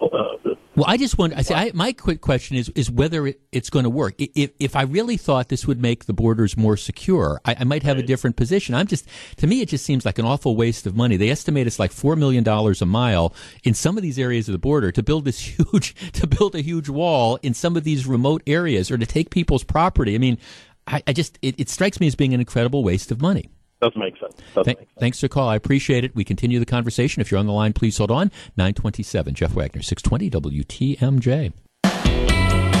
Well, 0.00 0.86
I 0.86 0.96
just 0.96 1.18
wonder. 1.18 1.34
I 1.36 1.42
say, 1.42 1.56
I, 1.56 1.72
my 1.74 1.92
quick 1.92 2.20
question 2.20 2.56
is 2.56 2.68
is 2.76 2.88
whether 2.88 3.26
it, 3.26 3.40
it's 3.50 3.68
going 3.68 3.82
to 3.82 3.90
work. 3.90 4.14
If 4.18 4.52
if 4.60 4.76
I 4.76 4.82
really 4.82 5.16
thought 5.16 5.48
this 5.48 5.66
would 5.66 5.82
make 5.82 6.04
the 6.04 6.12
borders 6.12 6.56
more 6.56 6.76
secure, 6.76 7.40
I, 7.44 7.56
I 7.58 7.64
might 7.64 7.82
have 7.82 7.98
a 7.98 8.02
different 8.02 8.36
position. 8.36 8.76
I'm 8.76 8.86
just 8.86 9.08
to 9.38 9.48
me, 9.48 9.60
it 9.60 9.70
just 9.70 9.84
seems 9.84 10.04
like 10.04 10.20
an 10.20 10.24
awful 10.24 10.54
waste 10.54 10.86
of 10.86 10.94
money. 10.94 11.16
They 11.16 11.30
estimate 11.30 11.66
it's 11.66 11.80
like 11.80 11.90
four 11.90 12.14
million 12.14 12.44
dollars 12.44 12.80
a 12.80 12.86
mile 12.86 13.34
in 13.64 13.74
some 13.74 13.96
of 13.96 14.04
these 14.04 14.20
areas 14.20 14.48
of 14.48 14.52
the 14.52 14.58
border 14.60 14.92
to 14.92 15.02
build 15.02 15.24
this 15.24 15.40
huge 15.58 15.96
to 16.12 16.28
build 16.28 16.54
a 16.54 16.60
huge 16.60 16.88
wall 16.88 17.40
in 17.42 17.54
some 17.54 17.76
of 17.76 17.82
these 17.82 18.06
remote 18.06 18.44
areas 18.46 18.88
or 18.92 18.98
to 18.98 19.06
take 19.06 19.30
people's 19.30 19.64
property. 19.64 20.14
I 20.14 20.18
mean, 20.18 20.38
I, 20.86 21.02
I 21.08 21.12
just 21.12 21.40
it, 21.42 21.58
it 21.58 21.68
strikes 21.68 21.98
me 21.98 22.06
as 22.06 22.14
being 22.14 22.34
an 22.34 22.40
incredible 22.40 22.84
waste 22.84 23.10
of 23.10 23.20
money. 23.20 23.50
Doesn't 23.80 23.98
make 24.00 24.16
sense. 24.18 24.34
Doesn't 24.54 24.64
Th- 24.64 24.76
make 24.78 24.88
sense. 24.88 24.98
thanks 24.98 25.20
for 25.20 25.24
the 25.26 25.28
call. 25.30 25.48
I 25.48 25.56
appreciate 25.56 26.04
it. 26.04 26.14
We 26.14 26.24
continue 26.24 26.58
the 26.58 26.66
conversation. 26.66 27.20
If 27.20 27.30
you're 27.30 27.38
on 27.40 27.46
the 27.46 27.52
line, 27.52 27.72
please 27.72 27.96
hold 27.98 28.10
on. 28.10 28.30
927, 28.56 29.34
Jeff 29.34 29.52
Wagner, 29.54 29.82
620 29.82 30.30
WTMJ. 30.64 31.52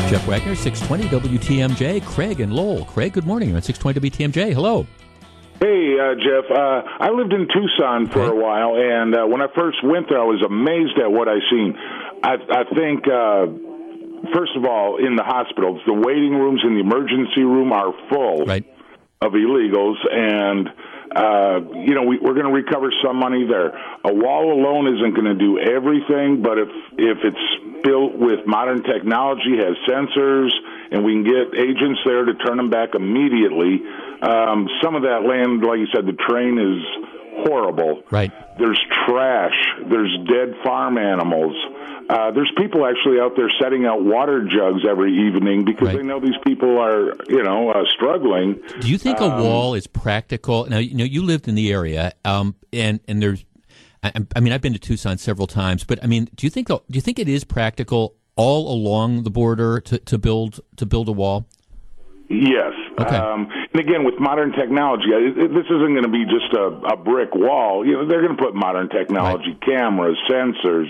Jeff 0.08 0.26
Wagner, 0.26 0.54
620 0.54 1.36
WTMJ. 1.38 2.02
Craig 2.04 2.40
and 2.40 2.52
Lowell. 2.52 2.84
Craig, 2.86 3.12
good 3.12 3.26
morning. 3.26 3.50
You're 3.50 3.56
on 3.56 3.62
620 3.62 4.10
WTMJ. 4.10 4.54
Hello. 4.54 4.86
Hey, 5.60 5.96
uh, 6.00 6.14
Jeff. 6.14 6.50
Uh, 6.50 6.82
I 7.00 7.10
lived 7.10 7.32
in 7.32 7.46
Tucson 7.52 8.08
for 8.08 8.22
a 8.24 8.34
while, 8.34 8.76
and 8.76 9.14
uh, 9.14 9.26
when 9.26 9.42
I 9.42 9.48
first 9.54 9.78
went 9.84 10.08
there, 10.08 10.20
I 10.20 10.24
was 10.24 10.40
amazed 10.40 10.98
at 10.98 11.10
what 11.12 11.28
I 11.28 11.38
seen. 11.50 11.76
I, 12.22 12.34
I 12.48 12.64
think, 12.74 13.06
uh, 13.06 13.46
first 14.32 14.52
of 14.56 14.64
all, 14.64 14.96
in 15.04 15.16
the 15.16 15.24
hospitals, 15.24 15.80
the 15.84 15.92
waiting 15.92 16.32
rooms 16.34 16.62
in 16.64 16.74
the 16.74 16.80
emergency 16.80 17.42
room 17.42 17.72
are 17.72 17.92
full 18.08 18.46
Right. 18.46 18.64
Of 19.20 19.32
illegals, 19.32 19.96
and 20.10 20.68
uh, 21.14 21.60
you 21.86 21.94
know 21.94 22.04
we, 22.04 22.18
we're 22.18 22.34
going 22.34 22.46
to 22.46 22.52
recover 22.52 22.92
some 23.04 23.16
money 23.16 23.46
there. 23.46 23.68
A 24.04 24.14
wall 24.14 24.52
alone 24.52 24.86
isn't 24.94 25.14
going 25.14 25.26
to 25.26 25.38
do 25.38 25.58
everything, 25.58 26.42
but 26.42 26.58
if 26.58 26.68
if 26.96 27.18
it's 27.24 27.82
built 27.82 28.14
with 28.14 28.46
modern 28.46 28.82
technology, 28.82 29.56
has 29.58 29.74
sensors, 29.88 30.50
and 30.90 31.04
we 31.04 31.14
can 31.14 31.24
get 31.24 31.58
agents 31.58 32.00
there 32.04 32.24
to 32.24 32.34
turn 32.34 32.56
them 32.56 32.70
back 32.70 32.94
immediately, 32.94 33.82
um, 34.22 34.68
some 34.82 34.94
of 34.94 35.02
that 35.02 35.26
land, 35.26 35.62
like 35.62 35.78
you 35.78 35.88
said, 35.94 36.06
the 36.06 36.18
train 36.28 36.58
is 36.58 36.82
horrible. 37.46 38.02
Right. 38.10 38.32
There's 38.58 38.80
trash. 39.06 39.54
There's 39.88 40.16
dead 40.26 40.54
farm 40.64 40.98
animals. 40.98 41.54
Uh, 42.08 42.30
there's 42.30 42.50
people 42.56 42.86
actually 42.86 43.20
out 43.20 43.36
there 43.36 43.50
setting 43.60 43.84
out 43.84 44.02
water 44.02 44.42
jugs 44.42 44.80
every 44.88 45.12
evening 45.28 45.64
because 45.64 45.88
Right. 45.88 45.96
they 45.98 46.02
know 46.02 46.18
these 46.20 46.38
people 46.46 46.78
are, 46.78 47.14
you 47.28 47.42
know, 47.42 47.68
uh, 47.70 47.84
struggling. 47.94 48.58
Do 48.80 48.88
you 48.88 48.96
think 48.96 49.20
a 49.20 49.24
Um, 49.24 49.42
wall 49.42 49.74
is 49.74 49.86
practical? 49.86 50.66
Now, 50.70 50.78
you 50.78 50.94
know, 50.96 51.04
you 51.04 51.22
lived 51.22 51.48
in 51.48 51.54
the 51.54 51.70
area, 51.70 52.12
um, 52.24 52.54
and, 52.72 53.00
and 53.06 53.22
there's, 53.22 53.44
I, 54.02 54.12
I 54.34 54.40
mean, 54.40 54.54
I've 54.54 54.62
been 54.62 54.72
to 54.72 54.78
Tucson 54.78 55.18
several 55.18 55.46
times, 55.46 55.84
but 55.84 56.02
I 56.02 56.06
mean, 56.06 56.28
do 56.34 56.46
you 56.46 56.50
think, 56.50 56.68
do 56.68 56.80
you 56.92 57.02
think 57.02 57.18
it 57.18 57.28
is 57.28 57.44
practical 57.44 58.14
all 58.36 58.72
along 58.72 59.24
the 59.24 59.30
border 59.30 59.78
to, 59.80 59.98
to 59.98 60.16
build, 60.16 60.60
to 60.76 60.86
build 60.86 61.08
a 61.08 61.12
wall? 61.12 61.46
Yes. 62.30 62.72
Okay. 63.00 63.16
Um, 63.16 63.48
and 63.72 63.80
again, 63.80 64.04
with 64.04 64.18
modern 64.20 64.52
technology, 64.52 65.08
it, 65.10 65.36
it- 65.38 65.48
this 65.54 65.64
isn't 65.66 65.92
going 65.92 66.02
to 66.02 66.08
be 66.08 66.24
just 66.24 66.52
a, 66.54 66.92
a 66.92 66.96
brick 66.96 67.34
wall. 67.34 67.86
You 67.86 67.94
know, 67.94 68.06
they're 68.08 68.22
going 68.22 68.36
to 68.36 68.42
put 68.42 68.54
modern 68.54 68.88
technology, 68.90 69.56
cameras, 69.64 70.16
sensors, 70.30 70.88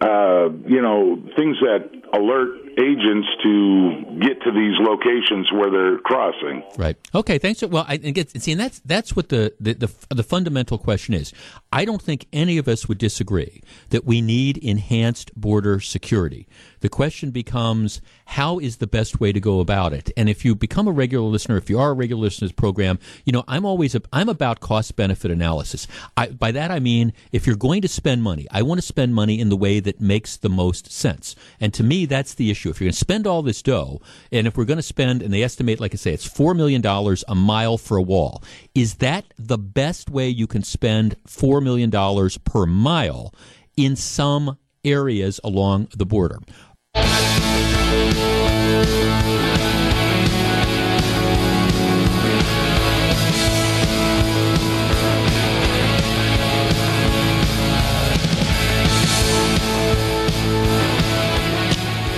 uh, 0.00 0.48
you 0.66 0.82
know, 0.82 1.16
things 1.36 1.56
that 1.60 1.90
alert 2.12 2.65
agents 2.78 3.26
to 3.42 4.18
get 4.20 4.40
to 4.42 4.52
these 4.52 4.76
locations 4.80 5.50
where 5.52 5.70
they're 5.70 5.98
crossing. 5.98 6.62
Right. 6.76 6.96
Okay. 7.14 7.38
Thanks. 7.38 7.62
Well, 7.62 7.84
I 7.88 7.96
think 7.96 8.18
it's, 8.18 8.42
see, 8.42 8.52
and 8.52 8.60
that's 8.60 8.80
that's 8.80 9.16
what 9.16 9.30
the, 9.30 9.54
the 9.58 9.74
the 9.74 10.14
the 10.14 10.22
fundamental 10.22 10.78
question 10.78 11.14
is. 11.14 11.32
I 11.72 11.84
don't 11.84 12.02
think 12.02 12.26
any 12.32 12.58
of 12.58 12.68
us 12.68 12.86
would 12.88 12.98
disagree 12.98 13.62
that 13.90 14.04
we 14.04 14.20
need 14.20 14.58
enhanced 14.58 15.34
border 15.38 15.80
security. 15.80 16.46
The 16.80 16.88
question 16.88 17.30
becomes 17.30 18.00
how 18.26 18.58
is 18.58 18.76
the 18.76 18.86
best 18.86 19.20
way 19.20 19.32
to 19.32 19.40
go 19.40 19.60
about 19.60 19.92
it? 19.92 20.10
And 20.16 20.28
if 20.28 20.44
you 20.44 20.54
become 20.54 20.86
a 20.86 20.92
regular 20.92 21.26
listener, 21.26 21.56
if 21.56 21.70
you 21.70 21.78
are 21.78 21.90
a 21.90 21.94
regular 21.94 22.22
listener 22.22 22.48
to 22.48 22.52
this 22.52 22.60
program, 22.60 22.98
you 23.24 23.32
know 23.32 23.44
I'm 23.48 23.64
always 23.64 23.94
a, 23.94 24.02
I'm 24.12 24.28
about 24.28 24.60
cost 24.60 24.96
benefit 24.96 25.30
analysis. 25.30 25.86
I, 26.16 26.28
by 26.28 26.52
that 26.52 26.70
I 26.70 26.78
mean 26.78 27.12
if 27.32 27.46
you're 27.46 27.56
going 27.56 27.82
to 27.82 27.88
spend 27.88 28.22
money, 28.22 28.46
I 28.50 28.62
want 28.62 28.78
to 28.78 28.86
spend 28.86 29.14
money 29.14 29.40
in 29.40 29.48
the 29.48 29.56
way 29.56 29.80
that 29.80 30.00
makes 30.00 30.36
the 30.36 30.50
most 30.50 30.92
sense. 30.92 31.34
And 31.58 31.72
to 31.74 31.82
me, 31.82 32.04
that's 32.04 32.34
the 32.34 32.50
issue. 32.50 32.65
If 32.70 32.80
you're 32.80 32.86
going 32.86 32.92
to 32.92 32.98
spend 32.98 33.26
all 33.26 33.42
this 33.42 33.62
dough, 33.62 34.00
and 34.32 34.46
if 34.46 34.56
we're 34.56 34.64
going 34.64 34.78
to 34.78 34.82
spend, 34.82 35.22
and 35.22 35.32
they 35.32 35.42
estimate, 35.42 35.80
like 35.80 35.94
I 35.94 35.96
say, 35.96 36.12
it's 36.12 36.26
four 36.26 36.54
million 36.54 36.80
dollars 36.80 37.24
a 37.28 37.34
mile 37.34 37.78
for 37.78 37.96
a 37.96 38.02
wall, 38.02 38.42
is 38.74 38.96
that 38.96 39.24
the 39.38 39.58
best 39.58 40.10
way 40.10 40.28
you 40.28 40.46
can 40.46 40.62
spend 40.62 41.16
four 41.26 41.60
million 41.60 41.90
dollars 41.90 42.38
per 42.38 42.66
mile 42.66 43.34
in 43.76 43.96
some 43.96 44.58
areas 44.84 45.40
along 45.44 45.88
the 45.96 46.06
border? 46.06 46.38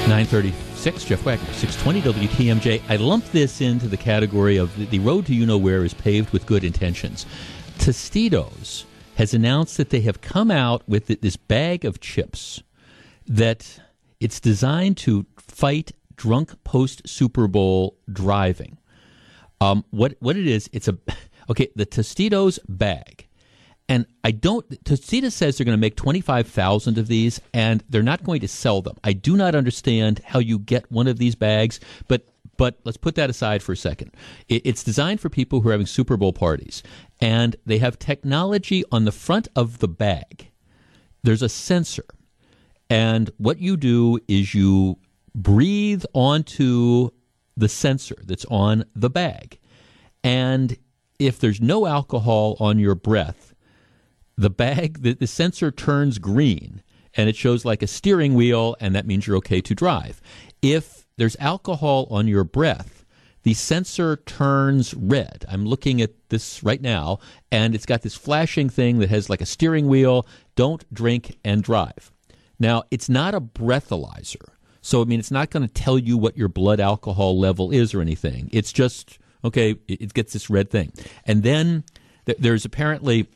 Nine 0.09 0.24
thirty-six. 0.24 1.04
Jeff 1.04 1.22
Wagner, 1.22 1.52
six 1.52 1.76
twenty 1.82 2.00
WTMJ. 2.00 2.80
I 2.88 2.96
lump 2.96 3.26
this 3.26 3.61
into 3.61 3.86
the 3.86 3.98
category 3.98 4.56
of 4.56 4.74
the, 4.78 4.86
the 4.86 4.98
road 5.00 5.26
to 5.26 5.34
you 5.34 5.44
know 5.44 5.59
where 5.59 5.84
is 5.84 5.92
paved 5.92 6.30
with 6.30 6.46
good 6.46 6.64
intentions. 6.64 7.26
Tostitos 7.78 8.84
has 9.16 9.34
announced 9.34 9.76
that 9.76 9.90
they 9.90 10.00
have 10.00 10.22
come 10.22 10.50
out 10.50 10.82
with 10.88 11.09
this 11.20 11.36
bag 11.36 11.84
of 11.84 12.00
chips 12.00 12.62
that 13.26 13.80
it's 14.18 14.40
designed 14.40 14.96
to 14.96 15.26
fight 15.36 15.92
drunk 16.16 16.64
post 16.64 17.06
Super 17.06 17.46
Bowl 17.46 17.98
driving. 18.11 18.78
Um, 19.61 19.84
what 19.90 20.16
what 20.20 20.38
it 20.38 20.46
is? 20.46 20.70
It's 20.72 20.88
a 20.88 20.96
okay. 21.50 21.68
The 21.76 21.84
Tostitos 21.84 22.59
bag, 22.66 23.28
and 23.89 24.07
I 24.22 24.32
don't. 24.32 24.68
Tostitos 24.84 25.32
says 25.32 25.57
they're 25.57 25.64
going 25.64 25.76
to 25.76 25.80
make 25.80 25.97
twenty 25.97 26.20
five 26.20 26.47
thousand 26.47 26.99
of 26.99 27.09
these, 27.09 27.41
and 27.55 27.82
they're 27.89 28.03
not 28.03 28.24
going 28.24 28.41
to 28.41 28.49
sell 28.49 28.82
them. 28.82 28.97
I 29.03 29.12
do 29.12 29.36
not 29.36 29.55
understand 29.55 30.20
how 30.24 30.39
you 30.39 30.59
get 30.59 30.91
one 30.91 31.09
of 31.09 31.18
these 31.18 31.34
bags, 31.34 31.80
but 32.07 32.26
but 32.57 32.78
let's 32.84 32.97
put 32.97 33.14
that 33.14 33.30
aside 33.30 33.62
for 33.62 33.72
a 33.72 33.76
second. 33.76 34.14
It, 34.49 34.62
it's 34.66 34.84
designed 34.84 35.20
for 35.20 35.28
people 35.28 35.61
who 35.61 35.68
are 35.68 35.72
having 35.72 35.86
Super 35.86 36.16
Bowl 36.16 36.32
parties, 36.32 36.82
and 37.20 37.57
they 37.64 37.78
have 37.78 37.99
technology 37.99 38.84
on 38.93 39.05
the 39.05 39.12
front 39.12 39.49
of 39.57 39.78
the 39.78 39.89
bag. 39.89 40.51
There's 41.22 41.43
a 41.43 41.49
sensor, 41.49 42.05
and 42.91 43.30
what 43.39 43.59
you 43.59 43.76
do 43.76 44.18
is 44.28 44.55
you 44.55 44.99
breathe 45.34 46.05
onto 46.14 47.11
the 47.57 47.68
sensor 47.68 48.16
that's 48.24 48.45
on 48.47 48.84
the 48.95 49.11
bag. 49.11 49.59
And 50.22 50.76
if 51.18 51.39
there's 51.39 51.61
no 51.61 51.86
alcohol 51.86 52.57
on 52.61 52.78
your 52.78 52.95
breath, 52.95 53.47
the 54.39 54.51
bag, 54.51 55.03
the, 55.03 55.12
the 55.12 55.26
sensor 55.26 55.70
turns 55.70 56.18
green 56.18 56.82
and 57.14 57.28
it 57.28 57.36
shows 57.36 57.64
like 57.64 57.82
a 57.82 57.86
steering 57.86 58.34
wheel, 58.34 58.76
and 58.80 58.95
that 58.95 59.07
means 59.07 59.26
you're 59.26 59.36
okay 59.39 59.61
to 59.61 59.74
drive. 59.74 60.22
If 60.62 61.07
there's 61.16 61.36
alcohol 61.41 62.07
on 62.11 62.28
your 62.28 62.45
breath, 62.45 63.05
the 63.43 63.55
sensor 63.55 64.16
turns 64.16 64.95
red. 64.95 65.45
I'm 65.49 65.66
looking 65.66 66.01
at 66.01 66.12
this 66.28 66.62
right 66.62 66.80
now, 66.80 67.18
and 67.51 67.74
it's 67.74 67.86
got 67.86 68.03
this 68.03 68.14
flashing 68.14 68.68
thing 68.68 69.01
that 69.01 69.09
has 69.09 69.28
like 69.28 69.41
a 69.41 69.47
steering 69.47 69.89
wheel. 69.89 70.26
Don't 70.55 70.84
drink 70.95 71.39
and 71.45 71.62
drive. 71.62 72.12
Now, 72.61 72.84
it's 72.91 73.09
not 73.09 73.34
a 73.34 73.41
breathalyzer. 73.41 74.51
So, 74.80 75.03
I 75.03 75.05
mean, 75.05 75.18
it's 75.18 75.30
not 75.30 75.51
going 75.51 75.66
to 75.66 75.72
tell 75.72 75.99
you 75.99 76.16
what 76.16 76.36
your 76.36 76.49
blood 76.49 76.78
alcohol 76.78 77.39
level 77.39 77.72
is 77.72 77.95
or 77.95 78.01
anything. 78.01 78.49
It's 78.53 78.72
just, 78.72 79.18
okay, 79.45 79.76
it, 79.89 80.14
gets 80.14 80.32
this 80.32 80.49
red 80.49 80.70
thing. 80.70 80.93
And 81.24 81.43
then 81.43 81.84
th- 82.26 82.39
there's 82.39 82.64
apparently, 82.64 83.28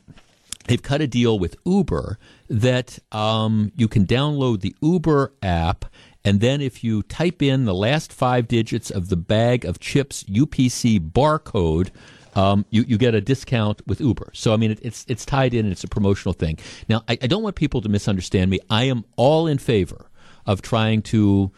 they've 0.65 0.81
cut 0.81 1.01
a 1.01 1.07
deal 1.07 1.37
with 1.39 1.55
Uber 1.65 2.17
that 2.49 2.99
um, 3.11 3.71
you 3.75 3.87
can 3.87 4.05
download 4.05 4.61
the 4.61 4.75
Uber 4.81 5.33
app. 5.41 5.85
And 6.25 6.39
then 6.39 6.61
if 6.61 6.83
you 6.83 7.03
type 7.03 7.41
in 7.41 7.65
the 7.65 7.73
last 7.73 8.13
five 8.13 8.47
digits 8.47 8.89
of 8.89 9.09
the 9.09 9.17
bag 9.17 9.65
of 9.65 9.79
chips 9.79 10.23
UPC 10.23 10.99
barcode, 11.11 11.89
um, 12.35 12.65
you, 12.69 12.83
you 12.87 12.97
get 12.97 13.13
a 13.13 13.21
discount 13.21 13.81
with 13.87 13.99
Uber. 13.99 14.31
So 14.33 14.53
I 14.53 14.57
mean, 14.57 14.71
it, 14.71 14.79
it's 14.81 15.05
it's 15.07 15.25
tied 15.25 15.53
in. 15.53 15.65
and 15.65 15.71
It's 15.71 15.83
a 15.83 15.87
promotional 15.87 16.33
thing. 16.33 16.57
Now, 16.89 17.03
I, 17.07 17.17
I 17.21 17.27
don't 17.27 17.43
want 17.43 17.55
people 17.55 17.81
to 17.81 17.89
misunderstand 17.89 18.49
me. 18.49 18.59
I 18.69 18.85
am 18.85 19.05
all 19.17 19.47
in 19.47 19.57
favor 19.57 20.09
of 20.45 20.61
trying 20.61 21.01
to 21.03 21.51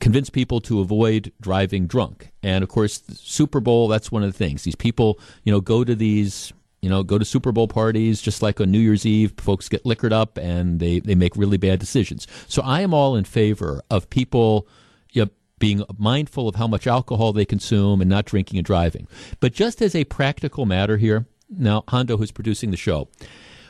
convince 0.00 0.30
people 0.30 0.60
to 0.62 0.80
avoid 0.80 1.32
driving 1.40 1.86
drunk. 1.86 2.32
And 2.42 2.62
of 2.62 2.68
course, 2.68 3.02
Super 3.14 3.60
Bowl, 3.60 3.88
that's 3.88 4.10
one 4.10 4.22
of 4.22 4.32
the 4.32 4.36
things. 4.36 4.64
These 4.64 4.74
people, 4.74 5.18
you 5.44 5.52
know, 5.52 5.60
go 5.60 5.84
to 5.84 5.94
these, 5.94 6.52
you 6.84 6.90
know, 6.90 7.02
go 7.02 7.16
to 7.16 7.24
Super 7.24 7.50
Bowl 7.50 7.66
parties 7.66 8.20
just 8.20 8.42
like 8.42 8.60
on 8.60 8.70
New 8.70 8.78
Year's 8.78 9.06
Eve. 9.06 9.32
Folks 9.38 9.70
get 9.70 9.86
liquored 9.86 10.12
up 10.12 10.36
and 10.36 10.80
they, 10.80 11.00
they 11.00 11.14
make 11.14 11.34
really 11.34 11.56
bad 11.56 11.78
decisions. 11.80 12.26
So 12.46 12.60
I 12.60 12.82
am 12.82 12.92
all 12.92 13.16
in 13.16 13.24
favor 13.24 13.80
of 13.90 14.10
people 14.10 14.68
you 15.12 15.24
know, 15.24 15.30
being 15.58 15.82
mindful 15.96 16.46
of 16.46 16.56
how 16.56 16.66
much 16.66 16.86
alcohol 16.86 17.32
they 17.32 17.46
consume 17.46 18.02
and 18.02 18.10
not 18.10 18.26
drinking 18.26 18.58
and 18.58 18.66
driving. 18.66 19.08
But 19.40 19.54
just 19.54 19.80
as 19.80 19.94
a 19.94 20.04
practical 20.04 20.66
matter 20.66 20.98
here, 20.98 21.24
now, 21.48 21.84
Hondo, 21.88 22.18
who's 22.18 22.30
producing 22.30 22.70
the 22.70 22.76
show, 22.76 23.08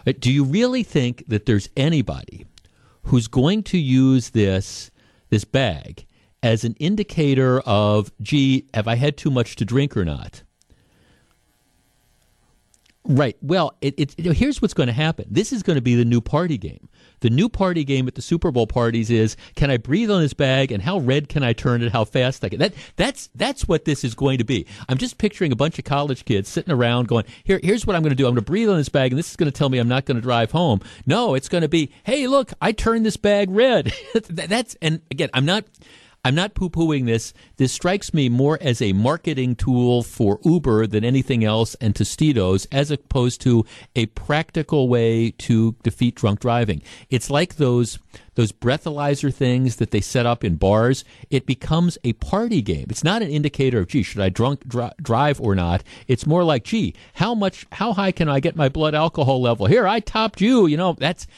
uh, 0.09 0.13
do 0.19 0.33
you 0.33 0.43
really 0.43 0.83
think 0.83 1.25
that 1.29 1.47
there's 1.47 1.69
anybody 1.77 2.47
who's 3.05 3.29
going 3.29 3.63
to 3.65 3.79
use 3.79 4.31
this 4.31 4.91
this 5.31 5.45
bag 5.45 6.05
as 6.43 6.65
an 6.65 6.75
indicator 6.81 7.61
of, 7.61 8.11
gee, 8.21 8.67
have 8.75 8.89
I 8.89 8.97
had 8.97 9.17
too 9.17 9.31
much 9.31 9.55
to 9.57 9.65
drink 9.65 9.97
or 9.97 10.05
not? 10.05 10.43
Right. 13.07 13.37
Well, 13.43 13.77
it, 13.83 13.95
it, 13.99 14.15
here's 14.19 14.63
what's 14.63 14.73
going 14.73 14.87
to 14.87 14.93
happen. 14.95 15.27
This 15.31 15.53
is 15.53 15.63
going 15.63 15.77
to 15.77 15.83
be 15.83 15.95
the 15.95 16.07
new 16.07 16.23
party 16.23 16.57
game. 16.57 16.89
The 17.21 17.29
new 17.29 17.51
party 17.51 17.85
game 17.85 18.07
at 18.09 18.15
the 18.15 18.23
Super 18.23 18.51
Bowl 18.51 18.67
parties 18.67 19.11
is: 19.11 19.37
Can 19.57 19.71
I 19.71 19.77
breathe 19.77 20.11
on 20.11 20.23
this 20.23 20.33
bag, 20.33 20.73
and 20.73 20.83
how 20.83 20.99
red 20.99 21.29
can 21.29 21.43
I 21.43 21.53
turn 21.53 21.83
it? 21.83 21.93
How 21.93 22.05
fast 22.05 22.45
I 22.45 22.49
can? 22.49 22.59
That 22.59 22.75
that's 22.97 23.29
that's 23.35 23.69
what 23.69 23.85
this 23.85 24.05
is 24.05 24.15
going 24.15 24.39
to 24.39 24.45
be. 24.45 24.67
I'm 24.89 24.97
just 24.97 25.19
picturing 25.19 25.53
a 25.53 25.57
bunch 25.57 25.79
of 25.79 25.85
college 25.85 26.25
kids 26.25 26.49
sitting 26.49 26.73
around 26.73 27.09
going, 27.09 27.25
"Here, 27.45 27.61
here's 27.63 27.87
what 27.87 27.95
I'm 27.95 28.03
going 28.03 28.11
to 28.11 28.17
do. 28.17 28.27
I'm 28.27 28.35
going 28.35 28.45
to 28.45 28.51
breathe 28.51 28.71
on 28.71 28.77
this 28.77 28.89
bag, 28.89 29.13
and 29.13 29.19
this 29.19 29.31
is 29.31 29.37
going 29.37 29.51
to 29.51 29.57
tell 29.57 29.69
me 29.69 29.79
I'm 29.79 29.89
not 29.89 30.07
going 30.07 30.17
to 30.17 30.23
drive 30.23 30.51
home." 30.51 30.81
No, 31.07 31.35
it's 31.35 31.49
going 31.49 31.63
to 31.63 31.69
be, 31.69 31.93
"Hey, 32.05 32.27
look, 32.27 32.53
I 32.61 32.73
turned 32.73 33.05
this 33.05 33.19
bag 33.19 33.51
red." 33.51 33.93
that's 34.29 34.77
and 34.81 35.03
again, 35.11 35.29
I'm 35.35 35.45
not. 35.45 35.65
I'm 36.25 36.35
not 36.35 36.55
poo 36.55 36.71
pooing 36.71 37.05
this. 37.05 37.35
This 37.59 37.73
strikes 37.73 38.15
me 38.15 38.31
more 38.31 38.59
as 38.63 38.81
a 38.81 38.95
marketing 38.95 39.57
tool 39.57 40.03
for 40.03 40.41
Uber 40.43 40.87
than 40.87 41.05
anything 41.05 41.45
else 41.45 41.75
and 41.83 41.95
Tostitos, 41.95 42.67
as 42.73 42.91
opposed 42.91 43.43
to 43.43 43.67
a 43.95 44.07
practical 44.07 44.89
way 44.89 45.33
to 45.33 45.77
defeat 45.83 46.15
drunk 46.15 46.41
driving. 46.41 46.83
It's 47.11 47.29
like 47.29 47.57
those 47.57 47.99
those 48.37 48.53
breathalyzer 48.53 49.33
things 49.33 49.77
that 49.77 49.91
they 49.91 50.01
set 50.01 50.27
up 50.27 50.43
in 50.43 50.57
bars. 50.57 51.05
It 51.31 51.47
becomes 51.47 51.99
a 52.03 52.15
party 52.15 52.63
game. 52.63 52.87
It's 52.89 53.05
not 53.05 53.23
an 53.23 53.29
indicator 53.29 53.79
of, 53.79 53.87
gee, 53.87 54.03
should 54.03 54.21
I 54.21 54.29
drunk 54.29 54.67
dri- 54.67 54.91
drive 55.01 55.41
or 55.41 55.55
not? 55.55 55.85
It's 56.09 56.27
more 56.27 56.43
like, 56.43 56.65
gee, 56.65 56.95
how 57.15 57.35
much, 57.37 57.65
how 57.71 57.93
high 57.93 58.11
can 58.11 58.29
I 58.29 58.41
get 58.41 58.57
my 58.57 58.69
blood 58.69 58.95
alcohol 58.95 59.41
level? 59.41 59.67
Here, 59.67 59.87
I 59.87 60.01
topped 60.01 60.41
you. 60.41 60.67
You 60.67 60.77
know, 60.77 60.95
that's 60.95 61.29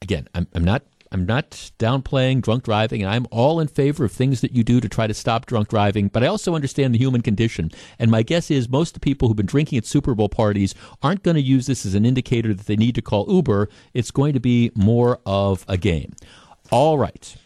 again, 0.00 0.28
I'm, 0.34 0.46
I'm 0.54 0.64
not 0.64 0.82
I'm 1.14 1.26
not 1.26 1.70
downplaying 1.78 2.42
drunk 2.42 2.64
driving, 2.64 3.00
and 3.00 3.08
I'm 3.08 3.28
all 3.30 3.60
in 3.60 3.68
favor 3.68 4.04
of 4.04 4.10
things 4.10 4.40
that 4.40 4.50
you 4.50 4.64
do 4.64 4.80
to 4.80 4.88
try 4.88 5.06
to 5.06 5.14
stop 5.14 5.46
drunk 5.46 5.68
driving. 5.68 6.08
But 6.08 6.24
I 6.24 6.26
also 6.26 6.56
understand 6.56 6.92
the 6.92 6.98
human 6.98 7.22
condition, 7.22 7.70
and 8.00 8.10
my 8.10 8.24
guess 8.24 8.50
is 8.50 8.68
most 8.68 8.90
of 8.90 8.94
the 8.94 9.00
people 9.00 9.28
who've 9.28 9.36
been 9.36 9.46
drinking 9.46 9.78
at 9.78 9.86
Super 9.86 10.16
Bowl 10.16 10.28
parties 10.28 10.74
aren't 11.04 11.22
going 11.22 11.36
to 11.36 11.40
use 11.40 11.68
this 11.68 11.86
as 11.86 11.94
an 11.94 12.04
indicator 12.04 12.52
that 12.52 12.66
they 12.66 12.74
need 12.74 12.96
to 12.96 13.00
call 13.00 13.32
Uber. 13.32 13.68
It's 13.94 14.10
going 14.10 14.32
to 14.32 14.40
be 14.40 14.72
more 14.74 15.20
of 15.24 15.64
a 15.68 15.76
game. 15.76 16.14
All 16.72 16.98
right, 16.98 17.36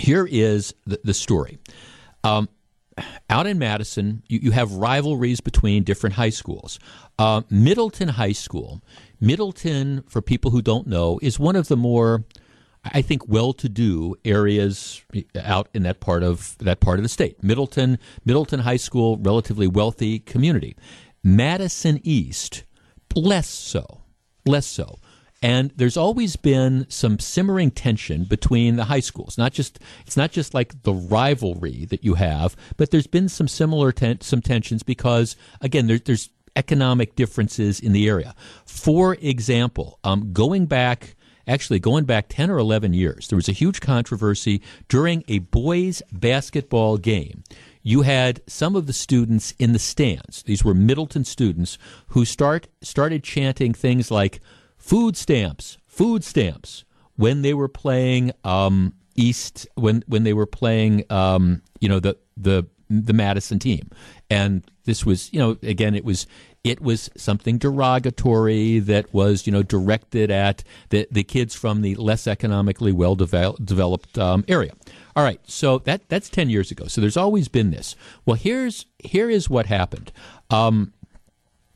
here 0.00 0.28
is 0.30 0.72
the, 0.86 1.00
the 1.02 1.14
story. 1.14 1.58
Um, 2.22 2.48
out 3.28 3.48
in 3.48 3.58
Madison, 3.58 4.22
you, 4.28 4.38
you, 4.44 4.50
have 4.52 4.72
rivalries 4.72 5.40
between 5.40 5.82
different 5.82 6.14
high 6.14 6.30
schools. 6.30 6.78
Uh, 7.18 7.42
Middleton 7.50 8.10
High 8.10 8.32
School, 8.32 8.80
Middleton, 9.20 10.04
for 10.08 10.22
people 10.22 10.52
who 10.52 10.62
don't 10.62 10.86
know, 10.86 11.18
is 11.20 11.36
one 11.36 11.56
of 11.56 11.66
the 11.66 11.76
more 11.76 12.24
I 12.92 13.02
think 13.02 13.28
well-to-do 13.28 14.16
areas 14.24 15.02
out 15.40 15.68
in 15.74 15.82
that 15.84 16.00
part 16.00 16.22
of 16.22 16.56
that 16.58 16.80
part 16.80 16.98
of 16.98 17.02
the 17.02 17.08
state. 17.08 17.42
Middleton, 17.42 17.98
Middleton 18.24 18.60
High 18.60 18.76
School, 18.76 19.18
relatively 19.18 19.66
wealthy 19.66 20.18
community. 20.18 20.76
Madison 21.22 22.00
East, 22.04 22.64
less 23.14 23.48
so, 23.48 24.02
less 24.44 24.66
so. 24.66 24.98
And 25.42 25.70
there's 25.76 25.96
always 25.96 26.36
been 26.36 26.86
some 26.88 27.18
simmering 27.18 27.70
tension 27.70 28.24
between 28.24 28.76
the 28.76 28.84
high 28.84 29.00
schools. 29.00 29.36
Not 29.36 29.52
just 29.52 29.78
it's 30.06 30.16
not 30.16 30.32
just 30.32 30.54
like 30.54 30.82
the 30.82 30.94
rivalry 30.94 31.84
that 31.86 32.04
you 32.04 32.14
have, 32.14 32.56
but 32.76 32.90
there's 32.90 33.06
been 33.06 33.28
some 33.28 33.48
similar 33.48 33.92
ten, 33.92 34.20
some 34.20 34.40
tensions 34.40 34.82
because 34.82 35.36
again, 35.60 35.88
there, 35.88 35.98
there's 35.98 36.30
economic 36.56 37.16
differences 37.16 37.78
in 37.78 37.92
the 37.92 38.08
area. 38.08 38.34
For 38.64 39.18
example, 39.20 39.98
um, 40.04 40.32
going 40.32 40.66
back 40.66 41.15
actually 41.46 41.78
going 41.78 42.04
back 42.04 42.26
10 42.28 42.50
or 42.50 42.58
11 42.58 42.92
years, 42.92 43.28
there 43.28 43.36
was 43.36 43.48
a 43.48 43.52
huge 43.52 43.80
controversy 43.80 44.62
during 44.88 45.24
a 45.28 45.40
boys' 45.40 46.02
basketball 46.12 46.96
game. 46.96 47.44
You 47.82 48.02
had 48.02 48.40
some 48.46 48.74
of 48.74 48.86
the 48.86 48.92
students 48.92 49.54
in 49.58 49.72
the 49.72 49.78
stands. 49.78 50.42
These 50.42 50.64
were 50.64 50.74
Middleton 50.74 51.24
students 51.24 51.78
who 52.08 52.24
start 52.24 52.66
started 52.82 53.22
chanting 53.22 53.74
things 53.74 54.10
like 54.10 54.40
"food 54.76 55.16
stamps, 55.16 55.78
food 55.86 56.24
stamps" 56.24 56.84
when 57.14 57.42
they 57.42 57.54
were 57.54 57.68
playing 57.68 58.32
um, 58.42 58.92
East 59.14 59.68
when 59.76 60.02
when 60.08 60.24
they 60.24 60.32
were 60.32 60.46
playing 60.46 61.04
um, 61.10 61.62
you 61.78 61.88
know 61.88 62.00
the 62.00 62.16
the 62.36 62.66
the 62.90 63.12
Madison 63.12 63.58
team. 63.58 63.90
And 64.30 64.64
this 64.84 65.04
was, 65.04 65.32
you 65.32 65.38
know, 65.38 65.56
again, 65.62 65.94
it 65.94 66.04
was 66.04 66.26
it 66.66 66.80
was 66.80 67.08
something 67.16 67.58
derogatory 67.58 68.80
that 68.80 69.14
was, 69.14 69.46
you 69.46 69.52
know, 69.52 69.62
directed 69.62 70.32
at 70.32 70.64
the, 70.88 71.06
the 71.12 71.22
kids 71.22 71.54
from 71.54 71.80
the 71.80 71.94
less 71.94 72.26
economically 72.26 72.90
well 72.90 73.14
developed 73.14 74.18
um, 74.18 74.44
area. 74.48 74.72
All 75.14 75.22
right, 75.22 75.40
so 75.44 75.78
that 75.80 76.08
that's 76.08 76.28
ten 76.28 76.50
years 76.50 76.72
ago. 76.72 76.88
So 76.88 77.00
there's 77.00 77.16
always 77.16 77.48
been 77.48 77.70
this. 77.70 77.94
Well, 78.26 78.36
here's 78.36 78.84
here 78.98 79.30
is 79.30 79.48
what 79.48 79.66
happened. 79.66 80.10
Um, 80.50 80.92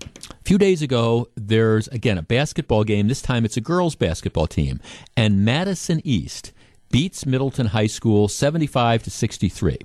a 0.03 0.45
few 0.45 0.59
days 0.59 0.83
ago, 0.83 1.29
there's 1.37 1.87
again 1.89 2.19
a 2.19 2.23
basketball 2.23 2.83
game. 2.83 3.07
This 3.07 3.23
time 3.23 3.45
it's 3.45 3.57
a 3.57 3.63
girls' 3.63 3.95
basketball 3.95 4.49
team, 4.49 4.81
and 5.17 5.45
Madison 5.45 6.03
East 6.05 6.53
beats 6.91 7.25
Middleton 7.25 7.67
High 7.67 7.87
School 7.87 8.27
75 8.27 9.05
to 9.05 9.11
63. 9.11 9.79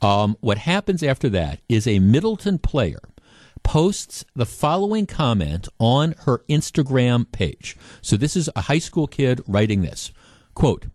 Um, 0.00 0.36
what 0.40 0.58
happens 0.58 1.02
after 1.02 1.28
that 1.30 1.58
is 1.68 1.86
a 1.86 1.98
Middleton 1.98 2.58
player 2.58 3.00
posts 3.64 4.24
the 4.36 4.46
following 4.46 5.06
comment 5.06 5.66
on 5.80 6.14
her 6.20 6.44
Instagram 6.48 7.30
page. 7.32 7.76
So 8.00 8.16
this 8.16 8.36
is 8.36 8.48
a 8.54 8.62
high 8.62 8.78
school 8.78 9.08
kid 9.08 9.42
writing 9.48 9.82
this. 9.82 10.12
Quote, 10.54 10.86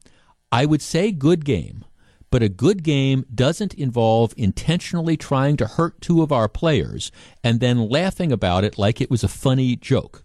I 0.51 0.65
would 0.65 0.81
say 0.81 1.11
good 1.11 1.43
game, 1.43 1.83
but 2.31 2.41
a 2.41 2.47
good 2.47 2.83
game 2.83 3.25
doesn't 3.33 3.73
involve 3.73 4.33
intentionally 4.37 5.17
trying 5.17 5.57
to 5.57 5.67
hurt 5.67 5.99
two 5.99 6.21
of 6.21 6.31
our 6.31 6.47
players 6.47 7.11
and 7.43 7.59
then 7.59 7.89
laughing 7.89 8.31
about 8.31 8.63
it 8.63 8.77
like 8.77 9.01
it 9.01 9.11
was 9.11 9.23
a 9.23 9.27
funny 9.27 9.75
joke. 9.75 10.23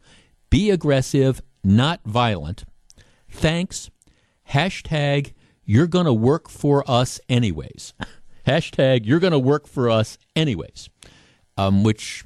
Be 0.50 0.70
aggressive, 0.70 1.42
not 1.64 2.00
violent. 2.04 2.64
Thanks. 3.28 3.90
Hashtag, 4.50 5.32
you're 5.64 5.86
going 5.86 6.06
to 6.06 6.12
work 6.12 6.48
for 6.48 6.88
us 6.88 7.18
anyways. 7.28 7.94
Hashtag, 8.46 9.06
you're 9.06 9.20
going 9.20 9.32
to 9.32 9.38
work 9.38 9.66
for 9.66 9.90
us 9.90 10.18
anyways. 10.36 10.88
Um, 11.56 11.84
which 11.84 12.24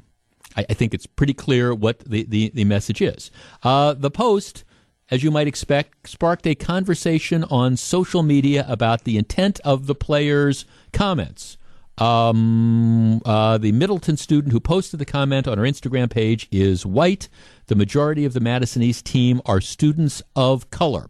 I, 0.59 0.67
I 0.69 0.75
think 0.75 0.93
it's 0.93 1.07
pretty 1.07 1.35
clear 1.35 1.73
what 1.73 2.01
the, 2.01 2.25
the, 2.25 2.51
the 2.53 2.65
message 2.65 3.01
is. 3.01 3.31
Uh, 3.63 3.95
the 3.95 4.11
post, 4.11 4.65
as 5.11 5.23
you 5.23 5.31
might 5.31 5.47
expect, 5.47 6.09
sparked 6.09 6.47
a 6.47 6.55
conversation 6.55 7.45
on 7.45 7.77
social 7.77 8.23
media 8.23 8.67
about 8.69 9.05
the 9.05 9.17
intent 9.17 9.61
of 9.65 9.87
the 9.87 9.95
player's 9.95 10.65
comments. 10.93 11.57
Um, 11.99 13.21
uh, 13.25 13.59
the 13.59 13.73
Middleton 13.73 14.17
student 14.17 14.53
who 14.53 14.61
posted 14.61 15.01
the 15.01 15.05
comment 15.05 15.49
on 15.49 15.59
her 15.59 15.65
Instagram 15.65 16.11
page 16.11 16.49
is 16.53 16.87
white. 16.87 17.29
The 17.67 17.75
majority 17.75 18.25
of 18.25 18.35
the 18.35 18.41
Madison 18.41 18.83
East 18.83 19.05
team 19.05 19.41
are 19.47 19.61
students 19.61 20.23
of 20.37 20.71
color. 20.71 21.09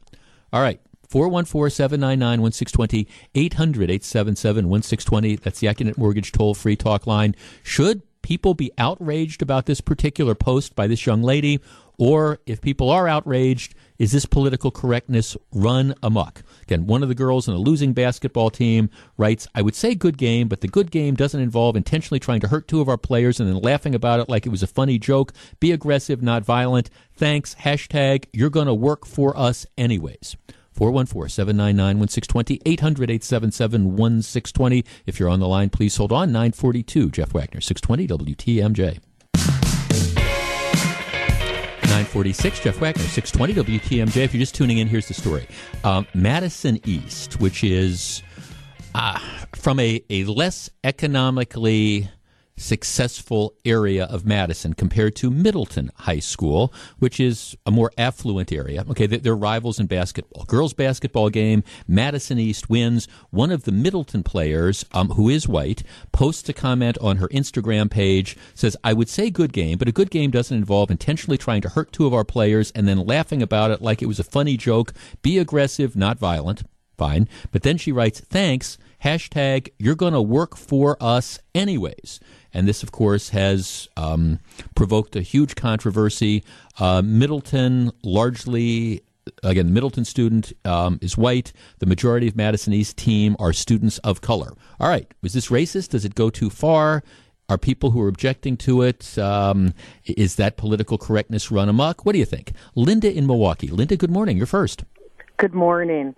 All 0.53 0.63
right. 0.63 0.81
414 1.09 1.71
799 1.71 2.43
1620, 2.43 3.09
800 3.35 3.91
877 3.91 4.69
1620. 4.69 5.37
That's 5.37 5.61
the 5.61 5.67
Accunet 5.67 5.97
Mortgage 5.97 6.33
toll 6.33 6.55
free 6.55 6.77
talk 6.77 7.07
line. 7.07 7.35
Should 7.63 8.03
people 8.29 8.53
be 8.53 8.71
outraged 8.77 9.41
about 9.41 9.65
this 9.65 9.81
particular 9.81 10.35
post 10.35 10.77
by 10.77 10.87
this 10.87 11.07
young 11.07 11.23
lady? 11.23 11.61
Or 11.97 12.41
if 12.45 12.61
people 12.61 12.91
are 12.91 13.09
outraged, 13.09 13.75
is 13.99 14.13
this 14.13 14.27
political 14.27 14.71
correctness 14.71 15.35
run 15.51 15.95
amok? 16.03 16.43
Again, 16.63 16.87
one 16.87 17.03
of 17.03 17.09
the 17.09 17.15
girls 17.15 17.49
in 17.49 17.55
a 17.55 17.59
losing 17.59 17.95
basketball 17.95 18.51
team 18.51 18.91
writes, 19.17 19.49
I 19.55 19.63
would 19.63 19.75
say 19.75 19.95
good 19.95 20.19
game, 20.19 20.47
but 20.47 20.61
the 20.61 20.69
good 20.69 20.91
game 20.91 21.15
doesn't 21.15 21.41
involve 21.41 21.75
intentionally 21.75 22.21
trying 22.21 22.41
to 22.41 22.49
hurt 22.49 22.69
two 22.69 22.83
of 22.83 22.89
our 22.89 22.99
players 22.99 23.41
and 23.41 23.49
then 23.49 23.63
laughing 23.63 23.95
about 23.95 24.21
it 24.21 24.29
like 24.29 24.45
it 24.45 24.51
was 24.51 24.63
a 24.63 24.69
funny 24.69 24.99
joke. 24.99 25.33
Be 25.59 25.73
aggressive, 25.73 26.23
not 26.23 26.45
violent. 26.45 26.91
Thanks. 27.15 27.55
Hashtag, 27.55 28.27
you're 28.35 28.51
going 28.51 28.67
to 28.67 28.75
work 28.75 29.07
for 29.07 29.35
us 29.39 29.65
anyways. 29.79 30.37
414 30.79 31.29
799 31.29 31.99
1620, 31.99 32.63
800 32.65 33.11
877 33.11 33.97
1620. 33.97 34.85
If 35.07 35.19
you're 35.19 35.29
on 35.29 35.41
the 35.41 35.49
line, 35.49 35.71
please 35.71 35.97
hold 35.97 36.13
on. 36.13 36.31
942, 36.31 37.11
Jeff 37.11 37.35
Wagner, 37.35 37.61
620 37.61 38.35
WTMJ. 38.37 39.01
946, 41.83 42.61
Jeff 42.61 42.81
Wagner, 42.81 43.03
620 43.03 43.79
WTMJ. 43.79 44.17
If 44.19 44.33
you're 44.33 44.39
just 44.39 44.55
tuning 44.55 44.79
in, 44.79 44.87
here's 44.87 45.09
the 45.09 45.15
story. 45.15 45.49
Um, 45.83 46.07
Madison 46.15 46.79
East, 46.87 47.41
which 47.41 47.65
is 47.65 48.23
uh, 48.95 49.19
from 49.57 49.81
a, 49.81 50.01
a 50.11 50.23
less 50.27 50.71
economically 50.85 52.09
successful 52.59 53.55
area 53.65 54.05
of 54.05 54.27
Madison 54.27 54.75
compared 54.75 55.17
to 55.17 55.31
Middleton 55.31 55.91
High 55.95 56.19
School, 56.19 56.73
which 56.99 57.19
is 57.21 57.57
a 57.65 57.71
more 57.71 57.91
affluent 57.97 58.53
area. 58.53 58.85
Okay, 58.91 59.07
they're 59.07 59.37
rivals 59.37 59.81
in 59.81 59.87
basketball. 59.87 60.45
Girls 60.45 60.75
basketball 60.75 61.31
game, 61.31 61.65
Madison 61.87 62.39
East 62.39 62.69
wins. 62.69 63.09
One 63.31 63.51
of 63.51 63.65
the 63.65 63.73
Middleton 63.73 64.23
players, 64.23 64.85
um, 64.93 65.11
who 65.11 65.29
is 65.29 65.49
white, 65.49 65.83
posts 66.13 66.49
a 66.49 66.53
comment 66.53 66.99
on 67.01 67.17
her 67.17 67.29
Instagram 67.29 67.91
page, 67.91 68.37
says, 68.55 68.77
I 68.85 68.93
would 68.93 69.09
say 69.09 69.31
good 69.31 69.53
game, 69.53 69.79
but 69.79 69.89
a 69.89 69.93
good 69.93 70.11
game 70.11 70.31
doesn't 70.31 70.57
involve 70.57 70.91
intentionally 70.91 71.39
trying 71.39 71.63
to 71.63 71.69
hurt 71.69 71.93
two 71.93 72.07
of 72.07 72.15
our 72.15 72.25
players 72.25 72.71
and 72.73 72.87
then 72.87 72.99
laughing 72.99 73.43
about 73.43 73.71
it 73.71 73.81
like 73.81 74.03
it 74.03 74.07
was 74.07 74.19
a 74.19 74.25
funny 74.25 74.57
joke. 74.57 74.93
Be 75.23 75.39
aggressive, 75.39 75.97
not 75.97 76.19
violent. 76.19 76.65
Fine. 76.97 77.29
But 77.53 77.63
then 77.63 77.79
she 77.79 77.93
writes, 77.93 78.21
thanks, 78.21 78.77
hashtag, 79.05 79.69
you're 79.79 79.95
going 79.95 80.15
to 80.15 80.21
work 80.21 80.57
for 80.57 80.97
us 81.01 81.39
anyways. 81.55 82.19
And 82.53 82.67
this, 82.67 82.83
of 82.83 82.93
course, 82.93 83.31
has 83.31 83.89
um, 83.97 84.41
provoked 84.75 85.17
a 85.17 85.23
huge 85.23 85.55
controversy. 85.55 86.45
Uh, 86.79 87.03
Middleton, 87.03 87.93
largely, 88.03 89.03
again, 89.43 89.73
Middleton 89.73 90.05
student 90.05 90.53
um, 90.65 90.99
is 91.03 91.17
white. 91.17 91.53
The 91.79 91.87
majority 91.87 92.29
of 92.29 92.37
Madison 92.37 92.73
East 92.73 92.97
team 92.97 93.37
are 93.39 93.53
students 93.53 93.99
of 93.99 94.21
color. 94.21 94.53
All 94.81 94.89
right, 94.89 95.07
was 95.23 95.33
this 95.33 95.49
racist? 95.49 95.91
Does 95.91 96.05
it 96.05 96.15
go 96.15 96.31
too 96.31 96.51
far? 96.51 97.03
Are 97.51 97.59
people 97.59 97.93
who 97.93 98.03
are 98.03 98.09
objecting 98.09 98.59
to 98.59 98.83
it? 98.83 99.17
Um, 99.19 99.73
is 100.05 100.37
that 100.37 100.59
political 100.59 100.99
correctness 100.99 101.51
run 101.51 101.69
amok? 101.69 102.05
What 102.05 102.13
do 102.13 102.19
you 102.19 102.27
think? 102.27 102.53
Linda 102.75 103.11
in 103.11 103.27
Milwaukee. 103.27 103.69
Linda, 103.69 103.97
good 103.97 104.11
morning. 104.11 104.37
You're 104.37 104.47
first. 104.47 104.85
Good 105.39 105.55
morning 105.55 106.15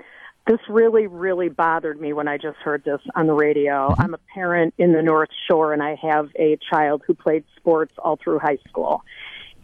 this 0.46 0.60
really, 0.68 1.06
really 1.06 1.48
bothered 1.48 2.00
me 2.00 2.12
when 2.12 2.28
I 2.28 2.38
just 2.38 2.58
heard 2.58 2.84
this 2.84 3.00
on 3.14 3.26
the 3.26 3.32
radio. 3.32 3.90
Mm-hmm. 3.90 4.02
I'm 4.02 4.14
a 4.14 4.20
parent 4.34 4.74
in 4.78 4.92
the 4.92 5.02
North 5.02 5.30
Shore, 5.48 5.72
and 5.72 5.82
I 5.82 5.96
have 6.02 6.30
a 6.36 6.58
child 6.70 7.02
who 7.06 7.14
played 7.14 7.44
sports 7.56 7.92
all 7.98 8.16
through 8.16 8.38
high 8.38 8.58
school. 8.68 9.02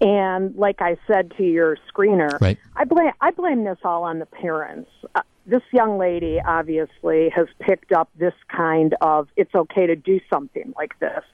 And 0.01 0.55
like 0.57 0.83
I 0.83 0.99
said 1.07 1.33
to 1.39 1.43
your 1.43 1.79
screener, 1.91 2.39
right. 2.41 2.59
I 2.75 2.85
blame 2.85 3.13
I 3.21 3.31
blame 3.31 3.65
this 3.65 3.79
all 3.83 4.05
on 4.05 4.19
the 4.19 4.27
parents. 4.27 4.91
Uh, 5.15 5.23
this 5.47 5.63
young 5.73 5.97
lady 5.97 6.39
obviously 6.47 7.31
has 7.31 7.47
picked 7.61 7.93
up 7.93 8.11
this 8.19 8.35
kind 8.49 8.95
of 9.01 9.29
it's 9.37 9.55
okay 9.55 9.87
to 9.87 9.97
do 9.97 10.21
something 10.31 10.75
like 10.77 10.99
this, 10.99 11.25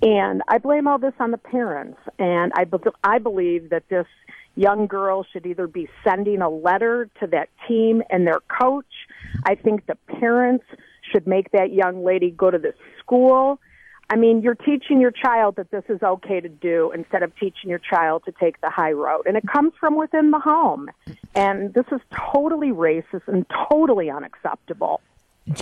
and 0.00 0.42
I 0.48 0.56
blame 0.56 0.88
all 0.88 0.98
this 0.98 1.12
on 1.20 1.32
the 1.32 1.38
parents. 1.38 1.98
And 2.18 2.50
I 2.54 2.64
be- 2.64 2.78
I 3.04 3.18
believe 3.18 3.68
that 3.70 3.86
this 3.90 4.06
young 4.58 4.88
girls 4.88 5.26
should 5.32 5.46
either 5.46 5.68
be 5.68 5.88
sending 6.02 6.42
a 6.42 6.50
letter 6.50 7.08
to 7.20 7.26
that 7.28 7.48
team 7.68 8.02
and 8.10 8.26
their 8.26 8.40
coach. 8.60 8.84
I 9.44 9.54
think 9.54 9.86
the 9.86 9.94
parents 10.18 10.64
should 11.12 11.26
make 11.26 11.52
that 11.52 11.72
young 11.72 12.04
lady 12.04 12.30
go 12.30 12.50
to 12.50 12.58
the 12.58 12.74
school. 12.98 13.60
I 14.10 14.16
mean, 14.16 14.42
you're 14.42 14.54
teaching 14.54 15.00
your 15.00 15.12
child 15.12 15.56
that 15.56 15.70
this 15.70 15.84
is 15.88 16.02
okay 16.02 16.40
to 16.40 16.48
do 16.48 16.90
instead 16.94 17.22
of 17.22 17.34
teaching 17.36 17.70
your 17.70 17.78
child 17.78 18.22
to 18.24 18.32
take 18.32 18.60
the 18.60 18.70
high 18.70 18.92
road. 18.92 19.26
And 19.26 19.36
it 19.36 19.44
comes 19.46 19.74
from 19.78 19.96
within 19.96 20.30
the 20.30 20.40
home. 20.40 20.90
And 21.34 21.72
this 21.74 21.84
is 21.92 22.00
totally 22.32 22.70
racist 22.70 23.28
and 23.28 23.46
totally 23.70 24.10
unacceptable 24.10 25.00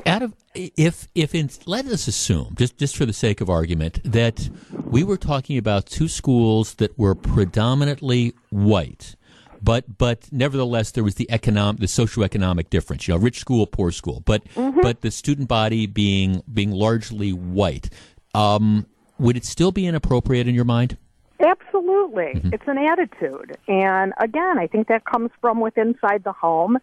out 0.04 0.22
of 0.22 0.34
if 0.54 1.08
if 1.14 1.34
in, 1.34 1.50
let 1.66 1.86
us 1.86 2.08
assume 2.08 2.54
just 2.56 2.78
just 2.78 2.96
for 2.96 3.06
the 3.06 3.12
sake 3.12 3.40
of 3.40 3.50
argument 3.50 4.00
that 4.04 4.48
we 4.84 5.04
were 5.04 5.16
talking 5.16 5.58
about 5.58 5.86
two 5.86 6.08
schools 6.08 6.74
that 6.74 6.98
were 6.98 7.14
predominantly 7.14 8.34
white 8.50 9.16
but 9.62 9.98
but 9.98 10.28
nevertheless 10.32 10.90
there 10.92 11.04
was 11.04 11.16
the 11.16 11.30
economic 11.30 11.80
the 11.80 11.86
socioeconomic 11.86 12.70
difference 12.70 13.06
you 13.06 13.14
know 13.14 13.20
rich 13.20 13.38
school 13.38 13.66
poor 13.66 13.90
school 13.90 14.22
but 14.24 14.44
mm-hmm. 14.54 14.80
but 14.80 15.00
the 15.02 15.10
student 15.10 15.48
body 15.48 15.86
being 15.86 16.42
being 16.52 16.70
largely 16.70 17.32
white. 17.32 17.90
Um, 18.34 18.86
would 19.18 19.36
it 19.36 19.46
still 19.46 19.72
be 19.72 19.86
inappropriate 19.86 20.46
in 20.46 20.54
your 20.54 20.66
mind? 20.66 20.98
Absolutely. 21.40 22.34
Mm-hmm. 22.34 22.52
it's 22.52 22.64
an 22.66 22.78
attitude. 22.78 23.56
And 23.68 24.12
again 24.18 24.58
i 24.58 24.66
think 24.66 24.88
that 24.88 25.04
comes 25.04 25.30
from 25.40 25.60
within 25.60 25.88
inside 25.88 26.24
the 26.24 26.32
home 26.32 26.78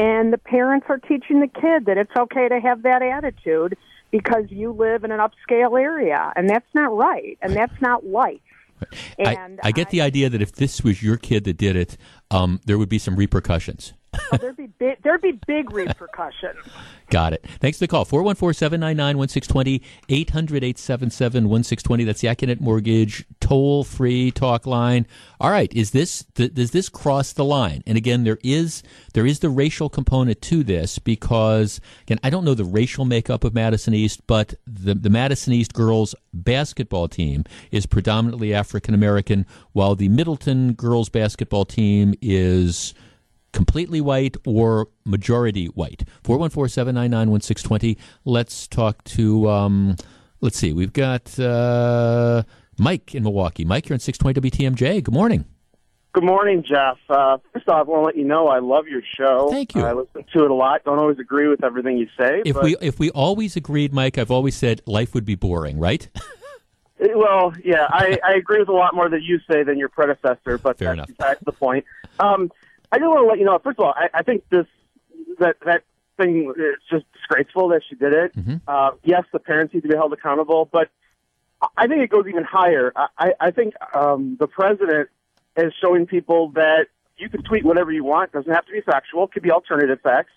and 0.00 0.32
the 0.32 0.38
parents 0.38 0.86
are 0.88 0.96
teaching 0.98 1.40
the 1.40 1.46
kid 1.46 1.84
that 1.84 1.98
it's 1.98 2.10
okay 2.18 2.48
to 2.48 2.58
have 2.58 2.82
that 2.82 3.02
attitude 3.02 3.76
because 4.10 4.44
you 4.48 4.72
live 4.72 5.04
in 5.04 5.12
an 5.12 5.20
upscale 5.20 5.78
area, 5.78 6.32
and 6.36 6.48
that's 6.48 6.66
not 6.74 6.96
right, 6.96 7.36
and 7.42 7.54
that's 7.54 7.80
not 7.82 8.06
life. 8.06 8.40
And 9.18 9.60
I, 9.62 9.68
I 9.68 9.72
get 9.72 9.90
the 9.90 10.00
idea 10.00 10.30
that 10.30 10.40
if 10.40 10.52
this 10.52 10.82
was 10.82 11.02
your 11.02 11.18
kid 11.18 11.44
that 11.44 11.58
did 11.58 11.76
it, 11.76 11.98
um, 12.30 12.62
there 12.64 12.78
would 12.78 12.88
be 12.88 12.98
some 12.98 13.14
repercussions. 13.14 13.92
oh, 14.14 14.38
there'd 14.38 14.56
there'd 14.80 15.20
be 15.20 15.32
big 15.46 15.72
repercussions. 15.72 16.58
Got 17.10 17.32
it. 17.32 17.44
Thanks 17.58 17.78
for 17.78 17.84
the 17.84 17.88
call. 17.88 18.04
414-799-1620, 18.06 19.82
800-877-1620. 20.08 22.06
That's 22.06 22.20
the 22.20 22.28
Accunet 22.28 22.60
Mortgage 22.60 23.26
toll-free 23.40 24.30
talk 24.30 24.64
line. 24.64 25.08
All 25.40 25.50
right. 25.50 25.72
Is 25.74 25.90
this, 25.90 26.24
th- 26.34 26.54
does 26.54 26.70
this 26.70 26.88
cross 26.88 27.32
the 27.32 27.44
line? 27.44 27.82
And 27.84 27.98
again, 27.98 28.22
there 28.22 28.38
is, 28.44 28.84
there 29.12 29.26
is 29.26 29.40
the 29.40 29.50
racial 29.50 29.88
component 29.88 30.40
to 30.42 30.62
this 30.62 31.00
because, 31.00 31.80
again, 32.02 32.20
I 32.22 32.30
don't 32.30 32.44
know 32.44 32.54
the 32.54 32.64
racial 32.64 33.04
makeup 33.04 33.42
of 33.42 33.54
Madison 33.54 33.92
East, 33.92 34.24
but 34.28 34.54
the, 34.66 34.94
the 34.94 35.10
Madison 35.10 35.52
East 35.52 35.72
girls 35.72 36.14
basketball 36.32 37.08
team 37.08 37.44
is 37.72 37.86
predominantly 37.86 38.54
African 38.54 38.94
American, 38.94 39.46
while 39.72 39.96
the 39.96 40.08
Middleton 40.08 40.74
girls 40.74 41.08
basketball 41.08 41.64
team 41.64 42.14
is 42.22 42.94
completely 43.52 44.00
white 44.00 44.36
or 44.46 44.88
majority 45.04 45.66
white. 45.66 46.04
414-799-1620. 46.24 47.96
Let's 48.24 48.68
talk 48.68 49.04
to, 49.04 49.48
um, 49.48 49.96
let's 50.40 50.58
see, 50.58 50.72
we've 50.72 50.92
got 50.92 51.38
uh, 51.38 52.42
Mike 52.78 53.14
in 53.14 53.22
Milwaukee. 53.22 53.64
Mike, 53.64 53.88
you're 53.88 53.94
on 53.94 54.00
620 54.00 54.50
WTMJ. 54.50 55.04
Good 55.04 55.14
morning. 55.14 55.44
Good 56.12 56.24
morning, 56.24 56.64
Jeff. 56.66 56.98
Uh, 57.08 57.38
first 57.52 57.68
off, 57.68 57.86
I 57.86 57.90
want 57.90 58.02
to 58.02 58.06
let 58.06 58.16
you 58.16 58.24
know 58.24 58.48
I 58.48 58.58
love 58.58 58.88
your 58.88 59.02
show. 59.16 59.48
Thank 59.48 59.76
you. 59.76 59.82
I 59.82 59.92
listen 59.92 60.24
to 60.32 60.44
it 60.44 60.50
a 60.50 60.54
lot. 60.54 60.82
Don't 60.82 60.98
always 60.98 61.20
agree 61.20 61.46
with 61.46 61.62
everything 61.62 61.98
you 61.98 62.08
say. 62.18 62.42
If 62.44 62.60
we 62.60 62.76
if 62.80 62.98
we 62.98 63.10
always 63.10 63.54
agreed, 63.54 63.94
Mike, 63.94 64.18
I've 64.18 64.32
always 64.32 64.56
said 64.56 64.82
life 64.86 65.14
would 65.14 65.24
be 65.24 65.36
boring, 65.36 65.78
right? 65.78 66.08
well, 67.14 67.54
yeah, 67.64 67.86
I, 67.88 68.18
I 68.24 68.34
agree 68.34 68.58
with 68.58 68.68
a 68.68 68.72
lot 68.72 68.92
more 68.94 69.08
that 69.08 69.22
you 69.22 69.38
say 69.50 69.62
than 69.62 69.78
your 69.78 69.88
predecessor, 69.88 70.58
but 70.58 70.78
Fair 70.78 70.96
that's 70.96 71.08
enough. 71.08 71.08
besides 71.16 71.40
the 71.44 71.52
point. 71.52 71.84
Um, 72.18 72.50
I 72.92 72.98
just 72.98 73.08
want 73.08 73.24
to 73.24 73.28
let 73.28 73.38
you 73.38 73.44
know. 73.44 73.58
First 73.62 73.78
of 73.78 73.84
all, 73.84 73.94
I, 73.96 74.08
I 74.14 74.22
think 74.22 74.44
this 74.50 74.66
that 75.38 75.56
that 75.64 75.82
thing 76.16 76.52
is 76.56 76.76
just 76.90 77.04
disgraceful 77.12 77.68
that 77.68 77.82
she 77.88 77.94
did 77.94 78.12
it. 78.12 78.36
Mm-hmm. 78.36 78.56
Uh, 78.66 78.90
yes, 79.04 79.24
the 79.32 79.38
parents 79.38 79.74
need 79.74 79.82
to 79.82 79.88
be 79.88 79.96
held 79.96 80.12
accountable, 80.12 80.68
but 80.70 80.88
I 81.76 81.86
think 81.86 82.02
it 82.02 82.10
goes 82.10 82.26
even 82.28 82.44
higher. 82.44 82.92
I, 82.96 83.32
I 83.38 83.50
think 83.50 83.74
um, 83.94 84.36
the 84.40 84.46
president 84.46 85.08
is 85.56 85.72
showing 85.80 86.06
people 86.06 86.50
that 86.52 86.86
you 87.18 87.28
can 87.28 87.42
tweet 87.42 87.64
whatever 87.64 87.92
you 87.92 88.04
want. 88.04 88.30
It 88.30 88.38
doesn't 88.38 88.52
have 88.52 88.66
to 88.66 88.72
be 88.72 88.80
factual. 88.80 89.24
It 89.24 89.32
could 89.32 89.42
be 89.42 89.50
alternative 89.50 90.00
facts, 90.02 90.32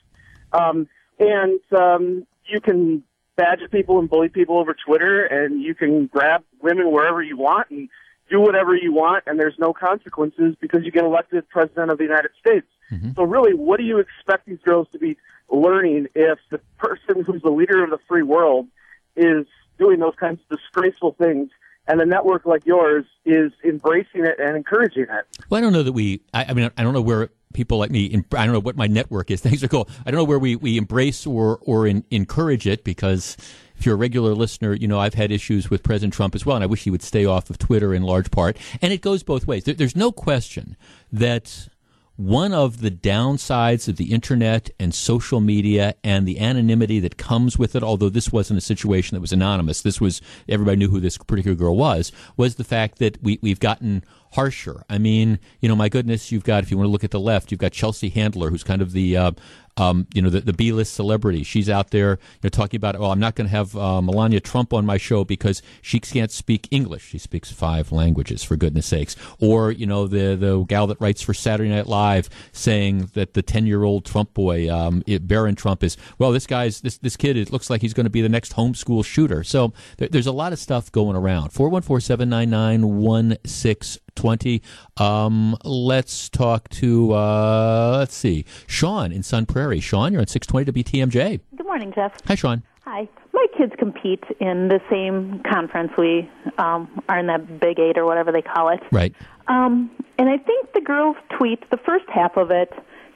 um, 0.52 0.88
and 1.20 1.60
um, 1.76 2.28
you 2.46 2.60
can 2.60 3.04
badger 3.36 3.68
people 3.68 4.00
and 4.00 4.10
bully 4.10 4.30
people 4.30 4.58
over 4.58 4.76
Twitter, 4.86 5.26
and 5.26 5.62
you 5.62 5.74
can 5.74 6.08
grab 6.08 6.44
women 6.62 6.92
wherever 6.92 7.22
you 7.22 7.38
want 7.38 7.70
and 7.72 7.90
do 8.30 8.40
whatever 8.40 8.76
you 8.76 8.94
want 8.94 9.24
and 9.28 9.40
there's 9.40 9.58
no 9.60 9.74
consequences 9.74 10.56
because 10.60 10.84
you 10.84 10.92
get 10.92 11.04
elected 11.04 11.48
president 11.50 11.92
of 11.92 11.98
the 11.98 12.04
United 12.04 12.32
States. 12.40 12.68
Mm-hmm. 12.92 13.12
So 13.16 13.24
really, 13.24 13.54
what 13.54 13.78
do 13.78 13.84
you 13.84 14.00
expect 14.00 14.46
these 14.46 14.60
girls 14.64 14.88
to 14.92 15.00
be 15.00 15.18
learning 15.50 16.08
if 16.16 16.40
the 16.50 16.60
person 16.78 17.24
who's 17.24 17.42
the 17.42 17.50
leader 17.50 17.84
of 17.84 17.90
the 17.90 18.00
free 18.08 18.24
world 18.24 18.68
is 19.16 19.46
doing 19.78 20.00
those 20.00 20.16
kinds 20.16 20.40
of 20.42 20.58
disgraceful 20.58 21.14
things 21.14 21.50
and 21.88 22.02
a 22.02 22.06
network 22.06 22.46
like 22.46 22.66
yours 22.66 23.06
is 23.26 23.52
embracing 23.64 24.26
it 24.26 24.40
and 24.40 24.56
encouraging 24.56 25.04
it? 25.04 25.26
Well, 25.50 25.58
I 25.58 25.62
don't 25.62 25.74
know 25.74 25.84
that 25.84 25.92
we, 25.92 26.22
I, 26.34 26.46
I 26.46 26.54
mean, 26.54 26.70
I 26.78 26.84
don't 26.84 26.94
know 26.94 27.02
where 27.02 27.30
people 27.54 27.78
like 27.78 27.92
me, 27.92 28.24
I 28.32 28.46
don't 28.46 28.54
know 28.54 28.60
what 28.60 28.76
my 28.76 28.88
network 28.88 29.30
is. 29.32 29.42
Things 29.42 29.64
are 29.64 29.68
cool. 29.68 29.88
I 30.06 30.12
don't 30.12 30.18
know 30.18 30.24
where 30.24 30.40
we, 30.40 30.56
we 30.56 30.78
embrace 30.78 31.26
or, 31.26 31.60
or 31.62 31.88
in, 31.88 32.04
encourage 32.10 32.68
it 32.68 32.84
because 32.84 33.38
if 33.76 33.86
you're 33.86 33.96
a 33.96 33.98
regular 33.98 34.34
listener, 34.34 34.74
you 34.74 34.88
know 34.88 35.00
I've 35.00 35.14
had 35.14 35.32
issues 35.32 35.70
with 35.70 35.84
President 35.84 36.14
Trump 36.14 36.36
as 36.36 36.46
well, 36.46 36.56
and 36.56 36.64
I 36.64 36.68
wish 36.68 36.84
he 36.84 36.92
would 36.92 37.04
stay 37.04 37.26
off 37.26 37.50
of 37.50 37.58
Twitter 37.58 37.94
in 37.94 38.04
large 38.04 38.32
part. 38.32 38.58
And 38.82 38.94
it 38.94 39.02
goes 39.02 39.24
both 39.24 39.48
ways. 39.48 39.64
There, 39.64 39.74
there's 39.74 39.96
no 39.96 40.12
question 40.12 40.78
that 41.12 41.68
one 42.16 42.54
of 42.54 42.82
the 42.82 42.92
downsides 42.92 43.88
of 43.88 43.98
the 43.98 44.14
internet 44.14 44.70
and 44.80 44.94
social 44.94 45.40
media 45.40 45.96
and 46.04 46.28
the 46.28 46.40
anonymity 46.40 47.00
that 47.00 47.18
comes 47.18 47.58
with 47.58 47.76
it, 47.76 47.82
although 47.82 48.10
this 48.10 48.32
wasn't 48.32 48.58
a 48.58 48.62
situation 48.62 49.16
that 49.16 49.22
was 49.22 49.34
anonymous, 49.34 49.82
this 49.82 50.00
was 50.00 50.22
everybody 50.48 50.78
knew 50.78 50.90
who 50.90 51.00
this 51.00 51.18
particular 51.18 51.56
girl 51.56 51.76
was, 51.76 52.12
was 52.38 52.56
the 52.56 52.64
fact 52.64 53.00
that 53.00 53.22
we, 53.24 53.40
we've 53.42 53.60
gotten 53.60 54.04
harsher. 54.34 54.84
I 54.90 55.00
mean, 55.00 55.40
you 55.60 55.68
know, 55.68 55.76
my 55.76 55.90
goodness, 55.90 56.32
you've 56.32 56.44
got, 56.44 56.64
if 56.64 56.70
you 56.70 56.78
want 56.78 56.88
to 56.88 56.92
look 56.92 57.04
at 57.04 57.12
the 57.12 57.20
left, 57.20 57.52
you've 57.52 57.60
got 57.60 57.72
Chelsea 57.72 58.10
Handler, 58.10 58.52
who's 58.52 58.64
kind 58.64 58.82
of 58.82 58.92
the, 58.92 59.18
uh, 59.18 59.32
um, 59.78 60.08
you 60.14 60.22
know, 60.22 60.30
the, 60.30 60.42
the 60.42 60.54
B-list 60.54 60.94
celebrity. 60.94 61.44
She's 61.44 61.70
out 61.70 61.92
there 61.92 62.12
you 62.12 62.40
know, 62.44 62.50
talking 62.50 62.78
about, 62.78 62.96
oh, 62.96 63.12
I'm 63.12 63.20
not 63.20 63.36
going 63.36 63.48
to 63.48 63.56
have 63.56 63.76
uh, 63.76 64.02
Melania 64.02 64.40
Trump 64.40 64.74
on 64.74 64.86
my 64.86 64.98
show 64.98 65.24
because 65.24 65.62
she 65.82 66.00
can't 66.00 66.32
speak 66.32 66.68
English. 66.72 67.10
She 67.10 67.18
speaks 67.18 67.52
five 67.52 67.92
languages, 67.92 68.44
for 68.44 68.56
goodness 68.56 68.86
sakes. 68.86 69.16
Or, 69.40 69.72
you 69.72 69.86
know, 69.86 70.08
the, 70.08 70.36
the 70.36 70.64
gal 70.64 70.88
that 70.88 71.00
writes 71.02 71.22
for 71.22 71.34
Saturday 71.34 71.70
Night 71.70 71.88
Live 71.88 72.30
saying 72.52 73.10
that 73.14 73.34
the 73.34 73.44
10-year-old 73.44 74.06
Trump 74.06 74.34
boy, 74.34 74.74
um, 74.74 75.04
it, 75.08 75.28
Barron 75.28 75.56
Trump 75.56 75.84
is, 75.84 75.98
well, 76.18 76.32
this 76.32 76.48
guy's, 76.48 76.82
this, 76.82 76.98
this 77.00 77.18
kid, 77.18 77.38
it 77.38 77.52
looks 77.52 77.70
like 77.70 77.82
he's 77.82 77.94
going 77.94 78.06
to 78.06 78.10
be 78.10 78.22
the 78.22 78.30
next 78.30 78.56
homeschool 78.56 79.04
shooter. 79.04 79.44
So 79.44 79.74
there, 79.98 80.10
there's 80.10 80.28
a 80.28 80.32
lot 80.32 80.54
of 80.54 80.60
stuff 80.60 80.92
going 80.92 81.16
around. 81.16 81.52
414-799-16 81.52 84.00
20. 84.16 84.62
Um, 84.98 85.58
let's 85.64 86.30
talk 86.30 86.70
to, 86.70 87.14
uh, 87.14 87.98
let's 88.00 88.16
see, 88.16 88.46
Sean 88.68 89.12
in 89.12 89.24
Sun 89.24 89.46
Prairie. 89.46 89.80
Sean, 89.80 90.12
you're 90.12 90.22
on 90.22 90.28
620 90.28 90.84
WTMJ. 90.84 91.40
Good 91.56 91.66
morning, 91.66 91.92
Jeff. 91.94 92.14
Hi, 92.28 92.36
Sean. 92.36 92.64
Hi. 92.86 93.08
My 93.34 93.48
kids 93.58 93.74
compete 93.80 94.24
in 94.40 94.68
the 94.68 94.80
same 94.90 95.42
conference. 95.50 95.92
We 95.98 96.30
um, 96.58 97.02
are 97.10 97.20
in 97.20 97.28
that 97.28 97.60
Big 97.60 97.80
Eight 97.80 97.98
or 97.98 98.06
whatever 98.06 98.32
they 98.32 98.42
call 98.42 98.70
it. 98.70 98.82
Right. 98.92 99.16
Um, 99.48 99.90
and 100.20 100.30
I 100.30 100.38
think 100.38 100.74
the 100.74 100.82
girls' 100.82 101.18
tweet, 101.38 101.70
the 101.72 101.78
first 101.78 102.06
half 102.10 102.38
of 102.38 102.52
it, 102.52 102.72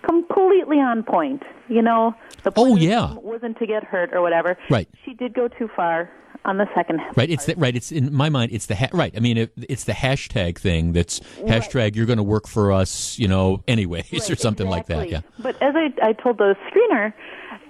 completely 0.07 0.77
on 0.77 1.03
point. 1.03 1.43
You 1.69 1.81
know, 1.81 2.15
the 2.43 2.51
oh 2.55 2.75
yeah 2.75 3.13
wasn't 3.15 3.57
to 3.59 3.67
get 3.67 3.83
hurt 3.83 4.13
or 4.13 4.21
whatever. 4.21 4.57
Right. 4.69 4.87
She 5.05 5.13
did 5.13 5.33
go 5.33 5.47
too 5.47 5.69
far 5.75 6.09
on 6.47 6.57
the 6.57 6.67
second 6.73 6.99
half. 6.99 7.15
Right. 7.17 7.29
It's 7.29 7.45
the, 7.45 7.55
right. 7.55 7.75
It's 7.75 7.91
in 7.91 8.13
my 8.13 8.29
mind. 8.29 8.51
It's 8.53 8.65
the 8.65 8.75
ha- 8.75 8.89
right. 8.93 9.13
I 9.15 9.19
mean, 9.19 9.37
it, 9.37 9.51
it's 9.69 9.83
the 9.83 9.91
hashtag 9.93 10.57
thing. 10.57 10.93
That's 10.93 11.19
Right. 11.39 11.61
hashtag. 11.61 11.95
You're 11.95 12.05
going 12.07 12.17
to 12.17 12.23
work 12.23 12.47
for 12.47 12.71
us. 12.71 13.19
You 13.19 13.27
know, 13.27 13.61
anyways, 13.67 14.11
or 14.13 14.17
Right, 14.33 14.39
something 14.39 14.67
like 14.67 14.87
that. 14.87 15.09
Yeah. 15.09 15.21
But 15.39 15.61
as 15.61 15.75
I, 15.75 15.93
I 16.01 16.13
told 16.13 16.37
the 16.39 16.55
screener, 16.71 17.13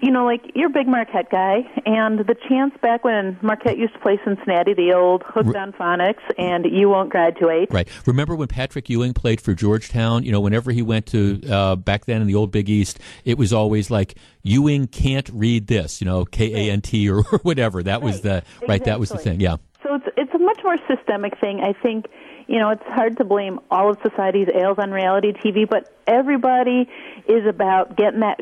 you 0.01 0.11
know, 0.11 0.25
like 0.25 0.51
you're 0.55 0.67
a 0.67 0.73
big 0.73 0.87
Marquette 0.87 1.29
guy, 1.31 1.61
and 1.85 2.19
the 2.19 2.35
chance 2.47 2.73
back 2.81 3.03
when 3.03 3.37
Marquette 3.41 3.77
used 3.77 3.93
to 3.93 3.99
play 3.99 4.19
Cincinnati, 4.23 4.73
the 4.73 4.93
old 4.93 5.23
hooked 5.25 5.55
on 5.55 5.73
phonics, 5.73 6.21
and 6.37 6.65
you 6.65 6.89
won't 6.89 7.09
graduate. 7.09 7.69
Right. 7.71 7.87
Remember 8.05 8.35
when 8.35 8.47
Patrick 8.47 8.89
Ewing 8.89 9.13
played 9.13 9.41
for 9.41 9.53
Georgetown? 9.53 10.23
You 10.23 10.31
know, 10.31 10.39
whenever 10.39 10.71
he 10.71 10.81
went 10.81 11.07
to 11.07 11.41
uh, 11.49 11.75
back 11.75 12.05
then 12.05 12.21
in 12.21 12.27
the 12.27 12.35
old 12.35 12.51
Big 12.51 12.69
East, 12.69 12.99
it 13.25 13.37
was 13.37 13.53
always 13.53 13.89
like 13.89 14.15
Ewing 14.43 14.87
can't 14.87 15.29
read 15.29 15.67
this. 15.67 15.99
You 15.99 16.05
know, 16.05 16.25
K 16.25 16.67
A 16.67 16.71
N 16.71 16.81
T 16.81 17.09
or 17.09 17.23
whatever. 17.41 17.81
That 17.81 18.01
was 18.01 18.21
the 18.21 18.43
right. 18.67 18.83
That 18.83 18.99
was 18.99 19.09
the 19.09 19.17
thing. 19.17 19.39
Yeah. 19.39 19.57
So 19.83 19.95
it's 19.95 20.07
it's 20.15 20.33
a 20.33 20.39
much 20.39 20.59
more 20.63 20.77
systemic 20.87 21.39
thing. 21.39 21.61
I 21.61 21.73
think 21.73 22.05
you 22.47 22.59
know 22.59 22.69
it's 22.69 22.83
hard 22.83 23.17
to 23.17 23.23
blame 23.23 23.59
all 23.71 23.89
of 23.89 23.97
society's 24.03 24.47
ails 24.53 24.77
on 24.79 24.91
reality 24.91 25.33
TV, 25.33 25.67
but 25.67 25.91
everybody 26.05 26.89
is 27.27 27.45
about 27.47 27.95
getting 27.95 28.19
that 28.19 28.39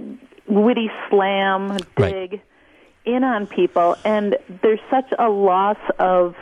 witty 0.48 0.90
slam 1.10 1.78
Right. 1.98 2.14
dig 2.32 2.42
in 3.06 3.24
on 3.24 3.46
people, 3.48 3.96
and 4.04 4.36
there's 4.62 4.80
such 4.90 5.12
a 5.20 5.30
loss 5.30 5.78
of 6.00 6.36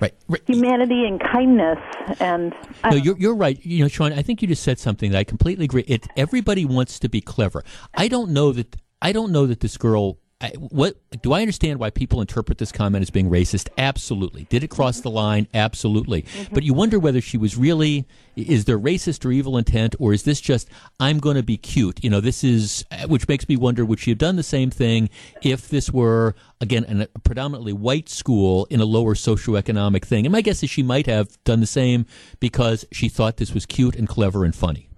Right. 0.00 0.12
humanity 0.46 1.06
and 1.06 1.20
kindness. 1.20 1.78
And 2.18 2.52
I 2.82 2.90
No, 2.90 2.96
you're, 2.96 3.16
you're 3.18 3.36
right. 3.36 3.58
You 3.64 3.84
know, 3.84 3.88
Sean, 3.88 4.12
I 4.12 4.22
think 4.22 4.42
you 4.42 4.48
just 4.48 4.62
said 4.64 4.78
something 4.80 5.12
that 5.12 5.18
I 5.18 5.24
completely 5.24 5.64
agree. 5.66 5.84
It, 5.86 6.08
everybody 6.16 6.64
wants 6.64 6.98
to 6.98 7.08
be 7.08 7.20
clever. 7.20 7.62
I 7.94 8.08
don't 8.08 8.30
know 8.32 8.50
that. 8.52 8.76
I 9.00 9.12
don't 9.12 9.30
know 9.32 9.46
that 9.46 9.60
this 9.60 9.76
girl. 9.76 10.18
I, 10.42 10.50
what 10.56 10.96
do 11.22 11.32
I 11.32 11.40
understand 11.40 11.78
why 11.78 11.90
people 11.90 12.20
interpret 12.20 12.58
this 12.58 12.72
comment 12.72 13.02
as 13.02 13.10
being 13.10 13.30
racist? 13.30 13.68
Absolutely. 13.78 14.44
Did 14.44 14.64
it 14.64 14.68
cross 14.68 15.00
the 15.00 15.10
line? 15.10 15.46
Absolutely. 15.54 16.22
Mm-hmm. 16.22 16.54
But 16.54 16.64
you 16.64 16.74
wonder 16.74 16.98
whether 16.98 17.20
she 17.20 17.38
was 17.38 17.56
really. 17.56 18.06
Is 18.34 18.64
there 18.64 18.78
racist 18.78 19.26
or 19.26 19.30
evil 19.30 19.58
intent, 19.58 19.94
or 19.98 20.14
is 20.14 20.22
this 20.22 20.40
just 20.40 20.66
I'm 20.98 21.18
going 21.18 21.36
to 21.36 21.42
be 21.42 21.58
cute? 21.58 22.02
You 22.02 22.08
know, 22.08 22.20
this 22.20 22.42
is 22.42 22.84
uh, 22.90 23.06
which 23.06 23.28
makes 23.28 23.46
me 23.46 23.56
wonder 23.56 23.84
would 23.84 24.00
she 24.00 24.10
have 24.10 24.18
done 24.18 24.36
the 24.36 24.42
same 24.42 24.70
thing 24.70 25.10
if 25.42 25.68
this 25.68 25.92
were 25.92 26.34
again 26.60 26.84
an, 26.84 27.02
a 27.02 27.18
predominantly 27.18 27.74
white 27.74 28.08
school 28.08 28.66
in 28.70 28.80
a 28.80 28.86
lower 28.86 29.14
socioeconomic 29.14 30.04
thing? 30.04 30.24
And 30.24 30.32
my 30.32 30.40
guess 30.40 30.62
is 30.62 30.70
she 30.70 30.82
might 30.82 31.06
have 31.06 31.42
done 31.44 31.60
the 31.60 31.66
same 31.66 32.06
because 32.40 32.86
she 32.90 33.08
thought 33.08 33.36
this 33.36 33.52
was 33.52 33.66
cute 33.66 33.94
and 33.94 34.08
clever 34.08 34.44
and 34.44 34.56
funny. 34.56 34.88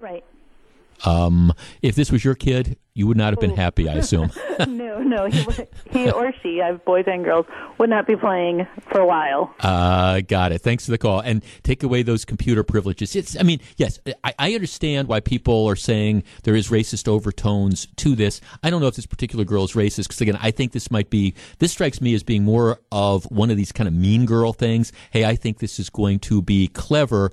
Um, 1.04 1.52
if 1.82 1.94
this 1.94 2.10
was 2.10 2.24
your 2.24 2.34
kid, 2.34 2.76
you 2.96 3.08
would 3.08 3.16
not 3.16 3.32
have 3.32 3.40
been 3.40 3.56
happy, 3.56 3.88
I 3.88 3.94
assume. 3.94 4.30
no, 4.68 5.00
no, 5.00 5.26
he, 5.26 5.44
he 5.90 6.10
or 6.10 6.32
she, 6.42 6.62
I 6.62 6.68
have 6.68 6.84
boys 6.84 7.04
and 7.08 7.24
girls, 7.24 7.44
would 7.78 7.90
not 7.90 8.06
be 8.06 8.14
playing 8.14 8.68
for 8.88 9.00
a 9.00 9.06
while. 9.06 9.52
Uh, 9.58 10.20
got 10.20 10.52
it. 10.52 10.60
Thanks 10.60 10.84
for 10.84 10.92
the 10.92 10.98
call. 10.98 11.18
And 11.18 11.42
take 11.64 11.82
away 11.82 12.02
those 12.02 12.24
computer 12.24 12.62
privileges. 12.62 13.16
It's, 13.16 13.36
I 13.38 13.42
mean, 13.42 13.60
yes, 13.76 13.98
I, 14.22 14.34
I 14.38 14.54
understand 14.54 15.08
why 15.08 15.18
people 15.18 15.66
are 15.66 15.74
saying 15.76 16.22
there 16.44 16.54
is 16.54 16.68
racist 16.68 17.08
overtones 17.08 17.88
to 17.96 18.14
this. 18.14 18.40
I 18.62 18.70
don't 18.70 18.80
know 18.80 18.86
if 18.86 18.94
this 18.94 19.06
particular 19.06 19.44
girl 19.44 19.64
is 19.64 19.72
racist 19.72 20.04
because, 20.04 20.20
again, 20.20 20.38
I 20.40 20.52
think 20.52 20.70
this 20.70 20.90
might 20.90 21.10
be, 21.10 21.34
this 21.58 21.72
strikes 21.72 22.00
me 22.00 22.14
as 22.14 22.22
being 22.22 22.44
more 22.44 22.78
of 22.92 23.24
one 23.24 23.50
of 23.50 23.56
these 23.56 23.72
kind 23.72 23.88
of 23.88 23.94
mean 23.94 24.24
girl 24.24 24.52
things. 24.52 24.92
Hey, 25.10 25.24
I 25.24 25.34
think 25.34 25.58
this 25.58 25.80
is 25.80 25.90
going 25.90 26.20
to 26.20 26.42
be 26.42 26.68
clever. 26.68 27.32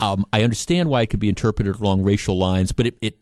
Um, 0.00 0.24
I 0.32 0.42
understand 0.42 0.88
why 0.88 1.02
it 1.02 1.10
could 1.10 1.20
be 1.20 1.28
interpreted 1.28 1.76
along 1.76 2.02
racial 2.02 2.38
lines, 2.38 2.72
but 2.72 2.86
it, 2.86 2.98
it 3.00 3.20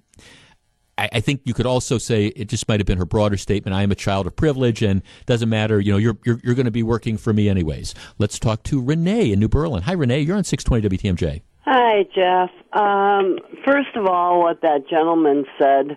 I, 0.99 1.09
I 1.15 1.21
think 1.21 1.43
you 1.45 1.55
could 1.55 1.67
also 1.67 1.99
say 1.99 2.27
it 2.27 2.49
just 2.49 2.69
might 2.69 2.81
have 2.81 2.87
been 2.87 2.99
her 2.99 3.07
broader 3.07 3.37
statement. 3.37 3.75
I 3.75 3.83
am 3.83 3.91
a 3.91 3.95
child 3.95 4.27
of 4.27 4.37
privilege, 4.37 4.83
and 4.83 5.03
doesn't 5.27 5.49
matter. 5.49 5.81
You 5.81 5.93
know, 5.93 5.99
you're 5.99 6.19
you're, 6.25 6.41
you're 6.43 6.55
going 6.55 6.67
to 6.67 6.71
be 6.71 6.83
working 6.83 7.17
for 7.17 7.33
me 7.33 7.49
anyways. 7.49 7.95
Let's 8.19 8.39
talk 8.39 8.63
to 8.65 8.83
Renee 8.83 9.33
in 9.33 9.41
New 9.41 9.49
Berlin. 9.49 9.83
Hi, 9.83 9.93
Renee. 9.93 10.21
You're 10.21 10.37
on 10.37 10.45
620 10.45 10.97
WTMJ. 10.97 11.43
Hi, 11.63 12.05
Jeff. 12.15 12.51
Um, 12.79 13.39
first 13.65 13.97
of 13.97 14.07
all, 14.07 14.41
what 14.41 14.61
that 14.63 14.89
gentleman 14.89 15.45
said 15.59 15.97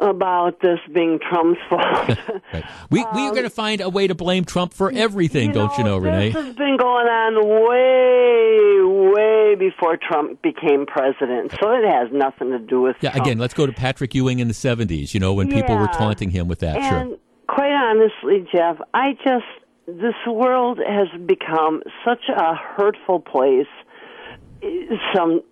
about 0.00 0.60
this 0.60 0.78
being 0.92 1.18
Trump's 1.18 1.60
fault. 1.68 2.18
We 2.90 3.00
we 3.00 3.04
are 3.04 3.28
um, 3.28 3.30
going 3.30 3.44
to 3.44 3.50
find 3.50 3.80
a 3.80 3.88
way 3.88 4.08
to 4.08 4.14
blame 4.16 4.44
Trump 4.44 4.74
for 4.74 4.90
everything, 4.90 5.52
don't 5.52 5.76
you 5.78 5.84
know, 5.84 5.96
Renee? 5.98 6.30
this 6.32 6.44
has 6.44 6.56
been 6.56 6.76
going 6.76 7.06
on 7.06 7.36
way, 7.70 9.12
way 9.14 9.54
before 9.54 9.96
Trump 9.96 10.42
became 10.42 10.86
president, 10.86 11.52
so 11.60 11.70
it 11.72 11.88
has 11.88 12.08
nothing 12.12 12.50
to 12.50 12.58
do 12.58 12.80
with 12.80 12.96
Yeah. 13.00 13.10
Trump. 13.10 13.26
Again, 13.26 13.38
let's 13.38 13.54
go 13.54 13.66
to 13.66 13.72
Patrick 13.72 14.14
Ewing 14.14 14.40
in 14.40 14.48
the 14.48 14.54
70s. 14.54 15.14
You 15.14 15.20
know, 15.20 15.32
when 15.34 15.48
people 15.48 15.76
were 15.76 15.86
taunting 15.88 16.30
him 16.30 16.48
with 16.48 16.58
that. 16.60 16.76
And 16.78 17.10
sure. 17.10 17.18
quite 17.46 17.72
honestly, 17.72 18.46
Jeff, 18.52 18.78
I 18.92 19.12
just 19.24 19.44
this 19.86 20.14
world 20.26 20.78
has 20.86 21.08
become 21.26 21.82
such 22.04 22.28
a 22.28 22.54
hurtful 22.54 23.20
place. 23.20 23.66
Eh, 24.62 24.96
some 25.14 25.42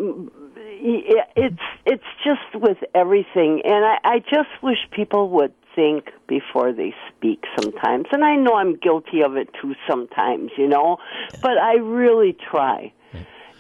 it's 0.81 1.63
it's 1.87 2.05
just 2.25 2.63
with 2.63 2.79
everything, 2.95 3.63
and 3.65 3.85
I, 3.85 3.99
I 4.05 4.19
just 4.21 4.51
wish 4.63 4.79
people 4.91 5.31
would 5.31 5.53
think 5.75 6.11
before 6.27 6.73
they 6.73 6.95
speak 7.09 7.45
sometimes. 7.61 8.07
And 8.13 8.25
I 8.25 8.35
know 8.37 8.55
I'm 8.55 8.77
guilty 8.77 9.23
of 9.23 9.37
it 9.37 9.49
too 9.61 9.75
sometimes, 9.89 10.51
you 10.57 10.67
know, 10.67 10.99
but 11.41 11.59
I 11.59 11.75
really 11.75 12.37
try. 12.51 12.93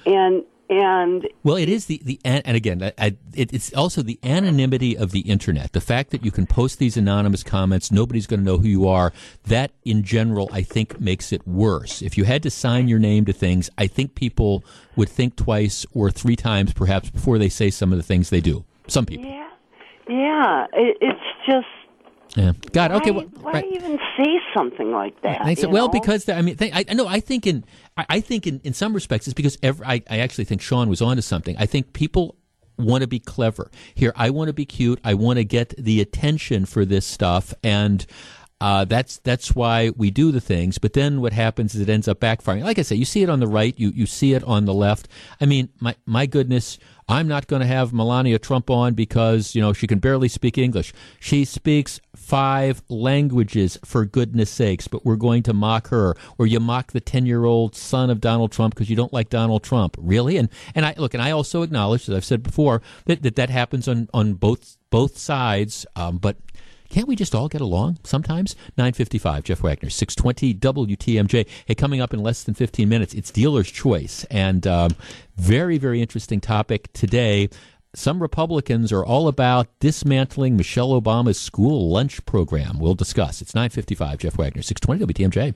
And 0.06 0.44
and 0.68 1.26
Well, 1.42 1.56
it 1.56 1.68
is 1.68 1.86
the 1.86 2.00
the 2.04 2.20
and 2.24 2.56
again, 2.56 2.92
I, 2.98 3.16
it, 3.34 3.52
it's 3.52 3.72
also 3.72 4.02
the 4.02 4.18
anonymity 4.22 4.96
of 4.96 5.12
the 5.12 5.20
internet. 5.20 5.72
The 5.72 5.80
fact 5.80 6.10
that 6.10 6.24
you 6.24 6.30
can 6.30 6.46
post 6.46 6.78
these 6.78 6.96
anonymous 6.96 7.42
comments, 7.42 7.90
nobody's 7.90 8.26
going 8.26 8.40
to 8.40 8.46
know 8.46 8.58
who 8.58 8.68
you 8.68 8.86
are. 8.86 9.12
That, 9.44 9.72
in 9.84 10.02
general, 10.02 10.48
I 10.52 10.62
think 10.62 11.00
makes 11.00 11.32
it 11.32 11.46
worse. 11.46 12.02
If 12.02 12.18
you 12.18 12.24
had 12.24 12.42
to 12.42 12.50
sign 12.50 12.88
your 12.88 12.98
name 12.98 13.24
to 13.26 13.32
things, 13.32 13.70
I 13.78 13.86
think 13.86 14.14
people 14.14 14.64
would 14.96 15.08
think 15.08 15.36
twice 15.36 15.86
or 15.94 16.10
three 16.10 16.36
times, 16.36 16.72
perhaps, 16.72 17.10
before 17.10 17.38
they 17.38 17.48
say 17.48 17.70
some 17.70 17.92
of 17.92 17.98
the 17.98 18.04
things 18.04 18.30
they 18.30 18.40
do. 18.40 18.64
Some 18.88 19.06
people. 19.06 19.26
yeah, 19.26 19.50
yeah, 20.08 20.66
it, 20.72 20.96
it's 21.00 21.20
just 21.46 21.66
Yeah. 22.36 22.52
God. 22.72 22.90
Okay. 22.92 23.10
why, 23.10 23.24
Well, 23.24 23.42
why 23.42 23.52
right. 23.52 23.66
even 23.72 23.98
say 24.16 24.38
something 24.56 24.90
like 24.90 25.20
that? 25.22 25.40
Well, 25.68 25.86
know? 25.86 25.88
because 25.88 26.24
the- 26.24 26.34
I 26.36 26.42
mean, 26.42 26.56
th- 26.56 26.72
I, 26.74 26.84
I 26.88 26.94
know. 26.94 27.06
I 27.06 27.20
think 27.20 27.46
in 27.46 27.64
I, 27.96 28.06
I 28.08 28.20
think 28.20 28.46
in, 28.46 28.60
in 28.64 28.72
some 28.74 28.92
respects 28.92 29.26
it's 29.26 29.34
because 29.34 29.58
every, 29.62 29.84
I 29.86 30.02
I 30.10 30.18
actually 30.18 30.44
think 30.44 30.60
Sean 30.60 30.88
was 30.88 31.00
onto 31.02 31.22
something. 31.22 31.56
I 31.58 31.66
think 31.66 31.92
people 31.92 32.36
want 32.76 33.02
to 33.02 33.08
be 33.08 33.18
clever. 33.18 33.70
Here, 33.94 34.12
I 34.14 34.30
want 34.30 34.48
to 34.48 34.52
be 34.52 34.64
cute. 34.64 35.00
I 35.02 35.14
want 35.14 35.38
to 35.38 35.44
get 35.44 35.74
the 35.78 36.00
attention 36.00 36.64
for 36.66 36.84
this 36.84 37.06
stuff, 37.06 37.52
and 37.64 38.04
Uh, 38.60 38.84
that's 38.84 39.18
that's 39.18 39.54
why 39.54 39.90
we 39.96 40.10
do 40.10 40.32
the 40.32 40.40
things. 40.40 40.78
But 40.78 40.92
then 40.92 41.20
what 41.20 41.32
happens 41.32 41.74
is 41.74 41.80
it 41.80 41.88
ends 41.88 42.08
up 42.08 42.18
backfiring. 42.18 42.64
Like 42.64 42.78
I 42.78 42.82
say, 42.82 42.96
you 42.96 43.04
see 43.04 43.22
it 43.22 43.30
on 43.30 43.40
the 43.40 43.46
right, 43.46 43.78
you 43.78 43.90
you 43.90 44.06
see 44.06 44.34
it 44.34 44.42
on 44.44 44.64
the 44.64 44.74
left. 44.74 45.06
I 45.40 45.46
mean, 45.46 45.68
my 45.78 45.94
my 46.06 46.26
goodness, 46.26 46.78
I'm 47.08 47.28
not 47.28 47.46
going 47.46 47.60
to 47.60 47.66
have 47.66 47.92
Melania 47.92 48.38
Trump 48.38 48.68
on 48.68 48.94
because 48.94 49.54
you 49.54 49.62
know 49.62 49.72
she 49.72 49.86
can 49.86 50.00
barely 50.00 50.26
speak 50.26 50.58
English. 50.58 50.92
She 51.20 51.44
speaks 51.44 52.00
five 52.16 52.82
languages 52.88 53.78
for 53.84 54.04
goodness 54.04 54.50
sakes. 54.50 54.88
But 54.88 55.04
we're 55.04 55.16
going 55.16 55.44
to 55.44 55.52
mock 55.52 55.88
her, 55.88 56.16
or 56.36 56.46
you 56.46 56.58
mock 56.58 56.90
the 56.90 57.00
ten 57.00 57.26
year 57.26 57.44
old 57.44 57.76
son 57.76 58.10
of 58.10 58.20
Donald 58.20 58.50
Trump 58.50 58.74
because 58.74 58.90
you 58.90 58.96
don't 58.96 59.12
like 59.12 59.30
Donald 59.30 59.62
Trump, 59.62 59.94
really? 59.98 60.36
And 60.36 60.48
and 60.74 60.84
I 60.84 60.94
look, 60.96 61.14
and 61.14 61.22
I 61.22 61.30
also 61.30 61.62
acknowledge, 61.62 62.08
as 62.08 62.14
I've 62.16 62.24
said 62.24 62.42
before, 62.42 62.82
that 63.04 63.22
that, 63.22 63.36
that 63.36 63.50
happens 63.50 63.86
on 63.86 64.08
on 64.12 64.34
both 64.34 64.76
both 64.90 65.16
sides. 65.16 65.86
Um, 65.96 66.18
but 66.18 66.36
can't 66.88 67.06
we 67.06 67.16
just 67.16 67.34
all 67.34 67.48
get 67.48 67.60
along 67.60 67.98
sometimes? 68.04 68.54
955, 68.76 69.44
Jeff 69.44 69.62
Wagner, 69.62 69.90
620 69.90 70.54
WTMJ. 70.54 71.46
Hey, 71.66 71.74
coming 71.74 72.00
up 72.00 72.14
in 72.14 72.22
less 72.22 72.42
than 72.44 72.54
15 72.54 72.88
minutes, 72.88 73.14
it's 73.14 73.30
dealer's 73.30 73.70
choice. 73.70 74.24
And 74.30 74.66
um, 74.66 74.92
very, 75.36 75.78
very 75.78 76.00
interesting 76.00 76.40
topic 76.40 76.92
today. 76.92 77.50
Some 77.94 78.20
Republicans 78.20 78.92
are 78.92 79.04
all 79.04 79.28
about 79.28 79.68
dismantling 79.80 80.56
Michelle 80.56 81.00
Obama's 81.00 81.38
school 81.38 81.90
lunch 81.90 82.24
program. 82.26 82.78
We'll 82.78 82.94
discuss. 82.94 83.42
It's 83.42 83.54
955, 83.54 84.18
Jeff 84.18 84.38
Wagner, 84.38 84.62
620 84.62 85.12
WTMJ. 85.12 85.54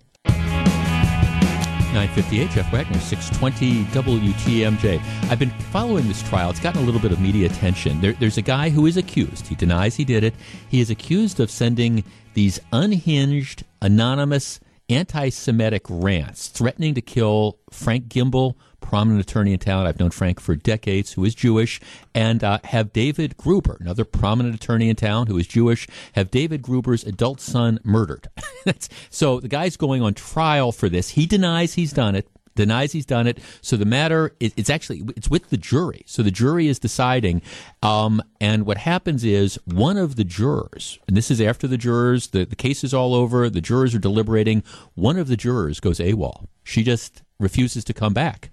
958, 1.93 2.51
Jeff 2.51 2.73
Wagner, 2.73 2.99
620 2.99 3.85
WTMJ. 3.93 5.01
I've 5.31 5.39
been 5.39 5.51
following 5.71 6.09
this 6.09 6.23
trial. 6.23 6.51
It's 6.51 6.59
gotten 6.59 6.83
a 6.83 6.85
little 6.85 7.01
bit 7.01 7.13
of 7.13 7.21
media 7.21 7.47
attention. 7.47 8.01
There, 8.01 8.15
there's 8.15 8.39
a 8.39 8.43
guy 8.43 8.71
who 8.71 8.87
is 8.87 8.97
accused. 8.97 9.47
He 9.47 9.55
denies 9.55 9.97
he 9.97 10.05
did 10.05 10.25
it. 10.25 10.35
He 10.69 10.81
is 10.81 10.91
accused 10.91 11.39
of 11.39 11.51
sending 11.51 12.03
these 12.35 12.59
unhinged, 12.73 13.65
anonymous, 13.83 14.59
anti 14.89 15.29
Semitic 15.29 15.83
rants 15.89 16.49
threatening 16.49 16.95
to 16.95 17.03
kill 17.03 17.59
Frank 17.71 18.09
Gimbel, 18.09 18.55
prominent 18.93 19.23
attorney 19.23 19.55
in 19.55 19.59
town. 19.59 19.87
I've 19.87 19.99
known 19.99 20.11
Frank 20.11 20.39
for 20.39 20.55
decades, 20.55 21.15
who 21.15 21.25
is 21.25 21.35
Jewish, 21.35 21.81
and 22.15 22.45
uh, 22.45 22.59
have 22.65 22.93
David 22.93 23.39
Gruber, 23.39 23.79
another 23.81 24.05
prominent 24.05 24.55
attorney 24.55 24.91
in 24.91 24.97
town 24.97 25.29
who 25.29 25.39
is 25.39 25.47
Jewish, 25.47 25.89
have 26.13 26.31
David 26.31 26.61
Gruber's 26.61 27.03
adult 27.03 27.41
son 27.41 27.81
murdered. 27.85 28.29
so 29.09 29.41
the 29.41 29.49
guy's 29.49 29.79
going 29.79 30.03
on 30.03 30.13
trial 30.13 30.73
for 30.73 30.91
this. 30.91 31.09
He 31.09 31.25
denies 31.25 31.73
he's 31.73 31.95
done 31.95 32.15
it. 32.15 32.29
Denies 32.55 32.93
he's 32.93 33.07
done 33.07 33.27
it. 33.27 33.39
So 33.63 33.79
the 33.79 33.87
matter 33.87 34.37
it's 34.41 34.69
actually 34.69 35.05
it's 35.17 35.31
with 35.31 35.49
the 35.49 35.57
jury. 35.57 36.03
So 36.05 36.23
the 36.23 36.31
jury 36.31 36.69
is 36.69 36.79
deciding. 36.79 37.41
Um, 37.83 38.21
and 38.43 38.67
what 38.67 38.77
happens 38.77 39.25
is 39.25 39.59
one 39.65 39.97
of 39.97 40.17
the 40.17 40.25
jurors, 40.25 40.99
and 41.09 41.17
this 41.17 41.31
is 41.31 41.41
after 41.41 41.67
the 41.67 41.79
jurors, 41.79 42.27
the, 42.27 42.45
the 42.45 42.57
case 42.57 42.85
is 42.85 42.93
all 42.93 43.15
over, 43.15 43.49
the 43.49 43.63
jurors 43.63 43.95
are 43.95 43.99
deliberating. 43.99 44.63
One 44.93 45.17
of 45.17 45.29
the 45.29 45.37
jurors 45.39 45.81
goes 45.81 45.99
AWOL. 45.99 46.47
She 46.63 46.83
just 46.83 47.23
refuses 47.43 47.85
to 47.85 47.93
come 47.93 48.15
back. 48.15 48.51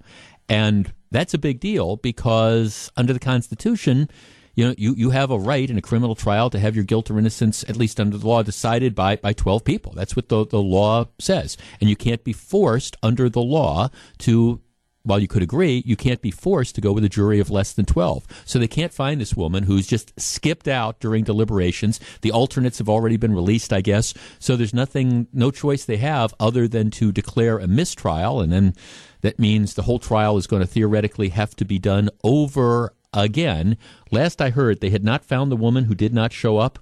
And 0.50 0.92
that's 1.12 1.34
a 1.34 1.38
big 1.38 1.60
deal 1.60 1.96
because 1.98 2.92
under 2.98 3.14
the 3.14 3.20
Constitution, 3.20 4.10
you 4.56 4.68
know, 4.68 4.76
you, 4.78 4.94
you 4.96 5.12
have 5.12 5.32
a 5.32 5.40
right 5.40 5.70
in 5.70 5.78
a 5.78 5.82
criminal 5.82 6.16
trial 6.16 6.50
to 6.50 6.60
have 6.60 6.76
your 6.76 6.84
guilt 6.84 7.10
or 7.10 7.18
innocence, 7.18 7.64
at 7.70 7.78
least 7.78 8.00
under 8.00 8.18
the 8.18 8.28
law, 8.28 8.44
decided 8.44 8.94
by, 8.94 9.16
by 9.16 9.32
12 9.32 9.64
people. 9.64 9.94
That's 9.94 10.16
what 10.16 10.30
the, 10.30 10.46
the 10.46 10.62
law 10.62 11.06
says. 11.18 11.56
And 11.80 11.90
you 11.90 11.96
can't 11.96 12.24
be 12.24 12.34
forced 12.34 12.98
under 13.02 13.30
the 13.30 13.42
law 13.42 13.90
to 14.20 14.62
while 15.04 15.20
you 15.20 15.28
could 15.28 15.42
agree, 15.42 15.82
you 15.86 15.96
can't 15.96 16.22
be 16.22 16.32
forced 16.32 16.76
to 16.76 16.82
go 16.82 16.92
with 16.92 17.04
a 17.04 17.10
jury 17.10 17.40
of 17.40 17.50
less 17.50 17.74
than 17.74 17.86
12. 17.86 18.28
So 18.46 18.60
they 18.60 18.68
can't 18.68 18.94
find 18.94 19.20
this 19.20 19.36
woman 19.36 19.64
who's 19.64 19.88
just 19.88 20.20
skipped 20.20 20.68
out 20.68 21.00
during 21.00 21.24
deliberations. 21.24 22.00
The 22.22 22.32
alternates 22.32 22.80
have 22.80 22.90
already 22.90 23.18
been 23.18 23.34
released, 23.34 23.72
I 23.72 23.82
guess. 23.82 24.14
So 24.40 24.56
there's 24.56 24.74
nothing, 24.74 25.28
no 25.34 25.52
choice 25.52 25.86
they 25.86 25.98
have 25.98 26.34
other 26.40 26.68
than 26.68 26.92
to 26.92 27.12
declare 27.12 27.58
a 27.58 27.68
mistrial. 27.68 28.42
And 28.42 28.52
then 28.52 28.76
that 29.22 29.40
means 29.40 29.74
the 29.74 29.84
whole 29.84 30.00
trial 30.00 30.38
is 30.38 30.48
going 30.48 30.62
to 30.62 30.68
theoretically 30.68 31.30
have 31.30 31.56
to 31.58 31.66
be 31.66 31.80
done 31.80 32.10
over 32.24 32.94
again. 33.14 33.78
Last 34.12 34.42
I 34.42 34.50
heard, 34.50 34.80
they 34.80 34.90
had 34.90 35.04
not 35.04 35.26
found 35.26 35.52
the 35.52 35.58
woman 35.58 35.86
who 35.86 35.96
did 35.96 36.14
not 36.14 36.34
show 36.34 36.58
up. 36.58 36.80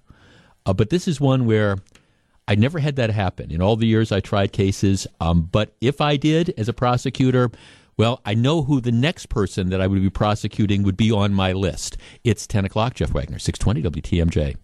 Uh, 0.66 0.74
but 0.74 0.90
this 0.90 1.08
is 1.08 1.22
one 1.22 1.46
where 1.46 1.78
I 2.48 2.56
never 2.56 2.80
had 2.80 2.98
that 2.98 3.10
happen 3.10 3.52
in 3.52 3.62
all 3.62 3.76
the 3.76 3.88
years 3.88 4.12
I 4.12 4.20
tried 4.20 4.52
cases. 4.52 5.08
Um, 5.20 5.44
but 5.52 5.76
if 5.82 6.02
I 6.02 6.18
did 6.18 6.54
as 6.58 6.68
a 6.68 6.74
prosecutor, 6.74 7.52
well, 7.98 8.22
I 8.26 8.36
know 8.36 8.64
who 8.64 8.80
the 8.80 8.92
next 8.92 9.30
person 9.30 9.70
that 9.70 9.82
I 9.82 9.88
would 9.88 10.02
be 10.02 10.10
prosecuting 10.10 10.84
would 10.84 10.98
be 10.98 11.12
on 11.12 11.34
my 11.34 11.54
list. 11.54 11.98
It's 12.24 12.46
10 12.46 12.66
o'clock, 12.66 12.94
Jeff 12.96 13.12
Wagner, 13.12 13.40
620 13.40 14.02
WTMJ. 14.02 14.56